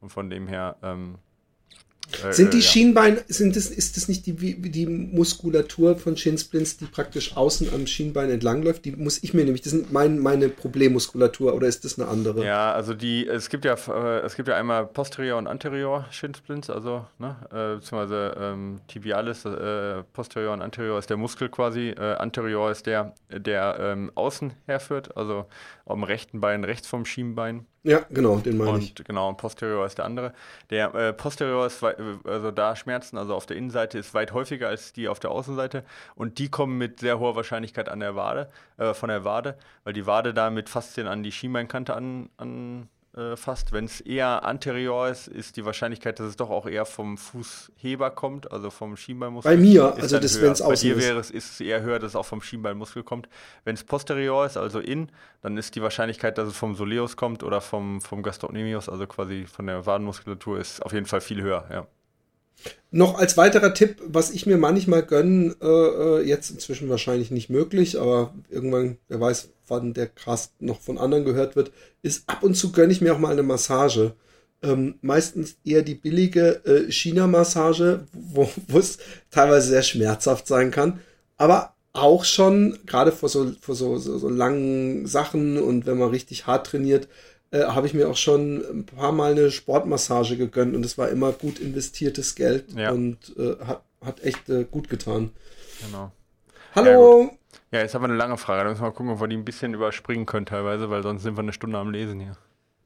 [0.00, 1.25] Und von dem her ähm, äh,
[2.30, 6.86] sind die äh, Schienbein, sind das, ist das nicht die, die Muskulatur von Shinsplints, die
[6.86, 8.84] praktisch außen am Schienbein entlangläuft?
[8.84, 12.44] Die muss ich mir nämlich, das ist mein, meine Problemmuskulatur oder ist das eine andere?
[12.44, 16.70] Ja, also die, es gibt ja, äh, es gibt ja einmal posterior und anterior Shinsplints,
[16.70, 22.14] also, ne, äh, beziehungsweise ähm, tibialis, äh, posterior und anterior ist der Muskel quasi, äh,
[22.16, 25.46] anterior ist der, der ähm, außen herführt, also
[25.84, 27.66] am rechten Bein rechts vom Schienbein.
[27.86, 28.96] Ja, genau, den meine ich.
[28.96, 30.32] Genau, und Posterior ist der andere.
[30.70, 34.92] Der äh, Posterior ist, also da Schmerzen, also auf der Innenseite ist weit häufiger als
[34.92, 35.84] die auf der Außenseite
[36.16, 39.92] und die kommen mit sehr hoher Wahrscheinlichkeit an der Wade, äh, von der Wade, weil
[39.92, 43.72] die Wade da mit Faszien an die Schienbeinkante an, an äh, fast.
[43.72, 48.10] Wenn es eher anterior ist, ist die Wahrscheinlichkeit, dass es doch auch eher vom Fußheber
[48.10, 49.52] kommt, also vom Schienbeinmuskel.
[49.52, 51.98] Bei mir, also das, wenn es außen Bei dir wäre es, ist es eher höher,
[51.98, 53.28] dass es auch vom Schienbeinmuskel kommt.
[53.64, 57.42] Wenn es posterior ist, also in, dann ist die Wahrscheinlichkeit, dass es vom Soleus kommt
[57.42, 61.66] oder vom, vom Gastrocnemius, also quasi von der Wadenmuskulatur, ist auf jeden Fall viel höher,
[61.70, 61.86] ja.
[62.90, 67.50] Noch als weiterer Tipp, was ich mir manchmal gönne, äh, äh, jetzt inzwischen wahrscheinlich nicht
[67.50, 72.42] möglich, aber irgendwann, wer weiß, wann der Cast noch von anderen gehört wird, ist ab
[72.42, 74.14] und zu gönne ich mir auch mal eine Massage.
[74.62, 78.98] Ähm, meistens eher die billige äh, China-Massage, wo es
[79.30, 81.00] teilweise sehr schmerzhaft sein kann,
[81.36, 86.10] aber auch schon, gerade vor so, vor so, so, so langen Sachen und wenn man
[86.10, 87.08] richtig hart trainiert,
[87.50, 91.08] äh, habe ich mir auch schon ein paar Mal eine Sportmassage gegönnt und es war
[91.08, 92.90] immer gut investiertes Geld ja.
[92.90, 95.30] und äh, hat, hat echt äh, gut getan.
[95.84, 96.12] Genau.
[96.74, 97.30] Hallo!
[97.70, 98.62] Ja, ja, jetzt haben wir eine lange Frage.
[98.62, 101.22] Da müssen wir mal gucken, ob wir die ein bisschen überspringen können teilweise, weil sonst
[101.22, 102.36] sind wir eine Stunde am Lesen hier.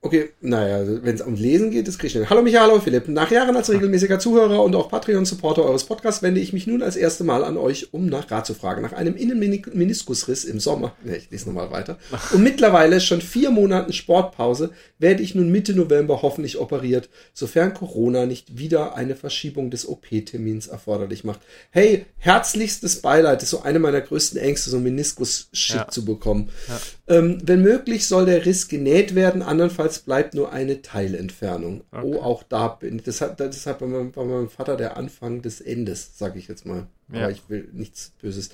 [0.02, 2.30] Okay, naja, wenn es um Lesen geht, ist Griechenland.
[2.30, 3.06] Hallo Michael, hallo Philipp.
[3.08, 6.96] Nach Jahren als regelmäßiger Zuhörer und auch Patreon-Supporter eures Podcasts wende ich mich nun als
[6.96, 8.80] erste Mal an euch, um nach Rat zu fragen.
[8.80, 11.98] Nach einem Innenmeniskusriss im Sommer, ne, ich lese nochmal weiter,
[12.32, 18.24] und mittlerweile schon vier Monaten Sportpause, werde ich nun Mitte November hoffentlich operiert, sofern Corona
[18.24, 21.40] nicht wieder eine Verschiebung des OP-Termins erforderlich macht.
[21.72, 25.88] Hey, herzlichstes Beileid, das ist so eine meiner größten Ängste, so einen Meniskus-Shit ja.
[25.88, 26.48] zu bekommen.
[26.68, 27.16] Ja.
[27.18, 31.82] Ähm, wenn möglich, soll der Riss genäht werden, andernfalls Jedenfalls bleibt nur eine Teilentfernung.
[31.90, 32.04] Okay.
[32.04, 33.02] Oh, auch da bin ich.
[33.02, 36.86] Deshalb, deshalb bei, meinem, bei meinem Vater der Anfang des Endes, sage ich jetzt mal.
[37.12, 37.22] Ja.
[37.22, 38.50] Aber ich will nichts Böses.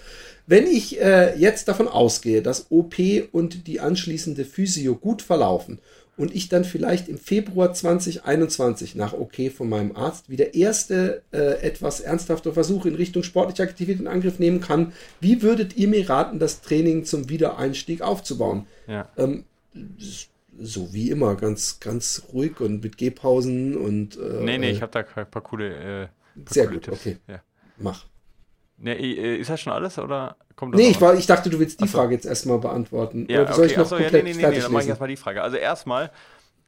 [0.46, 2.94] Wenn ich äh, jetzt davon ausgehe, dass OP
[3.32, 5.78] und die anschließende Physio gut verlaufen
[6.16, 11.60] und ich dann vielleicht im Februar 2021 nach OK von meinem Arzt wieder erste äh,
[11.60, 16.08] etwas ernsthafte Versuche in Richtung sportliche Aktivität in Angriff nehmen kann, wie würdet ihr mir
[16.08, 18.66] raten, das Training zum Wiedereinstieg aufzubauen?
[18.88, 19.10] Ja.
[19.18, 19.44] Ähm,
[20.58, 24.16] so wie immer, ganz, ganz ruhig und mit Gehpausen und.
[24.16, 25.74] Äh, nee, nee, ich habe da ein paar coole.
[25.74, 26.08] Äh,
[26.44, 27.00] paar sehr coole gut, Tipps.
[27.00, 27.18] okay.
[27.28, 27.42] Ja.
[27.78, 28.04] Mach.
[28.78, 31.84] Ne, ist das schon alles oder kommt Nee, ich, war, ich dachte, du willst die
[31.84, 31.96] Achso.
[31.96, 33.26] Frage jetzt erstmal beantworten.
[33.28, 33.72] Ja, oder soll okay.
[33.72, 35.42] ich noch Achso, ja, nee, nee, nee, dann mache ich erstmal die Frage.
[35.42, 36.10] Also erstmal,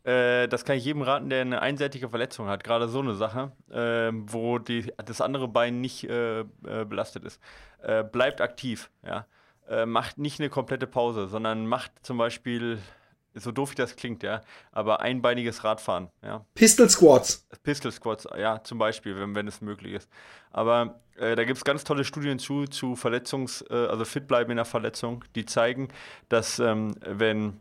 [0.05, 3.53] äh, das kann ich jedem raten, der eine einseitige Verletzung hat, gerade so eine Sache,
[3.71, 6.47] äh, wo die, das andere Bein nicht äh, äh
[6.89, 7.41] belastet ist.
[7.83, 9.27] Äh, bleibt aktiv, ja.
[9.69, 12.79] Äh, macht nicht eine komplette Pause, sondern macht zum Beispiel
[13.39, 14.41] so doof wie das klingt, ja,
[14.73, 16.45] aber einbeiniges Radfahren, ja.
[16.55, 17.47] Pistol Squats.
[17.63, 20.09] Pistol Squats, ja, zum Beispiel, wenn, wenn es möglich ist.
[20.51, 24.51] Aber äh, da gibt es ganz tolle Studien zu, zu Verletzungs-, äh, also fit bleiben
[24.51, 25.89] in der Verletzung, die zeigen,
[26.29, 27.61] dass ähm, wenn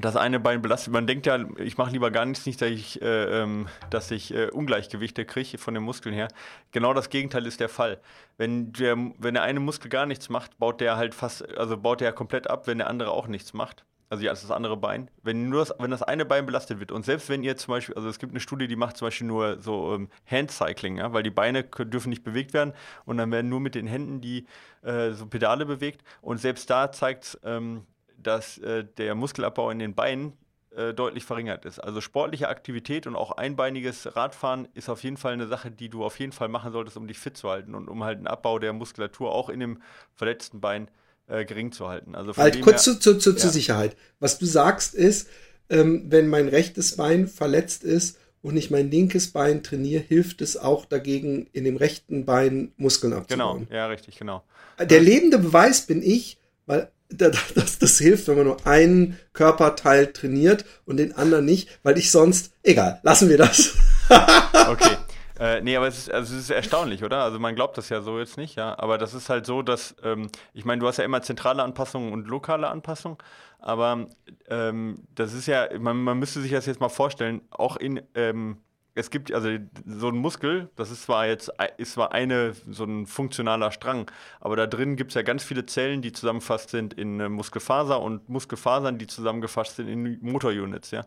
[0.00, 0.92] das eine Bein belastet.
[0.92, 4.34] Man denkt ja, ich mache lieber gar nichts, nicht, dass ich, äh, ähm, dass ich
[4.34, 6.28] äh, Ungleichgewichte kriege von den Muskeln her.
[6.72, 8.00] Genau das Gegenteil ist der Fall.
[8.36, 12.00] Wenn der, wenn der eine Muskel gar nichts macht, baut der halt fast, also baut
[12.00, 15.48] der komplett ab, wenn der andere auch nichts macht also ja, das andere Bein, wenn
[15.48, 18.08] nur das, wenn das eine Bein belastet wird und selbst wenn ihr zum Beispiel, also
[18.08, 21.30] es gibt eine Studie, die macht zum Beispiel nur so ähm, Handcycling, ja, weil die
[21.30, 22.74] Beine können, dürfen nicht bewegt werden
[23.04, 24.46] und dann werden nur mit den Händen die
[24.82, 27.86] äh, so Pedale bewegt und selbst da zeigt ähm,
[28.16, 30.32] dass äh, der Muskelabbau in den Beinen
[30.70, 31.78] äh, deutlich verringert ist.
[31.78, 36.04] Also sportliche Aktivität und auch einbeiniges Radfahren ist auf jeden Fall eine Sache, die du
[36.04, 38.58] auf jeden Fall machen solltest, um dich fit zu halten und um halt einen Abbau
[38.58, 39.82] der Muskulatur auch in dem
[40.14, 40.92] verletzten Bein zu
[41.28, 42.14] äh, gering zu halten.
[42.14, 43.36] Also halt kurz her, zu, zu, zu, ja.
[43.36, 43.96] zur Sicherheit.
[44.20, 45.28] Was du sagst ist,
[45.70, 50.56] ähm, wenn mein rechtes Bein verletzt ist und ich mein linkes Bein trainiere, hilft es
[50.56, 53.66] auch dagegen, in dem rechten Bein Muskeln abzubauen.
[53.68, 54.42] Genau, ja, richtig, genau.
[54.78, 60.64] Der lebende Beweis bin ich, weil das, das hilft, wenn man nur einen Körperteil trainiert
[60.84, 63.74] und den anderen nicht, weil ich sonst, egal, lassen wir das.
[64.68, 64.96] okay.
[65.38, 67.22] Äh, nee, aber es ist, also es ist erstaunlich, oder?
[67.22, 68.78] Also man glaubt das ja so jetzt nicht, ja.
[68.78, 72.12] Aber das ist halt so, dass, ähm, ich meine, du hast ja immer zentrale Anpassungen
[72.12, 73.18] und lokale Anpassungen,
[73.58, 74.06] aber
[74.48, 78.58] ähm, das ist ja, man, man müsste sich das jetzt mal vorstellen, auch in, ähm,
[78.94, 79.48] es gibt also
[79.86, 84.08] so ein Muskel, das ist zwar jetzt ist zwar eine so ein funktionaler Strang,
[84.40, 88.00] aber da drin gibt es ja ganz viele Zellen, die zusammengefasst sind in äh, Muskelfaser
[88.00, 91.04] und Muskelfasern, die zusammengefasst sind in Motorunits, ja.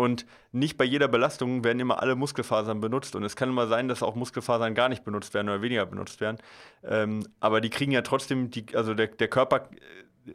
[0.00, 3.14] Und nicht bei jeder Belastung werden immer alle Muskelfasern benutzt.
[3.16, 6.22] Und es kann immer sein, dass auch Muskelfasern gar nicht benutzt werden oder weniger benutzt
[6.22, 6.38] werden.
[6.82, 9.68] Ähm, aber die kriegen ja trotzdem, die, also der, der Körper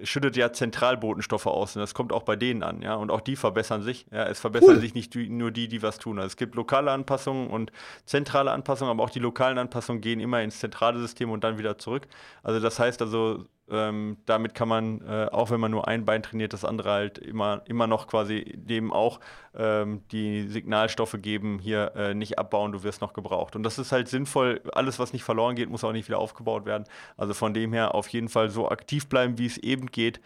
[0.02, 2.94] äh, schüttet ja Zentralbotenstoffe aus und das kommt auch bei denen an, ja.
[2.94, 4.06] Und auch die verbessern sich.
[4.12, 4.82] Ja, es verbessern cool.
[4.82, 6.20] sich nicht die, nur die, die was tun.
[6.20, 7.72] Also es gibt lokale Anpassungen und
[8.06, 11.80] zentrale Anpassungen, aber auch die lokalen Anpassungen gehen immer ins zentrale System und dann wieder
[11.80, 12.08] zurück.
[12.44, 16.22] Also das heißt also, ähm, damit kann man, äh, auch wenn man nur ein Bein
[16.22, 19.20] trainiert, das andere halt immer, immer noch quasi dem auch
[19.56, 23.56] ähm, die Signalstoffe geben, hier äh, nicht abbauen, du wirst noch gebraucht.
[23.56, 26.66] Und das ist halt sinnvoll, alles, was nicht verloren geht, muss auch nicht wieder aufgebaut
[26.66, 26.84] werden.
[27.18, 30.22] Also von dem her auf jeden Fall so aktiv bleiben, wie es eben geht.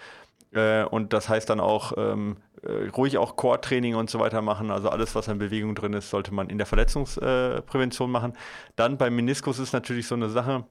[0.51, 4.69] Äh, und das heißt dann auch, ähm, äh, ruhig auch Core-Training und so weiter machen.
[4.69, 8.33] Also alles, was in Bewegung drin ist, sollte man in der Verletzungsprävention machen.
[8.75, 10.65] Dann beim Meniskus ist natürlich so eine Sache,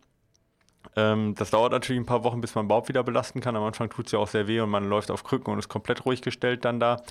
[0.97, 3.57] ähm, das dauert natürlich ein paar Wochen, bis man überhaupt wieder belasten kann.
[3.57, 5.69] Am Anfang tut es ja auch sehr weh und man läuft auf Krücken und ist
[5.69, 7.03] komplett ruhig gestellt dann da.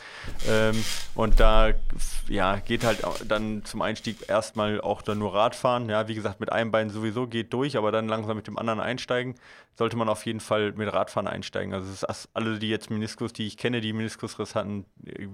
[0.48, 0.84] Ähm,
[1.16, 1.72] und da
[2.28, 5.90] ja, geht halt dann zum Einstieg erstmal auch dann nur Radfahren.
[5.90, 8.80] Ja, wie gesagt, mit einem Bein sowieso geht durch, aber dann langsam mit dem anderen
[8.80, 9.36] einsteigen.
[9.76, 11.74] Sollte man auf jeden Fall mit Radfahren einsteigen.
[11.74, 14.86] Also es ist alle, die jetzt Meniskus, die ich kenne, die Meniskusriss hatten,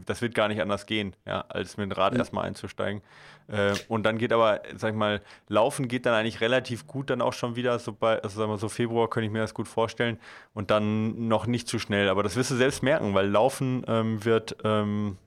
[0.05, 2.19] das wird gar nicht anders gehen, ja, als mit dem Rad mhm.
[2.19, 3.01] erstmal einzusteigen.
[3.47, 7.21] Äh, und dann geht aber, sag ich mal, Laufen geht dann eigentlich relativ gut dann
[7.21, 7.77] auch schon wieder.
[7.79, 10.19] So bei, also sagen wir so Februar könnte ich mir das gut vorstellen.
[10.53, 12.09] Und dann noch nicht zu schnell.
[12.09, 14.57] Aber das wirst du selbst merken, weil Laufen ähm, wird.
[14.63, 15.17] Ähm,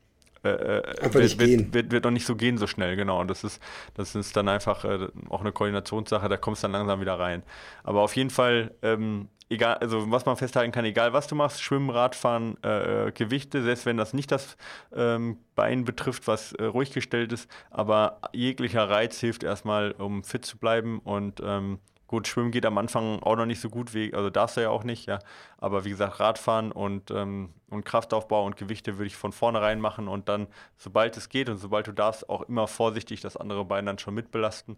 [0.47, 3.20] äh, äh wird, wird, wird, wird, noch nicht so gehen so schnell, genau.
[3.20, 3.62] Und das ist,
[3.94, 7.42] das ist dann einfach äh, auch eine Koordinationssache, da kommst du dann langsam wieder rein.
[7.82, 11.62] Aber auf jeden Fall ähm, egal, also was man festhalten kann, egal was du machst,
[11.62, 14.57] Schwimmen, Radfahren, äh, Gewichte, selbst wenn das nicht das
[14.94, 20.44] ähm, Bein betrifft, was äh, ruhig gestellt ist, aber jeglicher Reiz hilft erstmal, um fit
[20.44, 24.31] zu bleiben und ähm, Gut, Schwimmen geht am Anfang auch noch nicht so gut, also
[24.31, 25.19] darfst du ja auch nicht, ja.
[25.59, 30.07] Aber wie gesagt, Radfahren und, ähm, und Kraftaufbau und Gewichte würde ich von vornherein machen
[30.07, 30.47] und dann,
[30.77, 34.15] sobald es geht und sobald du darfst, auch immer vorsichtig das andere Bein dann schon
[34.15, 34.77] mitbelasten.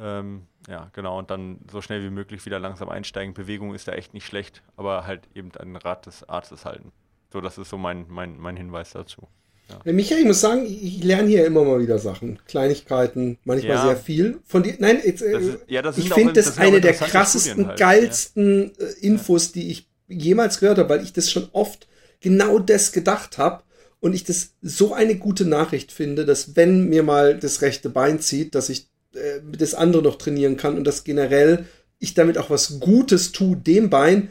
[0.00, 3.34] Ähm, ja, genau, und dann so schnell wie möglich wieder langsam einsteigen.
[3.34, 6.92] Bewegung ist da echt nicht schlecht, aber halt eben den Rat des Arztes halten.
[7.32, 9.28] So, das ist so mein, mein, mein Hinweis dazu.
[9.68, 9.92] Ja.
[9.92, 12.38] Michael, ich muss sagen, ich lerne hier immer mal wieder Sachen.
[12.46, 13.86] Kleinigkeiten, manchmal ja.
[13.86, 14.38] sehr viel.
[14.44, 17.78] Von dir, nein, jetzt, äh, ist, ja, ich finde das, das eine der krassesten, halt,
[17.78, 18.86] geilsten ja.
[18.86, 21.86] Äh, Infos, die ich jemals gehört habe, weil ich das schon oft
[22.20, 23.62] genau das gedacht habe
[24.00, 28.20] und ich das so eine gute Nachricht finde, dass wenn mir mal das rechte Bein
[28.20, 31.66] zieht, dass ich äh, das andere noch trainieren kann und dass generell
[31.98, 34.30] ich damit auch was Gutes tue dem Bein,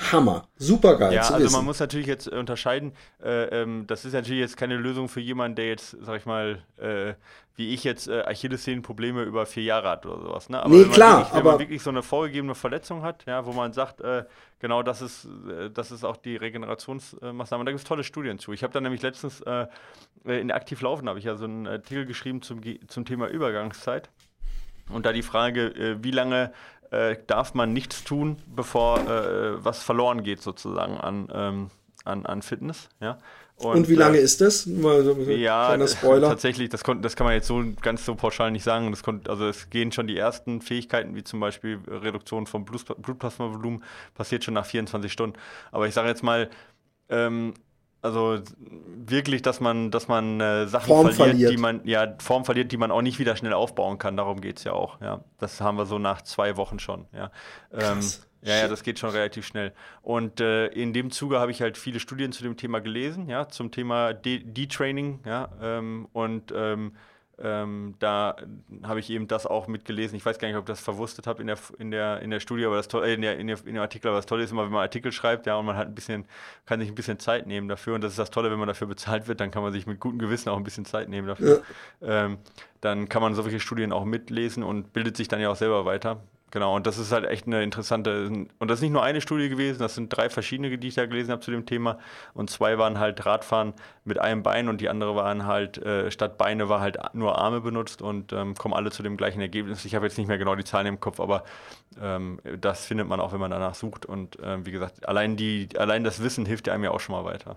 [0.00, 0.48] Hammer.
[0.56, 1.12] Super geil.
[1.12, 1.52] Ja, also wissen.
[1.56, 2.92] man muss natürlich jetzt unterscheiden,
[3.22, 6.62] äh, ähm, das ist natürlich jetzt keine Lösung für jemanden, der jetzt, sag ich mal,
[6.78, 7.14] äh,
[7.56, 10.48] wie ich jetzt äh, Achillessehnenprobleme über vier Jahre hat oder sowas.
[10.48, 10.62] Ne?
[10.62, 11.18] Aber nee, klar.
[11.18, 14.24] Wirklich, wenn man wirklich so eine vorgegebene Verletzung hat, ja, wo man sagt, äh,
[14.58, 17.64] genau das ist, äh, das ist auch die Regenerationsmaßnahme.
[17.64, 18.52] Da gibt es tolle Studien zu.
[18.52, 19.66] Ich habe da nämlich letztens äh,
[20.24, 24.08] in Aktiv Laufen habe ich ja so einen Artikel geschrieben zum, zum Thema Übergangszeit.
[24.88, 26.52] Und da die Frage, äh, wie lange
[26.90, 31.70] äh, darf man nichts tun, bevor äh, was verloren geht sozusagen an, ähm,
[32.04, 32.88] an, an Fitness.
[33.00, 33.18] Ja?
[33.56, 34.66] Und, und, wie lange äh, ist das?
[34.66, 36.28] Mal so ja, Spoiler.
[36.28, 38.90] tatsächlich, das, das kann man jetzt so ganz so pauschal nicht sagen.
[38.90, 43.84] Das also es gehen schon die ersten Fähigkeiten, wie zum Beispiel Reduktion vom Blutplasmavolumen,
[44.14, 45.38] passiert schon nach 24 Stunden.
[45.72, 46.48] Aber ich sage jetzt mal,
[47.10, 47.54] ähm,
[48.02, 52.72] also wirklich, dass man, dass man äh, Sachen verliert, verliert, die man, ja, Form verliert,
[52.72, 54.16] die man auch nicht wieder schnell aufbauen kann.
[54.16, 55.00] Darum geht es ja auch.
[55.00, 55.24] Ja.
[55.38, 57.06] Das haben wir so nach zwei Wochen schon.
[57.12, 57.30] Ja.
[57.72, 58.00] Ähm,
[58.42, 59.74] ja, ja, das geht schon relativ schnell.
[60.02, 63.48] Und äh, in dem Zuge habe ich halt viele Studien zu dem Thema gelesen, ja,
[63.48, 66.92] zum Thema De-Training, ja, ähm, und ähm,
[67.42, 68.36] ähm, da
[68.82, 70.16] habe ich eben das auch mitgelesen.
[70.16, 72.40] Ich weiß gar nicht, ob ich das verwurstet habe in der, in, der, in der
[72.40, 74.44] Studie, aber das toll, äh, in, der, in, der, in dem Artikel, aber das Tolle
[74.44, 76.26] ist immer, wenn man Artikel schreibt, ja, und man hat ein bisschen,
[76.66, 77.94] kann sich ein bisschen Zeit nehmen dafür.
[77.94, 80.00] Und das ist das Tolle, wenn man dafür bezahlt wird, dann kann man sich mit
[80.00, 81.62] gutem Gewissen auch ein bisschen Zeit nehmen dafür.
[82.00, 82.26] Ja.
[82.26, 82.38] Ähm,
[82.80, 86.22] dann kann man solche Studien auch mitlesen und bildet sich dann ja auch selber weiter.
[86.50, 89.48] Genau, und das ist halt echt eine interessante, und das ist nicht nur eine Studie
[89.48, 91.98] gewesen, das sind drei verschiedene, die ich da gelesen habe zu dem Thema.
[92.34, 93.72] Und zwei waren halt Radfahren
[94.04, 97.60] mit einem Bein und die andere waren halt, äh, statt Beine war halt nur Arme
[97.60, 99.84] benutzt und ähm, kommen alle zu dem gleichen Ergebnis.
[99.84, 101.44] Ich habe jetzt nicht mehr genau die Zahlen im Kopf, aber
[102.02, 104.04] ähm, das findet man auch, wenn man danach sucht.
[104.04, 107.24] Und ähm, wie gesagt, allein, die, allein das Wissen hilft einem ja auch schon mal
[107.24, 107.56] weiter.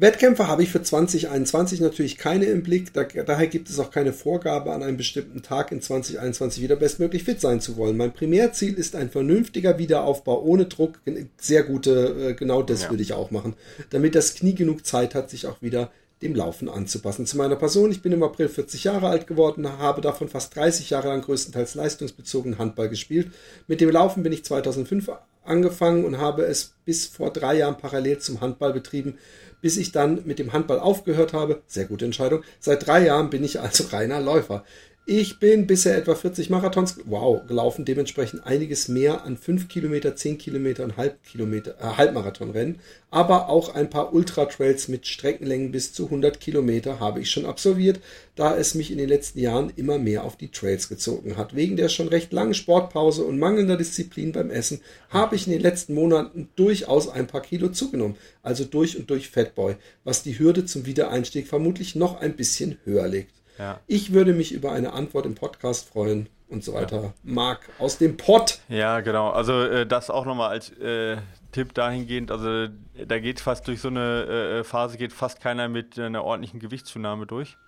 [0.00, 2.94] Wettkämpfe habe ich für 2021 natürlich keine im Blick.
[2.94, 7.24] Da, daher gibt es auch keine Vorgabe, an einem bestimmten Tag in 2021 wieder bestmöglich
[7.24, 7.98] fit sein zu wollen.
[7.98, 11.00] Mein Primärziel ist ein vernünftiger Wiederaufbau ohne Druck.
[11.36, 12.90] Sehr gute, äh, genau das ja.
[12.90, 13.54] würde ich auch machen.
[13.90, 15.90] Damit das Knie genug Zeit hat, sich auch wieder
[16.22, 17.26] dem Laufen anzupassen.
[17.26, 20.88] Zu meiner Person, ich bin im April 40 Jahre alt geworden, habe davon fast 30
[20.90, 23.32] Jahre lang größtenteils leistungsbezogen Handball gespielt.
[23.66, 25.10] Mit dem Laufen bin ich 2005
[25.44, 29.18] angefangen und habe es bis vor drei Jahren parallel zum Handball betrieben
[29.60, 31.62] bis ich dann mit dem Handball aufgehört habe.
[31.66, 32.42] Sehr gute Entscheidung.
[32.58, 34.64] Seit drei Jahren bin ich also reiner Läufer.
[35.12, 40.38] Ich bin bisher etwa 40 Marathons, wow, gelaufen, dementsprechend einiges mehr an 5 Kilometer, 10
[40.38, 42.78] Kilometer und Halbkilometer, äh, Halbmarathonrennen,
[43.10, 47.98] aber auch ein paar Ultra-Trails mit Streckenlängen bis zu 100 Kilometer habe ich schon absolviert,
[48.36, 51.56] da es mich in den letzten Jahren immer mehr auf die Trails gezogen hat.
[51.56, 55.62] Wegen der schon recht langen Sportpause und mangelnder Disziplin beim Essen habe ich in den
[55.62, 60.66] letzten Monaten durchaus ein paar Kilo zugenommen, also durch und durch Fatboy, was die Hürde
[60.66, 63.39] zum Wiedereinstieg vermutlich noch ein bisschen höher legt.
[63.60, 63.78] Ja.
[63.86, 67.02] Ich würde mich über eine Antwort im Podcast freuen und so weiter.
[67.02, 67.12] Ja.
[67.22, 68.60] Marc aus dem Pott.
[68.70, 69.28] Ja, genau.
[69.30, 71.18] Also äh, das auch nochmal als äh,
[71.52, 72.30] Tipp dahingehend.
[72.30, 72.68] Also
[73.06, 77.26] da geht fast durch so eine äh, Phase geht fast keiner mit einer ordentlichen Gewichtszunahme
[77.26, 77.58] durch.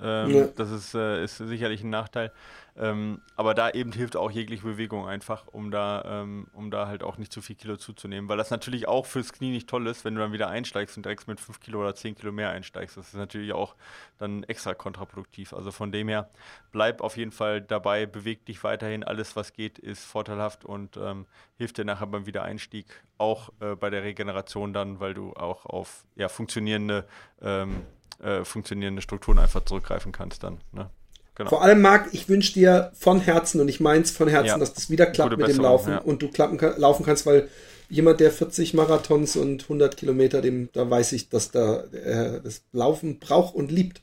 [0.00, 0.46] Ähm, ja.
[0.56, 2.32] Das ist, äh, ist sicherlich ein Nachteil.
[2.74, 7.02] Ähm, aber da eben hilft auch jegliche Bewegung einfach, um da, ähm, um da halt
[7.02, 8.30] auch nicht zu viel Kilo zuzunehmen.
[8.30, 11.04] Weil das natürlich auch fürs Knie nicht toll ist, wenn du dann wieder einsteigst und
[11.04, 12.96] direkt mit 5 Kilo oder 10 Kilo mehr einsteigst.
[12.96, 13.74] Das ist natürlich auch
[14.18, 15.52] dann extra kontraproduktiv.
[15.52, 16.30] Also von dem her,
[16.70, 19.04] bleib auf jeden Fall dabei, beweg dich weiterhin.
[19.04, 21.26] Alles, was geht, ist vorteilhaft und ähm,
[21.58, 22.86] hilft dir nachher beim Wiedereinstieg,
[23.18, 27.06] auch äh, bei der Regeneration dann, weil du auch auf ja, funktionierende,
[27.42, 27.82] ähm,
[28.22, 30.58] äh, funktionierende Strukturen einfach zurückgreifen kannst dann.
[30.72, 30.88] Ne?
[31.34, 31.48] Genau.
[31.48, 34.58] Vor allem, Marc, ich wünsche dir von Herzen und ich meins von Herzen, ja.
[34.58, 35.98] dass das wieder klappt Gute mit dem Laufen ja.
[35.98, 37.48] und du klappen, laufen kannst, weil
[37.88, 42.62] jemand, der 40 Marathons und 100 Kilometer, dem, da weiß ich, dass da äh, das
[42.72, 44.00] Laufen braucht und liebt.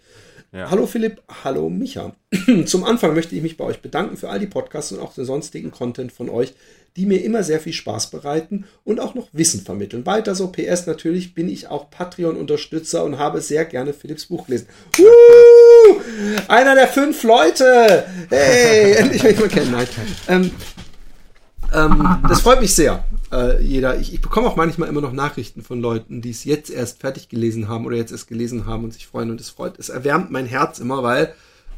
[0.52, 0.72] Ja.
[0.72, 2.14] Hallo Philipp, hallo Micha.
[2.66, 5.24] Zum Anfang möchte ich mich bei euch bedanken für all die Podcasts und auch den
[5.24, 6.56] sonstigen Content von euch,
[6.96, 10.08] die mir immer sehr viel Spaß bereiten und auch noch Wissen vermitteln.
[10.08, 14.66] Weiter so, PS natürlich bin ich auch Patreon-Unterstützer und habe sehr gerne Philipps Buch gelesen.
[14.98, 16.00] Uh,
[16.48, 18.06] einer der fünf Leute!
[18.30, 19.72] Hey, endlich will ich mal kennen.
[19.72, 19.88] Nein.
[20.28, 20.52] Ähm,
[21.72, 23.04] ähm, das freut mich sehr.
[23.32, 26.70] Äh, jeder, ich, ich bekomme auch manchmal immer noch Nachrichten von Leuten, die es jetzt
[26.70, 29.78] erst fertig gelesen haben oder jetzt erst gelesen haben und sich freuen und es freut.
[29.78, 31.34] Es erwärmt mein Herz immer, weil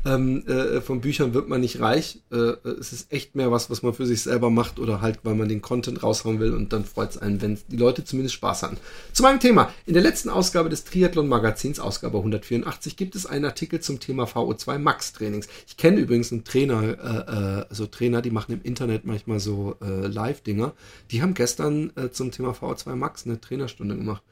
[0.06, 2.20] ähm, äh, von Büchern wird man nicht reich.
[2.32, 5.36] Äh, es ist echt mehr was, was man für sich selber macht oder halt, weil
[5.36, 8.64] man den Content raushauen will und dann freut es einen, wenn die Leute zumindest Spaß
[8.64, 8.78] haben.
[9.14, 9.72] Zu meinem Thema.
[9.86, 14.24] In der letzten Ausgabe des Triathlon Magazins, Ausgabe 184, gibt es einen Artikel zum Thema
[14.24, 15.48] VO2 Max Trainings.
[15.68, 19.76] Ich kenne übrigens einen Trainer, äh, äh, so Trainer, die machen im Internet manchmal so
[19.82, 20.74] äh, Live-Dinger.
[21.12, 24.24] Die haben gestern äh, zum Thema VO2 Max eine Trainerstunde gemacht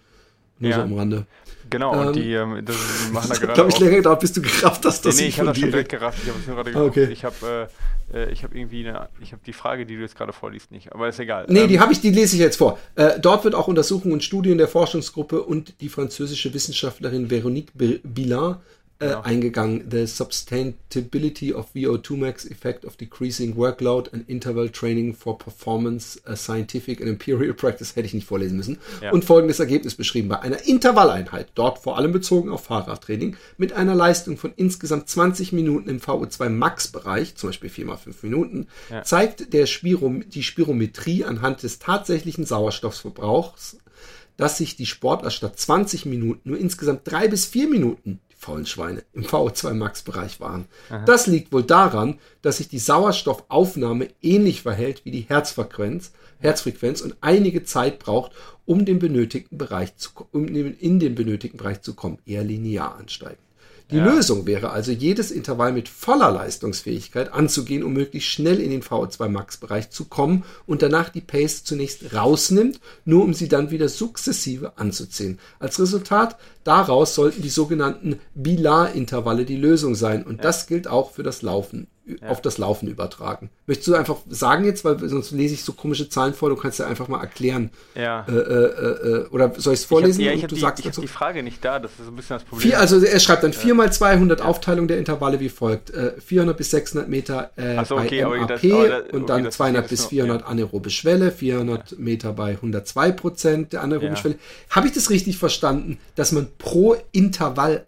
[0.60, 0.78] Nur ja.
[0.78, 1.26] so am Rande.
[1.70, 3.54] Genau, ähm, und die, ähm, das, die machen da gerade.
[3.54, 5.72] glaube ich, länger gedauert, bis du gerafft hast, dass nee, nee, ich habe das schon
[5.72, 6.20] direkt gerafft.
[6.24, 7.10] Ich habe es nur gerade okay.
[7.12, 10.18] Ich habe äh, äh, ich habe irgendwie eine, ich habe die Frage, die du jetzt
[10.18, 11.46] gerade vorliest, nicht, aber ist egal.
[11.50, 12.80] Nee, ähm, die habe ich, die lese ich jetzt vor.
[12.96, 18.56] Äh, dort wird auch Untersuchungen und Studien der Forschungsgruppe und die französische Wissenschaftlerin Veronique Bilin
[19.00, 19.22] äh, genau.
[19.22, 19.90] eingegangen.
[19.90, 26.36] The Sustainability of VO2 Max Effect of Decreasing Workload and Interval Training for Performance uh,
[26.36, 28.78] Scientific and Imperial Practice hätte ich nicht vorlesen müssen.
[29.02, 29.12] Ja.
[29.12, 30.28] Und folgendes Ergebnis beschrieben.
[30.28, 35.54] Bei einer Intervalleinheit, dort vor allem bezogen auf Fahrradtraining, mit einer Leistung von insgesamt 20
[35.54, 39.04] Minuten im VO2 Max Bereich, zum Beispiel 4 mal 5 Minuten, ja.
[39.04, 43.78] zeigt der Spirom die Spirometrie anhand des tatsächlichen Sauerstoffverbrauchs
[44.38, 49.04] dass sich die Sportler statt 20 Minuten nur insgesamt drei bis vier Minuten faulen Schweine,
[49.14, 50.66] im VO2 Max Bereich waren.
[50.90, 51.04] Aha.
[51.04, 57.18] Das liegt wohl daran, dass sich die Sauerstoffaufnahme ähnlich verhält wie die Herzfrequenz, Herzfrequenz und
[57.20, 58.32] einige Zeit braucht,
[58.66, 63.40] um den benötigten Bereich zu, um in den benötigten Bereich zu kommen, eher linear ansteigend.
[63.92, 64.06] Die ja.
[64.06, 69.30] Lösung wäre also, jedes Intervall mit voller Leistungsfähigkeit anzugehen, um möglichst schnell in den VO2
[69.30, 73.90] Max Bereich zu kommen und danach die Pace zunächst rausnimmt, nur um sie dann wieder
[73.90, 75.40] sukzessive anzuziehen.
[75.58, 80.44] Als Resultat daraus sollten die sogenannten Bilar-Intervalle die Lösung sein und ja.
[80.44, 81.88] das gilt auch für das Laufen
[82.22, 82.30] ja.
[82.30, 83.50] auf das Laufen übertragen.
[83.68, 86.80] Möchtest du einfach sagen jetzt, weil sonst lese ich so komische Zahlen vor, du kannst
[86.80, 87.72] ja einfach mal erklären.
[87.96, 88.26] Ja.
[88.28, 90.22] Äh, äh, äh, oder soll ich es vorlesen?
[90.22, 92.16] Ich hab, ja, ich habe die, hab die, Frage nicht da, das ist so ein
[92.16, 92.70] bisschen das Problem.
[92.70, 95.92] Vier, also er schreibt dann 4 mal 200 Aufteilung der Intervalle wie folgt.
[96.26, 99.50] 400 äh, bis 600 Meter äh, so, okay, bei MAP das, das, und dann okay,
[99.52, 104.36] 200 bis 400 noch, anaerobe Schwelle, 400 Meter bei 102 Prozent der anaeroben Schwelle.
[104.70, 107.86] Habe ich das richtig verstanden, dass man pro Intervall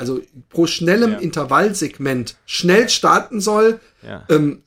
[0.00, 1.18] also pro schnellem ja.
[1.18, 4.24] Intervallsegment schnell starten soll, ja.
[4.30, 4.62] ähm,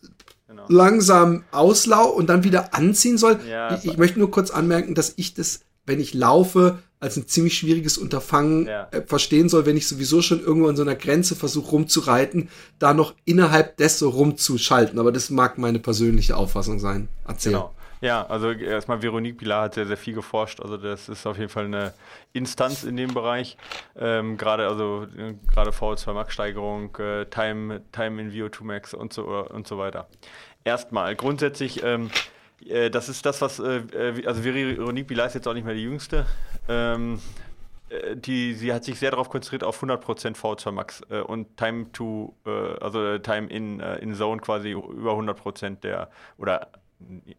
[0.48, 0.66] genau.
[0.70, 3.40] langsam auslau und dann wieder anziehen soll.
[3.50, 7.28] Ja, ich, ich möchte nur kurz anmerken, dass ich das, wenn ich laufe, als ein
[7.28, 11.36] ziemlich schwieriges Unterfangen äh, verstehen soll, wenn ich sowieso schon irgendwo an so einer Grenze
[11.36, 15.00] versuche rumzureiten, da noch innerhalb des so rumzuschalten.
[15.00, 17.10] Aber das mag meine persönliche Auffassung sein.
[17.28, 17.54] Erzähl.
[17.54, 17.74] Genau.
[18.04, 20.60] Ja, also erstmal Veronique Pilar hat sehr, sehr viel geforscht.
[20.60, 21.94] Also das ist auf jeden Fall eine
[22.34, 23.56] Instanz in dem Bereich.
[23.96, 29.14] Ähm, gerade also äh, gerade VO2 Max Steigerung, äh, Time, Time in VO2 Max und
[29.14, 30.10] so und so weiter.
[30.66, 32.12] Erstmal grundsätzlich, ähm,
[32.68, 35.76] äh, das ist das, was äh, äh also Veronique Pilar ist jetzt auch nicht mehr
[35.76, 36.26] die jüngste.
[36.68, 37.22] Ähm,
[37.88, 41.90] äh, die, sie hat sich sehr darauf konzentriert auf 100% VO2 Max äh, und Time
[41.94, 42.50] to, äh,
[42.82, 46.68] also Time in, in Zone quasi über 100% der, oder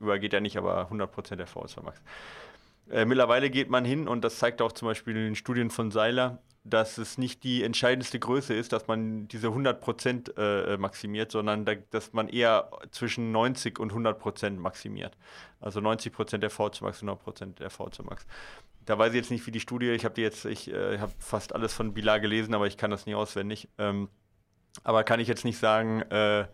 [0.01, 2.03] übergeht ja nicht, aber 100% der VO2 Max.
[2.91, 5.91] Äh, mittlerweile geht man hin, und das zeigt auch zum Beispiel in den Studien von
[5.91, 11.67] Seiler, dass es nicht die entscheidendste Größe ist, dass man diese 100% äh, maximiert, sondern
[11.67, 15.17] da, dass man eher zwischen 90 und 100% maximiert.
[15.61, 18.27] Also 90% der VO2 Max und 100% der VO2 Max.
[18.87, 21.55] Da weiß ich jetzt nicht, wie die Studie, ich habe jetzt, ich äh, habe fast
[21.55, 23.69] alles von Bilar gelesen, aber ich kann das nie auswendig.
[23.77, 24.09] Ähm,
[24.83, 26.47] aber kann ich jetzt nicht sagen, äh,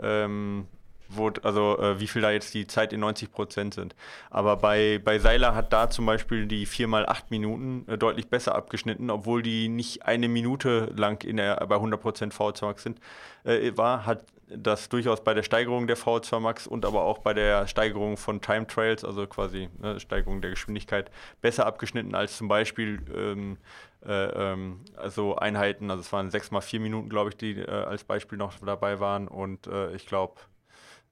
[0.00, 0.68] ähm,
[1.08, 3.94] wo, also äh, wie viel da jetzt die Zeit in 90 Prozent sind.
[4.30, 8.28] Aber bei, bei Seiler hat da zum Beispiel die 4 mal 8 Minuten äh, deutlich
[8.28, 12.82] besser abgeschnitten, obwohl die nicht eine Minute lang in der, bei 100 Prozent VO2 Max
[12.82, 13.00] sind,
[13.44, 17.34] äh, war, hat das durchaus bei der Steigerung der VO2 Max und aber auch bei
[17.34, 22.46] der Steigerung von Time Trails, also quasi ne, Steigerung der Geschwindigkeit, besser abgeschnitten als zum
[22.46, 23.58] Beispiel ähm,
[24.06, 27.68] äh, ähm, also Einheiten, also es waren 6 mal 4 Minuten, glaube ich, die äh,
[27.68, 29.26] als Beispiel noch dabei waren.
[29.28, 30.34] Und äh, ich glaube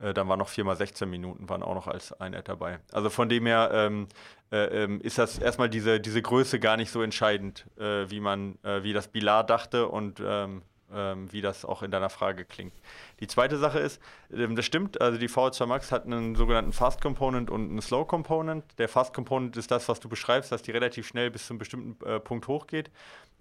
[0.01, 2.81] äh, dann waren noch 4 mal 16 Minuten, waren auch noch als Einheit dabei.
[2.93, 4.09] Also von dem her ähm,
[4.53, 8.59] äh, ähm, ist das erstmal diese, diese Größe gar nicht so entscheidend, äh, wie man,
[8.63, 12.73] äh, wie das Bilar dachte und ähm, ähm, wie das auch in deiner Frage klingt.
[13.21, 14.01] Die zweite Sache ist,
[14.33, 18.07] ähm, das stimmt, also die VO2 Max hat einen sogenannten Fast Component und einen Slow
[18.07, 18.65] Component.
[18.79, 21.59] Der Fast Component ist das, was du beschreibst, dass die relativ schnell bis zu einem
[21.59, 22.91] bestimmten äh, Punkt hochgeht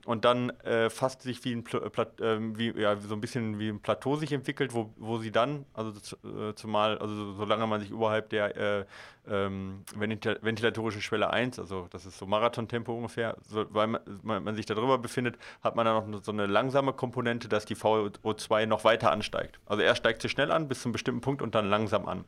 [0.06, 1.82] und dann äh, fast sich wie ein Pl
[2.20, 5.66] äh, wie, ja, so ein bisschen wie ein Plateau sich entwickelt, wo, wo sie dann,
[5.74, 5.92] also
[6.28, 8.86] äh, zumal, also solange man sich überhalb der äh,
[9.26, 14.66] ähm, ventilatorischen Schwelle 1, also das ist so Marathontempo ungefähr, so, weil man, man, sich
[14.66, 19.12] darüber befindet, hat man dann noch so eine langsame Komponente, dass die VO2 noch weiter
[19.12, 19.60] ansteigt.
[19.66, 22.26] Also er steigt zu schnell an bis zu einem bestimmten Punkt und dann langsam an.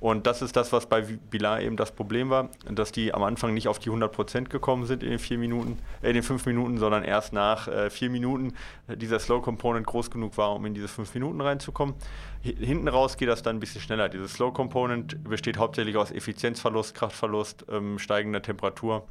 [0.00, 3.54] Und das ist das, was bei Bilar eben das Problem war, dass die am Anfang
[3.54, 6.78] nicht auf die 100% gekommen sind in den vier Minuten, äh, in den fünf Minuten,
[6.78, 8.54] sondern erst nach äh, vier Minuten
[8.88, 11.94] dieser Slow Component groß genug war, um in diese fünf Minuten reinzukommen.
[12.42, 14.08] Hinten raus geht das dann ein bisschen schneller.
[14.08, 19.06] Dieses Slow Component besteht hauptsächlich aus Effizienzverlust, Kraftverlust, ähm, steigender Temperatur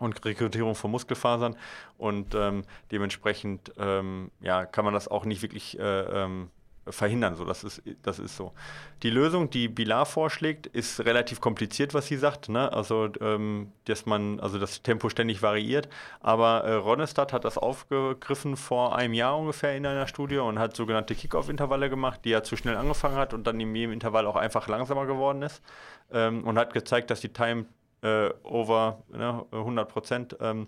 [0.00, 1.56] und Rekrutierung von Muskelfasern
[1.96, 6.50] und ähm, dementsprechend ähm, ja, kann man das auch nicht wirklich äh, ähm,
[6.90, 7.34] verhindern.
[7.36, 8.52] So, das, ist, das ist so.
[9.02, 12.48] Die Lösung, die Bilar vorschlägt, ist relativ kompliziert, was sie sagt.
[12.48, 12.72] Ne?
[12.72, 15.88] Also, ähm, dass man, also das Tempo ständig variiert.
[16.20, 20.76] Aber äh, Ronestadt hat das aufgegriffen vor einem Jahr ungefähr in einer Studie und hat
[20.76, 24.36] sogenannte Kick-Off-Intervalle gemacht, die er zu schnell angefangen hat und dann in jedem Intervall auch
[24.36, 25.62] einfach langsamer geworden ist.
[26.12, 27.66] Ähm, und hat gezeigt, dass die Time
[28.02, 30.66] äh, over ne, 100 Prozent ähm,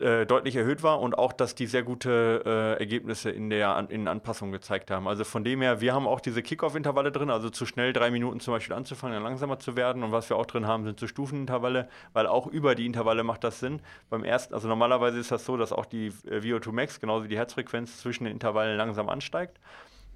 [0.00, 4.08] äh, deutlich erhöht war und auch, dass die sehr gute äh, Ergebnisse in der in
[4.08, 5.06] Anpassung gezeigt haben.
[5.06, 8.40] Also von dem her, wir haben auch diese Kickoff-Intervalle drin, also zu schnell drei Minuten
[8.40, 10.02] zum Beispiel anzufangen, dann langsamer zu werden.
[10.02, 13.44] Und was wir auch drin haben, sind so Stufenintervalle, weil auch über die Intervalle macht
[13.44, 13.80] das Sinn.
[14.08, 17.28] Beim ersten, also normalerweise ist das so, dass auch die äh, VO2 Max, genauso wie
[17.28, 19.60] die Herzfrequenz zwischen den Intervallen langsam ansteigt.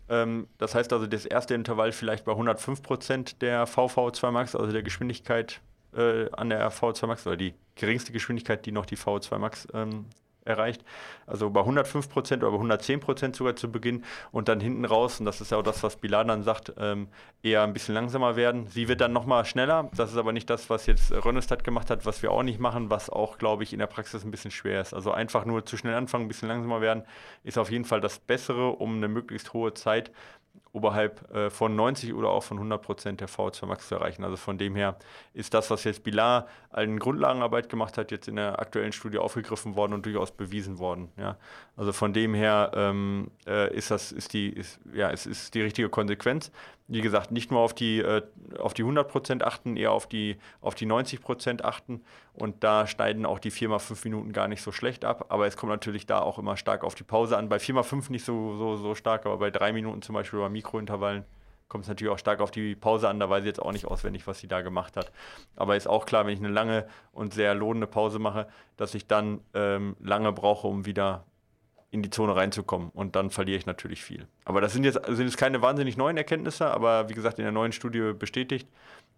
[0.08, 4.82] Ähm, das heißt also, das erste Intervall vielleicht bei 105% der VV2 Max, also der
[4.82, 5.60] Geschwindigkeit
[5.96, 10.06] äh, an der V2 Max oder die geringste Geschwindigkeit, die noch die V2 Max ähm,
[10.44, 10.84] erreicht.
[11.26, 15.20] Also bei 105 Prozent oder bei 110 Prozent sogar zu Beginn und dann hinten raus,
[15.20, 17.08] und das ist ja auch das, was Bilal dann sagt, ähm,
[17.42, 18.66] eher ein bisschen langsamer werden.
[18.66, 19.90] Sie wird dann nochmal schneller.
[19.96, 22.90] Das ist aber nicht das, was jetzt Rönnestad gemacht hat, was wir auch nicht machen,
[22.90, 24.94] was auch, glaube ich, in der Praxis ein bisschen schwer ist.
[24.94, 27.04] Also einfach nur zu schnell anfangen, ein bisschen langsamer werden,
[27.42, 30.10] ist auf jeden Fall das Bessere, um eine möglichst hohe Zeit
[30.74, 34.24] oberhalb äh, von 90 oder auch von 100 Prozent der VO2 Max zu erreichen.
[34.24, 34.96] Also von dem her
[35.32, 39.76] ist das, was jetzt Bilar an Grundlagenarbeit gemacht hat, jetzt in der aktuellen Studie aufgegriffen
[39.76, 41.12] worden und durchaus bewiesen worden.
[41.16, 41.36] Ja.
[41.76, 45.62] Also von dem her ähm, äh, ist das ist die ist, ja es ist die
[45.62, 46.50] richtige Konsequenz
[46.86, 48.22] wie gesagt, nicht nur auf die, äh,
[48.58, 52.02] auf die 100% achten, eher auf die, auf die 90% achten.
[52.34, 55.26] Und da schneiden auch die 4x5 Minuten gar nicht so schlecht ab.
[55.30, 57.48] Aber es kommt natürlich da auch immer stark auf die Pause an.
[57.48, 61.24] Bei 4x5 nicht so, so, so stark, aber bei 3 Minuten zum Beispiel bei Mikrointervallen
[61.68, 63.18] kommt es natürlich auch stark auf die Pause an.
[63.18, 65.10] Da weiß ich jetzt auch nicht auswendig, was sie da gemacht hat.
[65.56, 69.06] Aber ist auch klar, wenn ich eine lange und sehr lohnende Pause mache, dass ich
[69.06, 71.24] dann ähm, lange brauche, um wieder
[71.94, 72.90] in die Zone reinzukommen.
[72.92, 74.26] Und dann verliere ich natürlich viel.
[74.44, 77.52] Aber das sind jetzt, sind jetzt keine wahnsinnig neuen Erkenntnisse, aber wie gesagt, in der
[77.52, 78.68] neuen Studie bestätigt.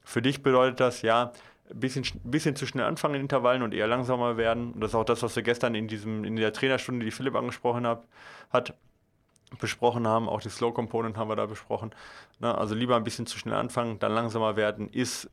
[0.04, 1.32] Für dich bedeutet das, ja,
[1.70, 4.72] ein bisschen, bisschen zu schnell anfangen in Intervallen und eher langsamer werden.
[4.72, 7.34] Und das ist auch das, was wir gestern in, diesem, in der Trainerstunde, die Philipp
[7.34, 8.06] angesprochen hab,
[8.50, 8.74] hat,
[9.58, 10.28] besprochen haben.
[10.28, 11.92] Auch die Slow Component haben wir da besprochen.
[12.40, 15.30] Na, also lieber ein bisschen zu schnell anfangen, dann langsamer werden, ist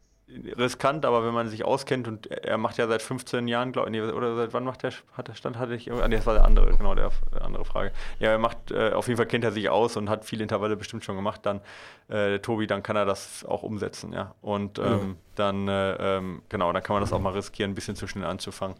[0.57, 4.01] riskant, aber wenn man sich auskennt und er macht ja seit 15 Jahren, glaube ich,
[4.01, 6.45] oder seit wann macht er, hat der Stand, hatte ich, ah, nee, das war der
[6.45, 7.91] andere, genau, der, der andere Frage.
[8.19, 10.75] Ja, er macht, äh, auf jeden Fall kennt er sich aus und hat viele Intervalle
[10.75, 11.61] bestimmt schon gemacht, dann,
[12.09, 14.36] äh, Tobi, dann kann er das auch umsetzen, ja.
[14.41, 15.15] Und ähm, mhm.
[15.36, 18.25] dann, äh, ähm, genau, dann kann man das auch mal riskieren, ein bisschen zu schnell
[18.25, 18.75] anzufangen.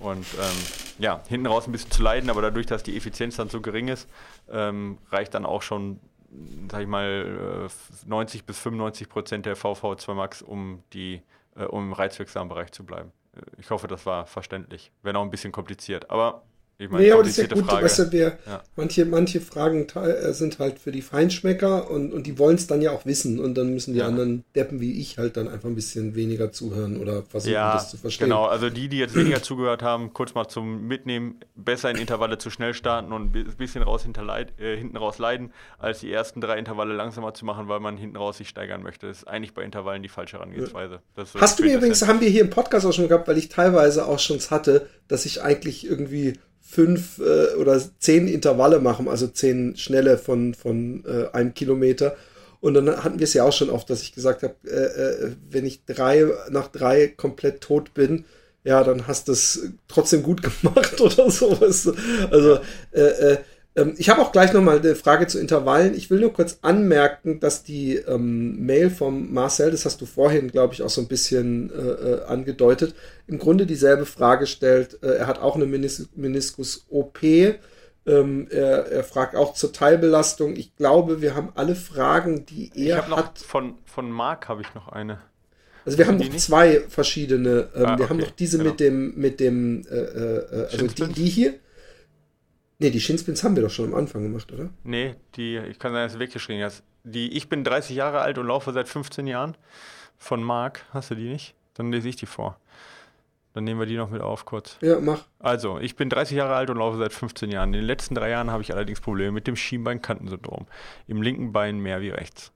[0.00, 0.56] Und ähm,
[0.98, 3.88] ja, hinten raus ein bisschen zu leiden, aber dadurch, dass die Effizienz dann so gering
[3.88, 4.08] ist,
[4.50, 6.00] ähm, reicht dann auch schon
[6.70, 7.68] sag ich mal,
[8.06, 11.22] 90 äh, bis 95 Prozent der VV2 Max, um, die,
[11.56, 13.12] äh, um im reizwirksamen Bereich zu bleiben.
[13.34, 14.92] Äh, ich hoffe, das war verständlich.
[15.02, 16.42] Wäre noch ein bisschen kompliziert, aber
[16.76, 17.84] ich meine, nee, aber das ist ja gut, Frage.
[17.84, 18.62] Weißt du, wir, ja.
[18.74, 22.82] manche, manche Fragen äh, sind halt für die Feinschmecker und, und die wollen es dann
[22.82, 24.06] ja auch wissen und dann müssen die ja.
[24.06, 27.90] anderen Deppen wie ich halt dann einfach ein bisschen weniger zuhören oder versuchen, ja, das
[27.90, 28.26] zu verstehen.
[28.26, 32.38] Genau, also die, die jetzt weniger zugehört haben, kurz mal zum Mitnehmen, besser in Intervalle
[32.38, 36.58] zu schnell starten und ein bisschen raus äh, hinten raus leiden, als die ersten drei
[36.58, 39.06] Intervalle langsamer zu machen, weil man hinten raus sich steigern möchte.
[39.06, 41.00] Das ist eigentlich bei Intervallen die falsche Herangehensweise.
[41.16, 43.48] So Hast du mir übrigens, haben wir hier im Podcast auch schon gehabt, weil ich
[43.48, 46.34] teilweise auch schon hatte, dass ich eigentlich irgendwie
[46.74, 52.16] fünf äh, oder zehn Intervalle machen, also zehn schnelle von, von äh, einem Kilometer.
[52.60, 55.32] Und dann hatten wir es ja auch schon oft, dass ich gesagt habe, äh, äh,
[55.50, 58.24] wenn ich drei nach drei komplett tot bin,
[58.64, 61.88] ja, dann hast du es trotzdem gut gemacht oder sowas.
[62.30, 62.58] Also
[62.92, 63.38] äh, äh,
[63.76, 65.94] ähm, ich habe auch gleich nochmal eine Frage zu Intervallen.
[65.94, 70.50] Ich will nur kurz anmerken, dass die ähm, Mail vom Marcel, das hast du vorhin,
[70.50, 72.94] glaube ich, auch so ein bisschen äh, äh angedeutet,
[73.26, 75.02] im Grunde dieselbe Frage stellt.
[75.02, 77.22] Äh, er hat auch eine Menis Meniskus-OP.
[78.06, 80.56] Ähm, er, er, fragt auch zur Teilbelastung.
[80.56, 83.38] Ich glaube, wir haben alle Fragen, die er ich hat.
[83.38, 85.20] Von, von Marc habe ich noch eine.
[85.86, 87.68] Also wir haben noch zwei verschiedene.
[87.74, 88.70] Ähm, ah, wir haben noch diese genau.
[88.70, 91.54] mit dem, mit dem, äh, äh, also die, die hier.
[92.78, 94.70] Nee, die Shinspins haben wir doch schon am Anfang gemacht, oder?
[94.82, 96.82] Nee, die, ich kann sagen, dass du weggeschrieben hast.
[97.04, 99.56] Die, ich bin 30 Jahre alt und laufe seit 15 Jahren.
[100.16, 101.54] Von Marc, hast du die nicht?
[101.74, 102.58] Dann lese ich die vor.
[103.52, 104.78] Dann nehmen wir die noch mit auf kurz.
[104.80, 105.26] Ja, mach.
[105.38, 107.68] Also, ich bin 30 Jahre alt und laufe seit 15 Jahren.
[107.68, 110.66] In den letzten drei Jahren habe ich allerdings Probleme mit dem Schienbeinkantensyndrom.
[111.06, 112.52] Im linken Bein mehr wie rechts.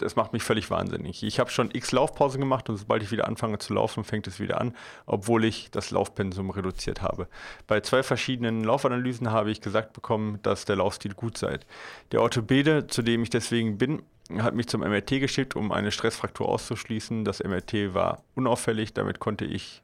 [0.00, 1.22] Es macht mich völlig wahnsinnig.
[1.22, 4.40] Ich habe schon x Laufpausen gemacht und sobald ich wieder anfange zu laufen, fängt es
[4.40, 4.74] wieder an,
[5.04, 7.28] obwohl ich das Laufpensum reduziert habe.
[7.66, 11.60] Bei zwei verschiedenen Laufanalysen habe ich gesagt bekommen, dass der Laufstil gut sei.
[12.12, 14.02] Der Orthopäde, zu dem ich deswegen bin,
[14.38, 17.26] hat mich zum MRT geschickt, um eine Stressfraktur auszuschließen.
[17.26, 19.82] Das MRT war unauffällig, damit konnte ich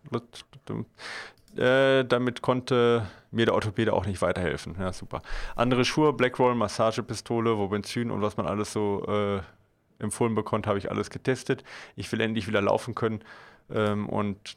[1.56, 4.76] äh, damit konnte mir der Orthopäde auch nicht weiterhelfen.
[4.78, 5.22] Ja, super.
[5.56, 9.40] Andere Schuhe, Blackroll, Massagepistole, Wobenzyn und was man alles so äh,
[9.98, 11.64] empfohlen bekommt, habe ich alles getestet.
[11.96, 13.20] Ich will endlich wieder laufen können
[13.70, 14.56] ähm, und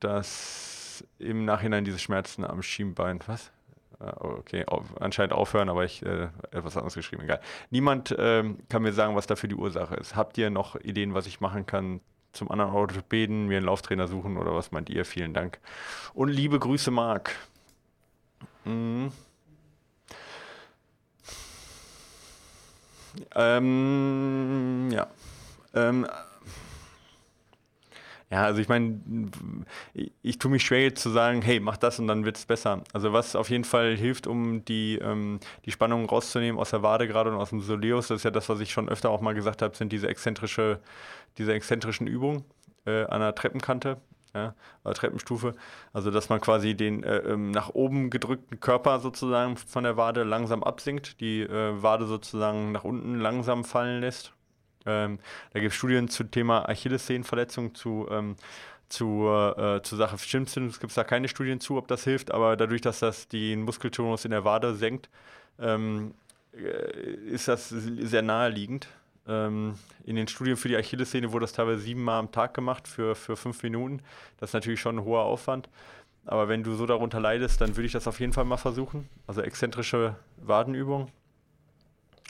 [0.00, 3.52] das im Nachhinein diese Schmerzen am Schienbein, was?
[4.00, 4.64] Ah, okay,
[5.00, 7.40] anscheinend aufhören, aber ich äh, etwas anderes geschrieben, egal.
[7.70, 10.14] Niemand ähm, kann mir sagen, was dafür die Ursache ist.
[10.14, 12.00] Habt ihr noch Ideen, was ich machen kann
[12.38, 15.04] zum anderen Orthopäden, mir einen Lauftrainer suchen oder was meint ihr?
[15.04, 15.58] Vielen Dank.
[16.14, 17.34] Und liebe Grüße, Marc.
[18.64, 19.12] Mhm.
[23.34, 25.08] Ähm, ja.
[25.74, 26.06] Ähm,
[28.30, 29.00] ja, also ich meine,
[29.94, 32.44] ich, ich tue mich schwer jetzt zu sagen, hey, mach das und dann wird es
[32.44, 32.82] besser.
[32.92, 37.08] Also was auf jeden Fall hilft, um die, ähm, die Spannung rauszunehmen aus der Wade
[37.08, 39.34] gerade und aus dem Soleus, das ist ja das, was ich schon öfter auch mal
[39.34, 40.80] gesagt habe, sind diese exzentrische,
[41.38, 42.44] diese exzentrischen Übungen
[42.84, 43.96] äh, an der Treppenkante.
[44.34, 44.54] Ja,
[44.84, 45.54] oder Treppenstufe.
[45.94, 50.22] Also, dass man quasi den äh, ähm, nach oben gedrückten Körper sozusagen von der Wade
[50.22, 54.34] langsam absinkt, die äh, Wade sozusagen nach unten langsam fallen lässt
[54.88, 55.18] ähm,
[55.52, 58.36] da gibt es Studien zum Thema Achillessehnenverletzung, zu, ähm,
[58.88, 62.56] zu, äh, zur Sache Schirmzündung gibt es da keine Studien zu, ob das hilft, aber
[62.56, 65.10] dadurch, dass das den Muskeltonus in der Wade senkt,
[65.60, 66.14] ähm,
[66.54, 68.88] äh, ist das sehr naheliegend.
[69.26, 69.74] Ähm,
[70.04, 73.36] in den Studien für die Achillessehne wurde das teilweise siebenmal am Tag gemacht für, für
[73.36, 74.00] fünf Minuten.
[74.38, 75.68] Das ist natürlich schon ein hoher Aufwand.
[76.24, 79.08] Aber wenn du so darunter leidest, dann würde ich das auf jeden Fall mal versuchen.
[79.26, 81.10] Also exzentrische Wadenübung.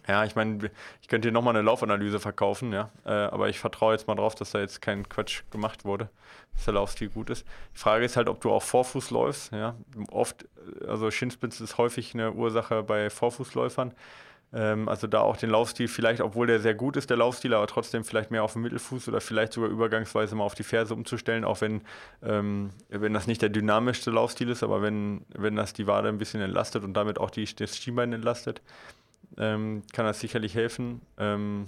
[0.09, 0.71] Ja, ich meine,
[1.03, 2.91] ich könnte hier nochmal eine Laufanalyse verkaufen, ja.
[3.05, 6.09] Äh, aber ich vertraue jetzt mal drauf, dass da jetzt kein Quatsch gemacht wurde,
[6.55, 7.47] dass der Laufstil gut ist.
[7.75, 9.75] Die Frage ist halt, ob du auch Vorfuß läufst, ja.
[10.11, 10.47] Oft,
[10.87, 13.93] also Shinspitze ist häufig eine Ursache bei Vorfußläufern.
[14.51, 17.67] Ähm, also da auch den Laufstil vielleicht, obwohl der sehr gut ist, der Laufstil, aber
[17.67, 21.45] trotzdem vielleicht mehr auf den Mittelfuß oder vielleicht sogar übergangsweise mal auf die Ferse umzustellen,
[21.45, 21.83] auch wenn,
[22.23, 26.17] ähm, wenn das nicht der dynamischste Laufstil ist, aber wenn, wenn das die Wade ein
[26.17, 28.63] bisschen entlastet und damit auch die, das Schienbein entlastet,
[29.37, 31.01] ähm, kann das sicherlich helfen.
[31.17, 31.67] Ähm,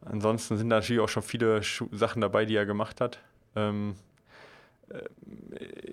[0.00, 3.20] ansonsten sind natürlich auch schon viele Schu Sachen dabei, die er gemacht hat.
[3.56, 4.07] Ähm, äh,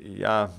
[0.03, 0.49] ja,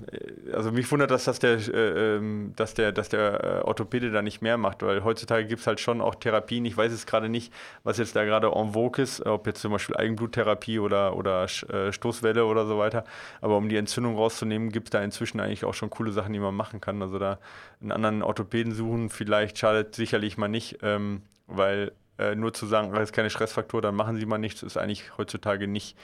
[0.53, 4.23] also mich wundert das, dass der, äh, ähm, dass der, dass der äh, Orthopäde da
[4.23, 6.65] nicht mehr macht, weil heutzutage gibt es halt schon auch Therapien.
[6.65, 7.53] Ich weiß jetzt gerade nicht,
[7.85, 11.93] was jetzt da gerade en vogue ist, ob jetzt zum Beispiel Eigenbluttherapie oder, oder äh,
[11.93, 13.05] Stoßwelle oder so weiter.
[13.41, 16.41] Aber um die Entzündung rauszunehmen, gibt es da inzwischen eigentlich auch schon coole Sachen, die
[16.41, 17.01] man machen kann.
[17.01, 17.39] Also da
[17.81, 22.93] einen anderen Orthopäden suchen, vielleicht schadet sicherlich mal nicht, ähm, weil äh, nur zu sagen,
[22.93, 25.97] das ist keine Stressfaktor, dann machen sie mal nichts, ist eigentlich heutzutage nicht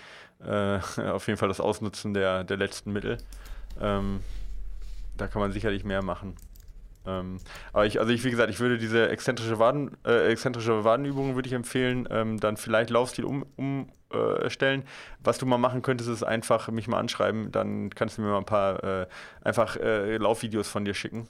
[0.44, 0.78] äh,
[1.10, 3.18] auf jeden Fall das Ausnutzen der, der letzten Mittel.
[3.80, 4.20] Ähm,
[5.16, 6.36] da kann man sicherlich mehr machen.
[7.04, 7.38] Ähm,
[7.72, 11.48] aber ich, also ich, wie gesagt, ich würde diese exzentrische, Waden, äh, exzentrische Wadenübungen würde
[11.48, 14.80] ich empfehlen, ähm, dann vielleicht Laufstil umstellen.
[14.80, 18.22] Um, äh, Was du mal machen könntest, ist einfach mich mal anschreiben, dann kannst du
[18.22, 19.06] mir mal ein paar äh,
[19.42, 21.28] einfach äh, Laufvideos von dir schicken.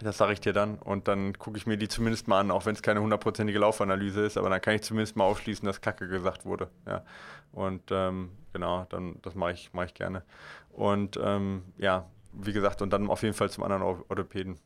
[0.00, 2.66] Das sage ich dir dann und dann gucke ich mir die zumindest mal an, auch
[2.66, 6.06] wenn es keine hundertprozentige Laufanalyse ist, aber dann kann ich zumindest mal aufschließen, dass Kacke
[6.06, 6.68] gesagt wurde.
[6.86, 7.04] Ja.
[7.52, 10.22] Und ähm, genau, dann das mache ich, mach ich gerne.
[10.70, 14.58] Und ähm, ja, wie gesagt, und dann auf jeden Fall zum anderen Orthopäden.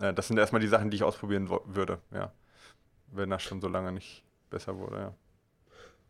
[0.00, 2.32] Äh, das sind erstmal die Sachen, die ich ausprobieren würde, ja.
[3.12, 5.14] Wenn das schon so lange nicht besser wurde, ja.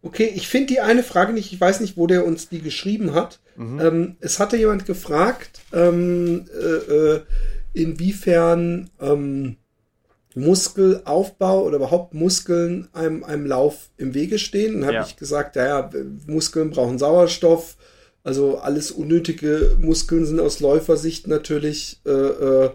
[0.03, 3.13] Okay, ich finde die eine Frage nicht, ich weiß nicht, wo der uns die geschrieben
[3.15, 3.39] hat.
[3.57, 3.81] Mhm.
[3.81, 7.23] Ähm, es hatte jemand gefragt, ähm, äh, äh,
[7.73, 9.57] inwiefern ähm,
[10.35, 14.75] Muskelaufbau oder überhaupt Muskeln einem, einem Lauf im Wege stehen.
[14.75, 15.07] Dann habe ja.
[15.07, 15.91] ich gesagt, ja, ja,
[16.27, 17.77] Muskeln brauchen Sauerstoff,
[18.23, 22.71] also alles unnötige Muskeln sind aus Läufersicht natürlich äh, äh,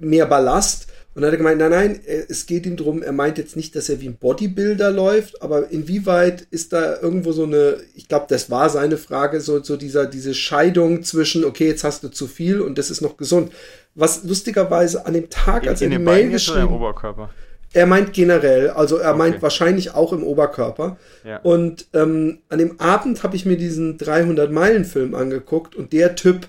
[0.00, 0.88] mehr Ballast.
[1.14, 3.76] Und dann hat er gemeint, nein, nein, es geht ihm drum, er meint jetzt nicht,
[3.76, 8.26] dass er wie ein Bodybuilder läuft, aber inwieweit ist da irgendwo so eine, ich glaube,
[8.28, 12.26] das war seine Frage, so, so dieser, diese Scheidung zwischen, okay, jetzt hast du zu
[12.26, 13.52] viel und das ist noch gesund.
[13.94, 17.30] Was lustigerweise an dem Tag, in, als er die Mail geschrieben Oberkörper?
[17.72, 19.18] Er meint generell, also er okay.
[19.18, 20.96] meint wahrscheinlich auch im Oberkörper.
[21.24, 21.38] Ja.
[21.38, 26.48] Und ähm, an dem Abend habe ich mir diesen 300-Meilen-Film angeguckt und der Typ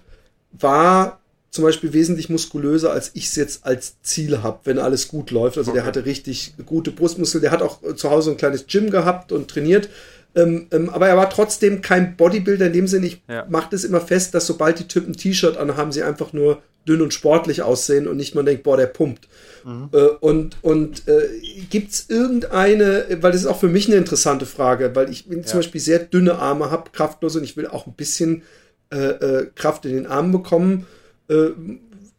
[0.51, 1.19] war
[1.55, 5.57] zum Beispiel wesentlich muskulöser, als ich es jetzt als Ziel habe, wenn alles gut läuft.
[5.57, 5.79] Also okay.
[5.79, 9.49] der hatte richtig gute Brustmuskel, der hat auch zu Hause ein kleines Gym gehabt und
[9.49, 9.89] trainiert.
[10.35, 13.07] Ähm, ähm, aber er war trotzdem kein Bodybuilder in dem Sinne.
[13.07, 13.45] Ich ja.
[13.49, 17.13] mache das immer fest, dass sobald die Typen T-Shirt anhaben, sie einfach nur dünn und
[17.13, 19.29] sportlich aussehen und nicht man denkt, boah, der pumpt.
[19.63, 19.89] Mhm.
[19.93, 21.29] Äh, und und äh,
[21.69, 25.41] gibt es irgendeine, weil das ist auch für mich eine interessante Frage, weil ich ja.
[25.43, 28.43] zum Beispiel sehr dünne Arme habe, kraftlos und ich will auch ein bisschen
[28.91, 30.85] äh, äh Kraft in den Armen bekommen
[31.29, 31.51] äh,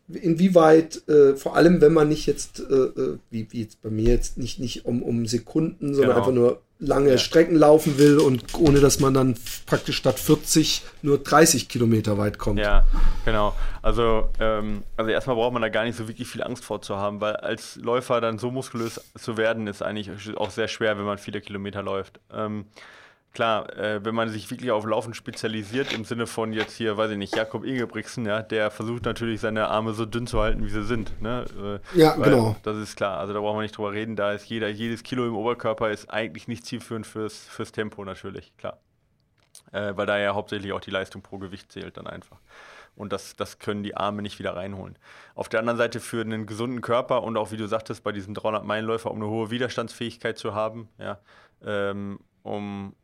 [0.08, 4.10] inwieweit, äh, vor allem wenn man nicht jetzt, äh, äh, wie, wie jetzt bei mir
[4.10, 6.18] jetzt, nicht, nicht um, um Sekunden, sondern genau.
[6.18, 7.18] einfach nur lange ja.
[7.18, 12.38] Strecken laufen will und ohne dass man dann praktisch statt 40 nur 30 Kilometer weit
[12.38, 12.60] kommt.
[12.60, 12.84] Ja,
[13.24, 13.54] genau.
[13.80, 16.96] Also, ähm, also erstmal braucht man da gar nicht so wirklich viel Angst vor zu
[16.96, 21.06] haben, weil als Läufer dann so muskulös zu werden, ist eigentlich auch sehr schwer, wenn
[21.06, 22.20] man viele Kilometer läuft.
[22.32, 22.66] Ähm,
[23.36, 27.10] klar, äh, wenn man sich wirklich auf Laufen spezialisiert, im Sinne von jetzt hier, weiß
[27.10, 30.70] ich nicht, Jakob Ingebrigtsen, ja, der versucht natürlich seine Arme so dünn zu halten, wie
[30.70, 31.20] sie sind.
[31.20, 31.44] Ne?
[31.94, 32.56] Äh, ja, genau.
[32.62, 33.18] Das ist klar.
[33.18, 34.16] Also da brauchen wir nicht drüber reden.
[34.16, 38.56] Da ist jeder, jedes Kilo im Oberkörper ist eigentlich nicht zielführend fürs, fürs Tempo natürlich,
[38.56, 38.78] klar.
[39.70, 42.38] Äh, weil da ja hauptsächlich auch die Leistung pro Gewicht zählt dann einfach.
[42.96, 44.96] Und das, das können die Arme nicht wieder reinholen.
[45.34, 48.34] Auf der anderen Seite für einen gesunden Körper und auch, wie du sagtest, bei diesen
[48.34, 51.18] 300-Meilen-Läufer, um eine hohe Widerstandsfähigkeit zu haben, ja,
[51.62, 52.94] ähm, um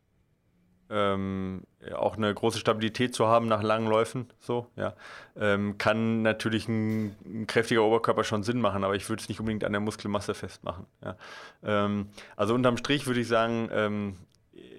[0.93, 1.63] ähm,
[1.95, 4.95] auch eine große Stabilität zu haben nach langen Läufen, so, ja,
[5.37, 9.41] ähm, kann natürlich ein, ein, kräftiger Oberkörper schon Sinn machen, aber ich würde es nicht
[9.41, 10.87] unbedingt an der Muskelmasse festmachen.
[11.03, 11.17] Ja.
[11.65, 14.19] Ähm, also unterm Strich würde ich sagen, ähm,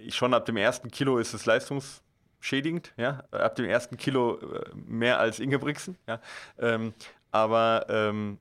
[0.09, 5.20] schon ab dem ersten Kilo ist es leistungsschädigend, ja, ab dem ersten Kilo äh, mehr
[5.20, 6.20] als Ingebrigtsen, ja,
[6.59, 6.93] ähm,
[7.32, 8.38] aber ähm,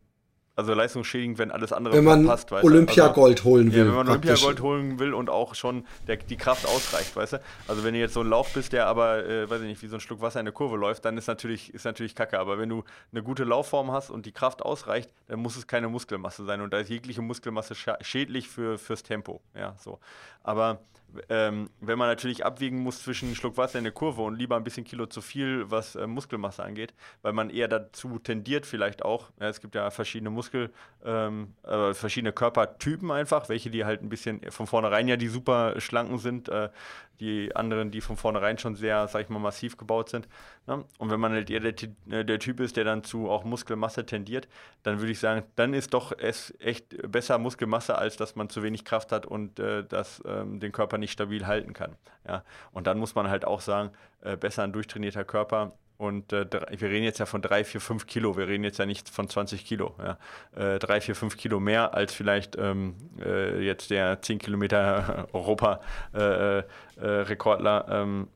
[0.54, 3.78] also leistungsschädigend, wenn alles andere wenn man passt, weißt Olympiagold also, holen will.
[3.78, 7.40] Ja, wenn man Olympiagold holen will und auch schon der, die Kraft ausreicht, weißt du?
[7.68, 9.86] Also wenn du jetzt so ein Lauf bist, der aber, äh, weiß ich nicht, wie
[9.86, 12.38] so ein Schluck Wasser in der Kurve läuft, dann ist natürlich, ist natürlich kacke.
[12.38, 15.88] Aber wenn du eine gute Laufform hast und die Kraft ausreicht, dann muss es keine
[15.88, 16.60] Muskelmasse sein.
[16.60, 19.40] Und da ist jegliche Muskelmasse schädlich für, fürs Tempo.
[19.54, 20.00] Ja, so.
[20.42, 20.80] Aber
[21.28, 24.56] ähm, wenn man natürlich abwiegen muss zwischen einem Schluck Wasser in der Kurve und lieber
[24.56, 29.04] ein bisschen Kilo zu viel, was äh, Muskelmasse angeht, weil man eher dazu tendiert, vielleicht
[29.04, 29.30] auch.
[29.40, 30.70] Ja, es gibt ja verschiedene Muskel,
[31.04, 35.80] ähm, äh, verschiedene Körpertypen einfach, welche die halt ein bisschen von vornherein ja die super
[35.80, 36.68] schlanken sind, äh,
[37.20, 40.28] die anderen, die von vornherein schon sehr, sag ich mal, massiv gebaut sind.
[40.66, 40.84] Ne?
[40.98, 41.74] Und wenn man halt eher der,
[42.10, 44.48] äh, der, Typ ist, der dann zu auch Muskelmasse tendiert,
[44.82, 48.62] dann würde ich sagen, dann ist doch es echt besser Muskelmasse, als dass man zu
[48.62, 51.96] wenig Kraft hat und äh, das ähm, den Körper nicht stabil halten kann.
[52.26, 52.44] Ja?
[52.72, 53.90] Und dann muss man halt auch sagen,
[54.22, 55.72] äh, besser ein durchtrainierter Körper
[56.02, 58.36] und äh, wir reden jetzt ja von 3, 4, 5 Kilo.
[58.36, 59.94] Wir reden jetzt ja nicht von 20 Kilo.
[59.98, 60.18] Ja.
[60.74, 67.84] Äh, 3, 4, 5 Kilo mehr als vielleicht ähm, äh, jetzt der 10 Kilometer Europa-Rekordler
[67.88, 68.26] äh, äh, ähm,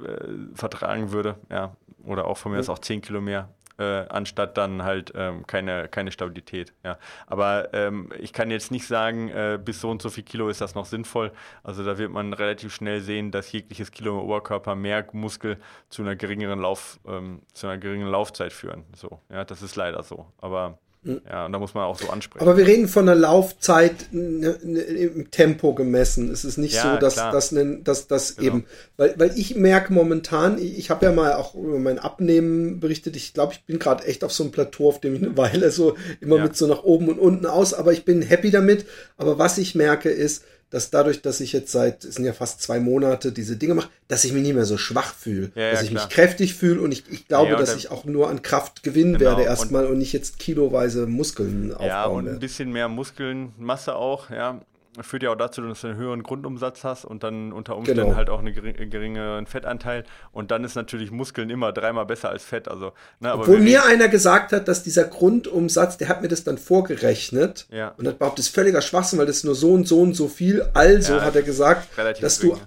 [0.00, 1.36] äh, vertragen würde.
[1.50, 1.76] Ja.
[2.02, 3.50] Oder auch von mir aus auch 10 Kilo mehr
[3.82, 6.72] äh, anstatt dann halt ähm, keine, keine Stabilität.
[6.84, 6.98] Ja.
[7.26, 10.60] Aber ähm, ich kann jetzt nicht sagen, äh, bis so und so viel Kilo ist
[10.60, 11.32] das noch sinnvoll.
[11.64, 15.58] Also da wird man relativ schnell sehen, dass jegliches Kilo im Oberkörper mehr Muskel
[15.88, 18.84] zu einer geringeren Lauf, ähm, zu einer geringeren Laufzeit führen.
[18.94, 20.26] So, ja, das ist leider so.
[20.38, 22.42] Aber ja, und da muss man auch so ansprechen.
[22.42, 26.30] Aber wir reden von einer Laufzeit im Tempo gemessen.
[26.30, 28.46] Es ist nicht ja, so, dass das dass, dass genau.
[28.46, 28.64] eben,
[28.96, 33.16] weil, weil ich merke momentan, ich, ich habe ja mal auch über mein Abnehmen berichtet,
[33.16, 35.72] ich glaube, ich bin gerade echt auf so einem Plateau, auf dem ich eine Weile
[35.72, 36.44] so immer ja.
[36.44, 38.86] mit so nach oben und unten aus, aber ich bin happy damit.
[39.16, 42.62] Aber was ich merke ist, dass dadurch, dass ich jetzt seit, es sind ja fast
[42.62, 45.52] zwei Monate diese Dinge mache, dass ich mich nicht mehr so schwach fühle.
[45.54, 46.04] Ja, ja, dass ich klar.
[46.04, 49.18] mich kräftig fühle und ich, ich glaube, ja, dass ich auch nur an Kraft gewinnen
[49.18, 52.36] genau, werde erstmal und, und, nicht jetzt kiloweise Muskeln aufbauen Ja, und werde.
[52.38, 54.60] ein bisschen mehr Muskeln, Masse auch, ja
[55.00, 58.16] führt ja auch dazu, dass du einen höheren Grundumsatz hast und dann unter Umständen genau.
[58.16, 60.04] halt auch einen geringeren Fettanteil.
[60.32, 62.68] Und dann ist natürlich Muskeln immer dreimal besser als Fett.
[62.68, 66.58] Also, ne, Obwohl mir einer gesagt hat, dass dieser Grundumsatz, der hat mir das dann
[66.58, 67.66] vorgerechnet.
[67.70, 67.94] Ja.
[67.96, 70.14] Und hat behauptet, das ist völliger Schwachsinn, weil das ist nur so und so und
[70.14, 70.62] so viel.
[70.74, 71.88] Also ja, hat er gesagt,
[72.20, 72.58] dass du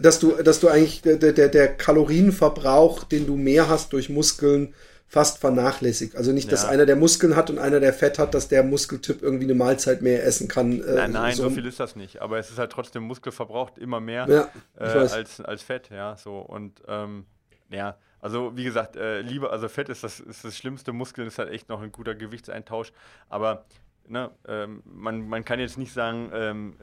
[0.00, 4.74] dass du, dass du eigentlich der, der, der Kalorienverbrauch, den du mehr hast durch Muskeln,
[5.08, 6.16] fast vernachlässigt.
[6.16, 6.68] Also nicht, dass ja.
[6.68, 10.02] einer, der Muskeln hat und einer, der Fett hat, dass der Muskeltyp irgendwie eine Mahlzeit
[10.02, 10.82] mehr essen kann.
[10.82, 12.20] Äh, nein, nein, so, so, viel ist das nicht.
[12.20, 14.48] Aber es ist halt trotzdem Muskelverbraucht immer mehr ja,
[14.78, 16.38] äh, als, als Fett, ja, so.
[16.38, 17.24] Und ähm,
[17.70, 21.38] ja, also wie gesagt, äh, Liebe, also Fett ist das, ist das Schlimmste, Muskeln ist
[21.38, 22.92] halt echt noch ein guter Gewichtseintausch.
[23.30, 23.64] Aber
[24.06, 26.76] ne, ähm, man, man kann jetzt nicht sagen, ähm,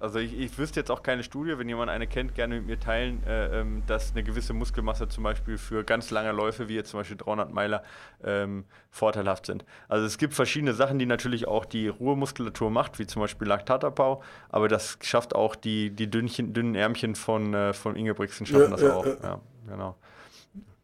[0.00, 2.80] also ich, ich, wüsste jetzt auch keine Studie, wenn jemand eine kennt, gerne mit mir
[2.80, 6.90] teilen, äh, ähm, dass eine gewisse Muskelmasse zum Beispiel für ganz lange Läufe, wie jetzt
[6.90, 7.82] zum Beispiel 300 Meiler,
[8.24, 9.64] ähm, vorteilhaft sind.
[9.88, 14.22] Also es gibt verschiedene Sachen, die natürlich auch die Ruhemuskulatur macht, wie zum Beispiel Laktatabbau,
[14.50, 18.70] aber das schafft auch die, die dünnchen, dünnen Ärmchen von, äh, von Ingebrigtsen schaffen ja,
[18.70, 19.06] das ja, auch.
[19.06, 19.96] Ja, genau.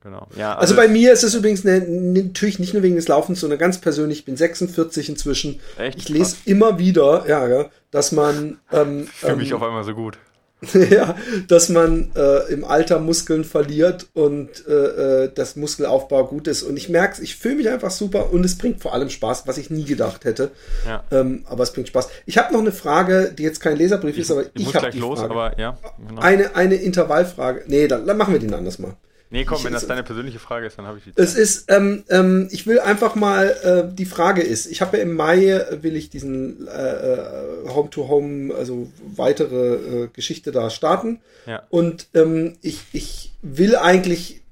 [0.03, 0.27] Genau.
[0.35, 3.41] Ja, also, also, bei mir ist es übrigens eine, natürlich nicht nur wegen des Laufens,
[3.41, 5.61] sondern ganz persönlich, ich bin 46 inzwischen.
[5.77, 5.99] Echt?
[5.99, 8.59] Ich lese immer wieder, ja, ja, dass man.
[8.72, 10.18] Ähm, ich fühle mich ähm, auf einmal so gut.
[10.91, 11.16] ja,
[11.49, 16.62] dass man äh, im Alter Muskeln verliert und äh, äh das Muskelaufbau gut ist.
[16.62, 19.47] Und ich merke es, ich fühle mich einfach super und es bringt vor allem Spaß,
[19.47, 20.51] was ich nie gedacht hätte.
[20.86, 21.03] Ja.
[21.11, 22.11] Ähm, aber es bringt Spaß.
[22.26, 24.91] Ich habe noch eine Frage, die jetzt kein Leserbrief ich, ist, aber ich, ich habe
[24.91, 25.32] die los, Frage.
[25.32, 26.20] Aber, ja, genau.
[26.20, 27.64] eine, eine Intervallfrage.
[27.66, 28.97] Nee, dann, dann machen wir den anders mal.
[29.33, 31.24] Nee, komm, ich, wenn das deine persönliche Frage ist, dann habe ich die Zeit.
[31.24, 35.05] Es ist, ähm, ähm, ich will einfach mal, äh, die Frage ist, ich habe ja
[35.05, 40.68] im Mai, äh, will ich diesen äh, Home-to-Home, äh, -Home, also weitere äh, Geschichte da
[40.68, 41.20] starten.
[41.47, 41.62] Ja.
[41.70, 44.43] Und ähm, ich, ich will eigentlich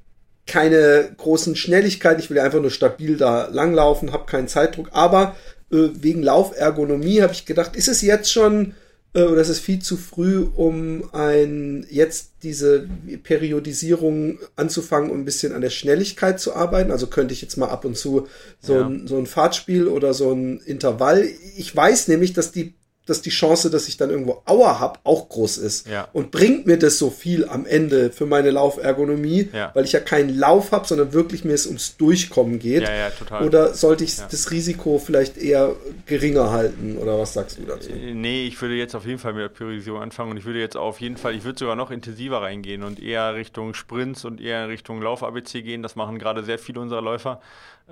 [0.46, 5.36] keine großen Schnelligkeiten, ich will einfach nur stabil da langlaufen, habe keinen Zeitdruck, aber
[5.72, 8.74] äh, wegen Laufergonomie habe ich gedacht, ist es jetzt schon
[9.14, 12.88] äh, oder ist es viel zu früh, um ein jetzt diese
[13.22, 16.90] Periodisierung anzufangen, um ein bisschen an der Schnelligkeit zu arbeiten?
[16.90, 18.28] Also könnte ich jetzt mal ab und zu
[18.60, 18.86] so, ja.
[18.86, 21.26] ein, so ein Fahrtspiel oder so ein Intervall.
[21.56, 22.74] Ich weiß nämlich, dass die
[23.08, 25.88] dass die Chance, dass ich dann irgendwo Auer hab, auch groß ist.
[25.88, 26.08] Ja.
[26.12, 29.70] Und bringt mir das so viel am Ende für meine Laufergonomie, ja.
[29.74, 32.82] weil ich ja keinen Lauf habe, sondern wirklich mir es ums Durchkommen geht.
[32.82, 33.40] Ja.
[33.40, 35.74] Oder sollte ich das Risiko vielleicht eher
[36.06, 36.98] geringer halten?
[36.98, 37.90] Oder was sagst du dazu?
[37.90, 40.60] Äh, nee, ich würde jetzt auf jeden Fall mit der Priorisierung anfangen und ich würde
[40.60, 44.40] jetzt auf jeden Fall, ich würde sogar noch intensiver reingehen und eher Richtung Sprints und
[44.40, 45.82] eher Richtung Lauf-ABC gehen.
[45.82, 47.40] Das machen gerade sehr viele unserer Läufer.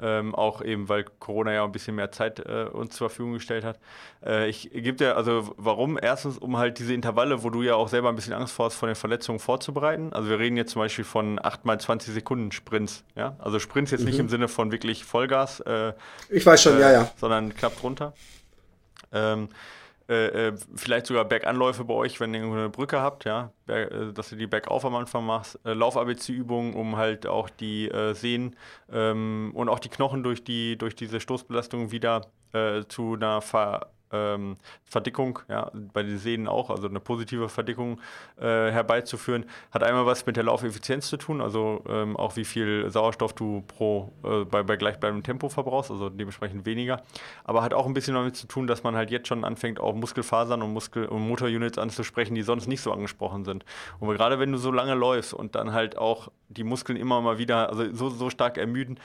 [0.01, 3.65] Ähm, auch eben, weil Corona ja ein bisschen mehr Zeit äh, uns zur Verfügung gestellt
[3.65, 3.79] hat.
[4.25, 5.99] Äh, ich gebe dir, also warum?
[6.01, 8.75] Erstens, um halt diese Intervalle, wo du ja auch selber ein bisschen Angst vor hast,
[8.75, 10.13] von den Verletzungen vorzubereiten.
[10.13, 13.05] Also wir reden jetzt zum Beispiel von 8 mal 20 Sekunden Sprints.
[13.15, 13.37] Ja?
[13.39, 14.07] Also Sprints jetzt mhm.
[14.07, 15.61] nicht im Sinne von wirklich Vollgas.
[15.61, 15.93] Äh,
[16.29, 17.11] ich weiß schon, ja, ja.
[17.17, 18.13] Sondern knapp drunter.
[19.13, 19.49] Ähm,
[20.09, 24.31] äh, äh, vielleicht sogar Berganläufe bei euch, wenn ihr eine Brücke habt, ja, äh, dass
[24.31, 28.55] du die Bergauf am Anfang machst, äh, Lauf-ABC-Übungen, um halt auch die äh, Sehnen
[28.93, 33.91] ähm, und auch die Knochen durch die durch diese Stoßbelastung wieder äh, zu einer Ver
[34.13, 38.01] ähm, Verdickung, ja, bei den Sehnen auch, also eine positive Verdickung
[38.39, 42.91] äh, herbeizuführen, hat einmal was mit der Laufeffizienz zu tun, also ähm, auch wie viel
[42.91, 47.03] Sauerstoff du pro äh, bei, bei gleichbleibendem Tempo verbrauchst, also dementsprechend weniger,
[47.45, 49.95] aber hat auch ein bisschen damit zu tun, dass man halt jetzt schon anfängt, auch
[49.95, 53.65] Muskelfasern und Muskel- und Motorunits anzusprechen, die sonst nicht so angesprochen sind.
[53.99, 57.39] Und gerade wenn du so lange läufst und dann halt auch die Muskeln immer mal
[57.39, 58.99] wieder, also so, so stark ermüden,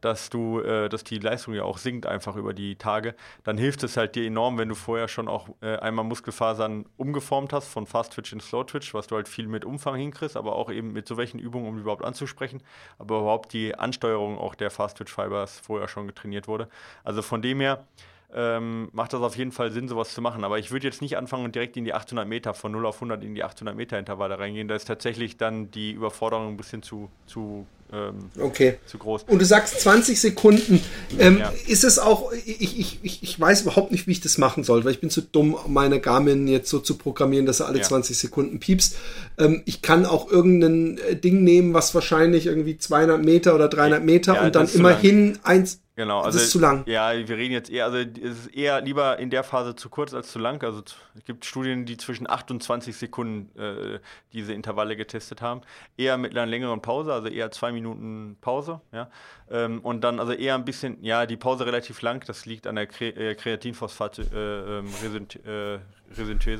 [0.00, 3.82] dass du, äh, dass die Leistung ja auch sinkt einfach über die Tage, dann hilft
[3.82, 7.86] es halt dir enorm, wenn du vorher schon auch äh, einmal Muskelfasern umgeformt hast von
[7.86, 10.92] Fast Twitch in Slow Twitch, was du halt viel mit Umfang hinkriegst, aber auch eben
[10.92, 12.62] mit so welchen Übungen, um überhaupt anzusprechen,
[12.98, 16.68] aber überhaupt die Ansteuerung auch der Fast Twitch Fibers vorher schon getrainiert wurde.
[17.04, 17.86] Also von dem her
[18.34, 20.44] ähm, macht das auf jeden Fall Sinn, sowas zu machen.
[20.44, 22.96] Aber ich würde jetzt nicht anfangen und direkt in die 800 Meter, von 0 auf
[22.96, 24.68] 100 in die 800 Meter Intervalle reingehen.
[24.68, 28.78] Da ist tatsächlich dann die Überforderung ein bisschen zu, zu ähm, okay.
[28.86, 29.24] zu groß.
[29.28, 30.80] Und du sagst 20 Sekunden.
[31.18, 31.52] Ähm, ja.
[31.66, 34.84] Ist es auch, ich, ich, ich, ich weiß überhaupt nicht, wie ich das machen soll,
[34.84, 37.84] weil ich bin zu dumm, meine Garmin jetzt so zu programmieren, dass er alle ja.
[37.84, 38.96] 20 Sekunden piepst.
[39.38, 44.04] Ähm, ich kann auch irgendein äh, Ding nehmen, was wahrscheinlich irgendwie 200 Meter oder 300
[44.04, 46.84] Meter ja, und dann immerhin eins, Genau, also das ist zu lang.
[46.86, 50.14] Ja, wir reden jetzt eher, also es ist eher lieber in der Phase zu kurz
[50.14, 50.62] als zu lang.
[50.62, 50.80] Also
[51.16, 53.98] es gibt Studien, die zwischen 28 Sekunden äh,
[54.32, 55.62] diese Intervalle getestet haben.
[55.96, 59.10] Eher mit einer längeren Pause, also eher zwei Minuten Pause, ja.
[59.50, 62.76] Ähm, und dann also eher ein bisschen, ja, die Pause relativ lang, das liegt an
[62.76, 64.86] der Kre äh, Kreatinphosphat äh, ähm,
[65.44, 65.78] äh,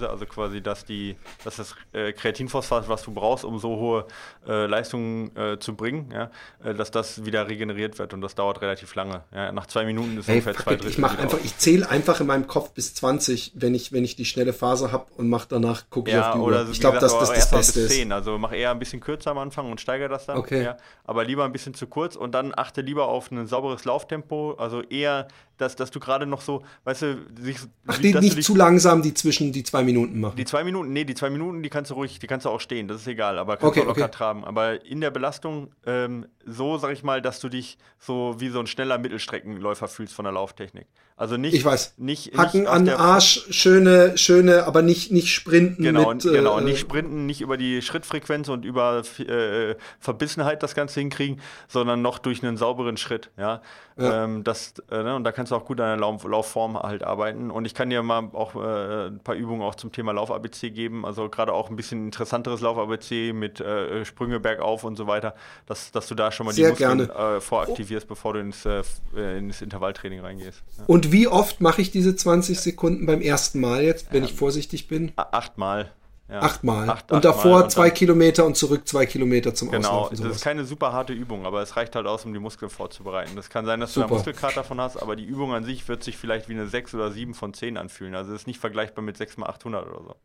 [0.07, 4.07] also quasi, dass, die, dass das äh, Kreatinphosphat, was du brauchst, um so hohe
[4.47, 5.31] äh, Leistungen
[5.61, 6.31] zu bringen, ja,
[6.73, 9.23] dass das wieder regeneriert wird und das dauert relativ lange.
[9.35, 9.53] Ja.
[9.53, 10.91] Nach zwei Minuten ist hey, ungefähr zwei Drittel.
[10.91, 14.25] Ich einfach, ich zähle einfach in meinem Kopf bis 20, wenn ich, wenn ich die
[14.25, 16.69] schnelle Phase habe und mache danach, gucke ja, ich auf die Uhr.
[16.71, 18.13] Ich glaube, dass das das Beste bis 10.
[18.13, 20.39] Also mach eher ein bisschen kürzer am Anfang und steigere das dann.
[20.39, 20.65] Okay.
[20.65, 24.53] Ja, aber lieber ein bisschen zu kurz und dann achte lieber auf ein sauberes Lauftempo,
[24.53, 25.29] also eher
[25.59, 29.13] dass, dass du gerade noch so, weißt du, sich, Ach, die, nicht zu langsam, die
[29.15, 30.37] zwischen die zwei Minuten machen.
[30.37, 32.61] Die zwei Minuten, nee, die zwei Minuten, die kannst du ruhig, die kannst du auch
[32.61, 34.15] stehen, das ist egal, aber kannst okay, du auch locker okay.
[34.17, 34.45] traben.
[34.45, 38.61] Aber in der Belastung ähm, so, sag ich mal, dass du dich so wie so
[38.61, 40.87] ein schneller Mittelstreckenläufer fühlst von der Lauftechnik.
[41.19, 41.95] Also nicht, ich weiß.
[41.97, 45.83] nicht, Hacken nicht an den Arsch, schöne, schöne, aber nicht, nicht sprinten.
[45.83, 50.77] Genau, mit, genau, äh, nicht sprinten, nicht über die Schrittfrequenz und über äh, Verbissenheit das
[50.77, 53.63] Ganze hinkriegen, sondern noch durch einen sauberen Schritt, ja.
[53.97, 54.25] ja.
[54.25, 57.03] Ähm, das, äh, ne, und da kannst du auch gut an der Lauf Laufform halt
[57.03, 57.51] arbeiten.
[57.51, 61.05] Und ich kann dir mal auch äh, ein paar Übungen auch zum Thema Lauf-ABC geben,
[61.05, 65.35] also gerade auch ein bisschen interessanteres Lauf-ABC mit äh, Sprünge bergauf und so weiter,
[65.67, 68.67] dass, dass du da schon mal Sehr die Muskeln äh, voraktivierst, bevor du ins,
[69.15, 70.63] ins Intervalltraining reingehst.
[70.79, 70.85] Ja.
[70.87, 74.29] Und wie oft mache ich diese 20 Sekunden beim ersten Mal jetzt, wenn ja.
[74.29, 75.13] ich vorsichtig bin?
[75.17, 75.93] Achtmal.
[76.29, 76.41] Ja.
[76.41, 76.91] Achtmal.
[76.91, 80.17] Acht, und davor und zwei Kilometer und zurück zwei Kilometer zum genau, Auslaufen.
[80.17, 82.71] Genau, das ist keine super harte Übung, aber es reicht halt aus, um die Muskeln
[82.71, 83.35] vorzubereiten.
[83.35, 84.09] Das kann sein, dass super.
[84.09, 86.67] du einen Muskelkater davon hast, aber die Übung an sich wird sich vielleicht wie eine
[86.67, 88.15] 6 oder 7 von 10 anfühlen.
[88.15, 90.17] Also es ist nicht vergleichbar mit 6 mal 800 oder so.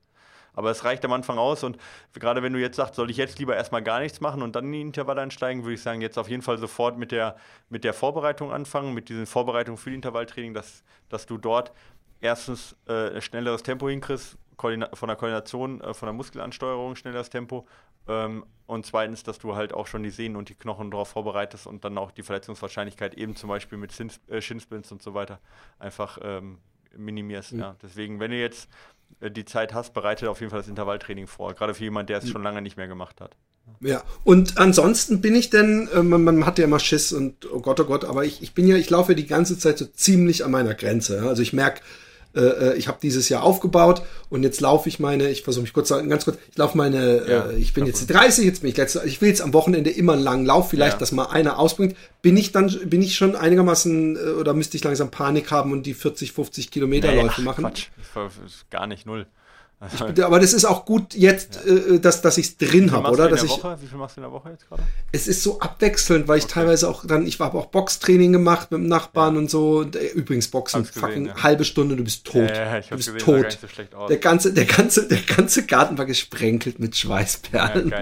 [0.56, 1.78] Aber es reicht am Anfang aus und
[2.14, 4.66] gerade wenn du jetzt sagst, soll ich jetzt lieber erstmal gar nichts machen und dann
[4.66, 7.38] in die Intervalle einsteigen, würde ich sagen, jetzt auf jeden Fall sofort mit der,
[7.70, 11.72] mit der Vorbereitung anfangen, mit diesen Vorbereitungen für die Intervalltraining, dass, dass du dort
[12.22, 17.68] erstens äh, schnelleres Tempo hinkriegst, von der Koordination, äh, von der Muskelansteuerung schnell das Tempo.
[18.08, 21.68] Ähm, und zweitens, dass du halt auch schon die Sehnen und die Knochen darauf vorbereitest
[21.68, 25.40] und dann auch die Verletzungswahrscheinlichkeit eben zum Beispiel mit Shin, äh, Shinsplints und so weiter
[25.80, 26.60] einfach ähm,
[26.96, 27.54] minimierst.
[27.54, 27.60] Mhm.
[27.60, 27.76] Ja.
[27.82, 28.70] Deswegen, wenn du jetzt
[29.20, 31.54] äh, die Zeit hast, bereite auf jeden Fall das Intervalltraining vor.
[31.54, 32.30] Gerade für jemanden, der es mhm.
[32.30, 33.36] schon lange nicht mehr gemacht hat.
[33.80, 37.62] Ja, und ansonsten bin ich denn, äh, man, man hat ja immer Schiss und oh
[37.62, 40.44] Gott, oh Gott, aber ich, ich bin ja, ich laufe die ganze Zeit so ziemlich
[40.44, 41.28] an meiner Grenze.
[41.28, 41.82] Also ich merke,
[42.36, 45.74] äh, äh, ich habe dieses Jahr aufgebaut und jetzt laufe ich meine, ich versuche mich
[45.74, 48.78] kurz ganz kurz, ich laufe meine, ja, äh, ich bin jetzt 30, jetzt bin ich
[48.78, 51.00] letzte, ich will jetzt am Wochenende immer einen langen Lauf, vielleicht, ja.
[51.00, 51.96] dass mal einer ausbringt.
[52.22, 55.86] Bin ich dann, bin ich schon einigermaßen äh, oder müsste ich langsam Panik haben und
[55.86, 57.64] die 40, 50 Kilometer Läufe nee, machen?
[57.64, 57.88] Quatsch,
[58.70, 59.28] gar nicht null.
[59.92, 61.74] Ich, aber das ist auch gut jetzt, ja.
[61.74, 63.30] äh, dass, dass ich es drin habe, oder?
[63.30, 64.84] Dass ich, Wie viel machst du in der Woche jetzt gerade?
[65.12, 66.54] Es ist so abwechselnd, weil ich okay.
[66.54, 69.40] teilweise auch dann, ich habe auch Boxtraining gemacht mit dem Nachbarn ja.
[69.42, 69.80] und so.
[69.80, 71.44] Und, äh, übrigens, Boxen, fucking ja.
[71.44, 72.50] halbe Stunde, du bist tot.
[72.50, 73.58] Ja, du bist gesehen, tot.
[73.92, 77.94] So der ganze, der ganze, der ganze Garten war gesprenkelt mit Schweißperlen.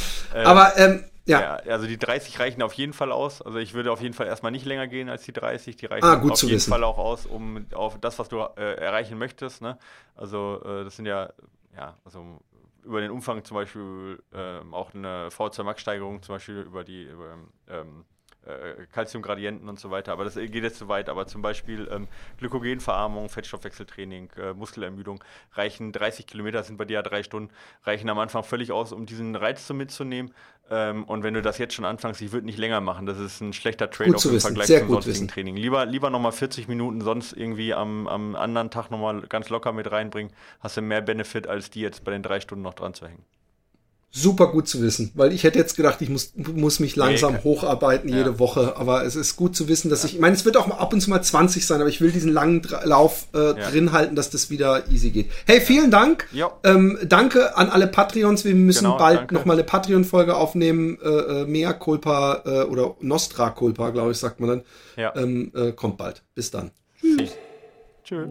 [0.34, 1.40] aber ähm, ja.
[1.40, 1.72] ja.
[1.72, 3.42] Also die 30 reichen auf jeden Fall aus.
[3.42, 5.76] Also ich würde auf jeden Fall erstmal nicht länger gehen als die 30.
[5.76, 6.70] Die reichen ah, auf jeden wissen.
[6.70, 9.62] Fall auch aus, um auf das, was du äh, erreichen möchtest.
[9.62, 9.78] Ne?
[10.14, 11.32] Also äh, das sind ja,
[11.76, 12.40] ja, also
[12.84, 17.36] über den Umfang zum Beispiel äh, auch eine V2 Max-Steigerung, zum Beispiel über die über,
[17.68, 18.04] ähm,
[18.46, 20.12] Äh, und so weiter.
[20.12, 21.08] Aber das geht jetzt zu weit.
[21.08, 22.08] Aber zum Beispiel ähm,
[22.38, 25.22] Glykogenverarmung, Fettstoffwechseltraining, äh, Muskelermüdung
[25.54, 27.50] reichen 30 Kilometer, sind bei dir ja drei Stunden,
[27.84, 30.32] reichen am Anfang völlig aus, um diesen Reiz so mitzunehmen.
[30.70, 33.06] Ähm, und wenn du das jetzt schon anfängst, ich würde nicht länger machen.
[33.06, 35.28] Das ist ein schlechter Trade-off im Vergleich zum sonstigen wissen.
[35.28, 35.56] Training.
[35.56, 39.90] Lieber, lieber nochmal 40 Minuten sonst irgendwie am, am anderen Tag nochmal ganz locker mit
[39.90, 40.32] reinbringen.
[40.60, 43.24] Hast du mehr Benefit, als die jetzt bei den drei Stunden noch dran zu hängen
[44.16, 47.40] super gut zu wissen, weil ich hätte jetzt gedacht, ich muss, muss mich langsam nee,
[47.44, 48.38] hocharbeiten jede ja.
[48.38, 50.08] Woche, aber es ist gut zu wissen, dass ja.
[50.08, 52.00] ich, ich meine, es wird auch mal ab und zu mal 20 sein, aber ich
[52.00, 53.52] will diesen langen Lauf äh, ja.
[53.70, 55.30] drin halten, dass das wieder easy geht.
[55.46, 56.28] Hey, vielen Dank.
[56.64, 58.44] Ähm, danke an alle Patreons.
[58.44, 60.98] Wir müssen genau, bald nochmal eine Patreon-Folge aufnehmen.
[61.02, 64.62] Äh, äh, Mea Culpa äh, oder Nostra Culpa, glaube ich, sagt man dann.
[64.96, 65.14] Ja.
[65.14, 66.22] Ähm, äh, kommt bald.
[66.34, 66.70] Bis dann.
[67.00, 67.32] Tschüss.
[68.02, 68.26] Tschüss.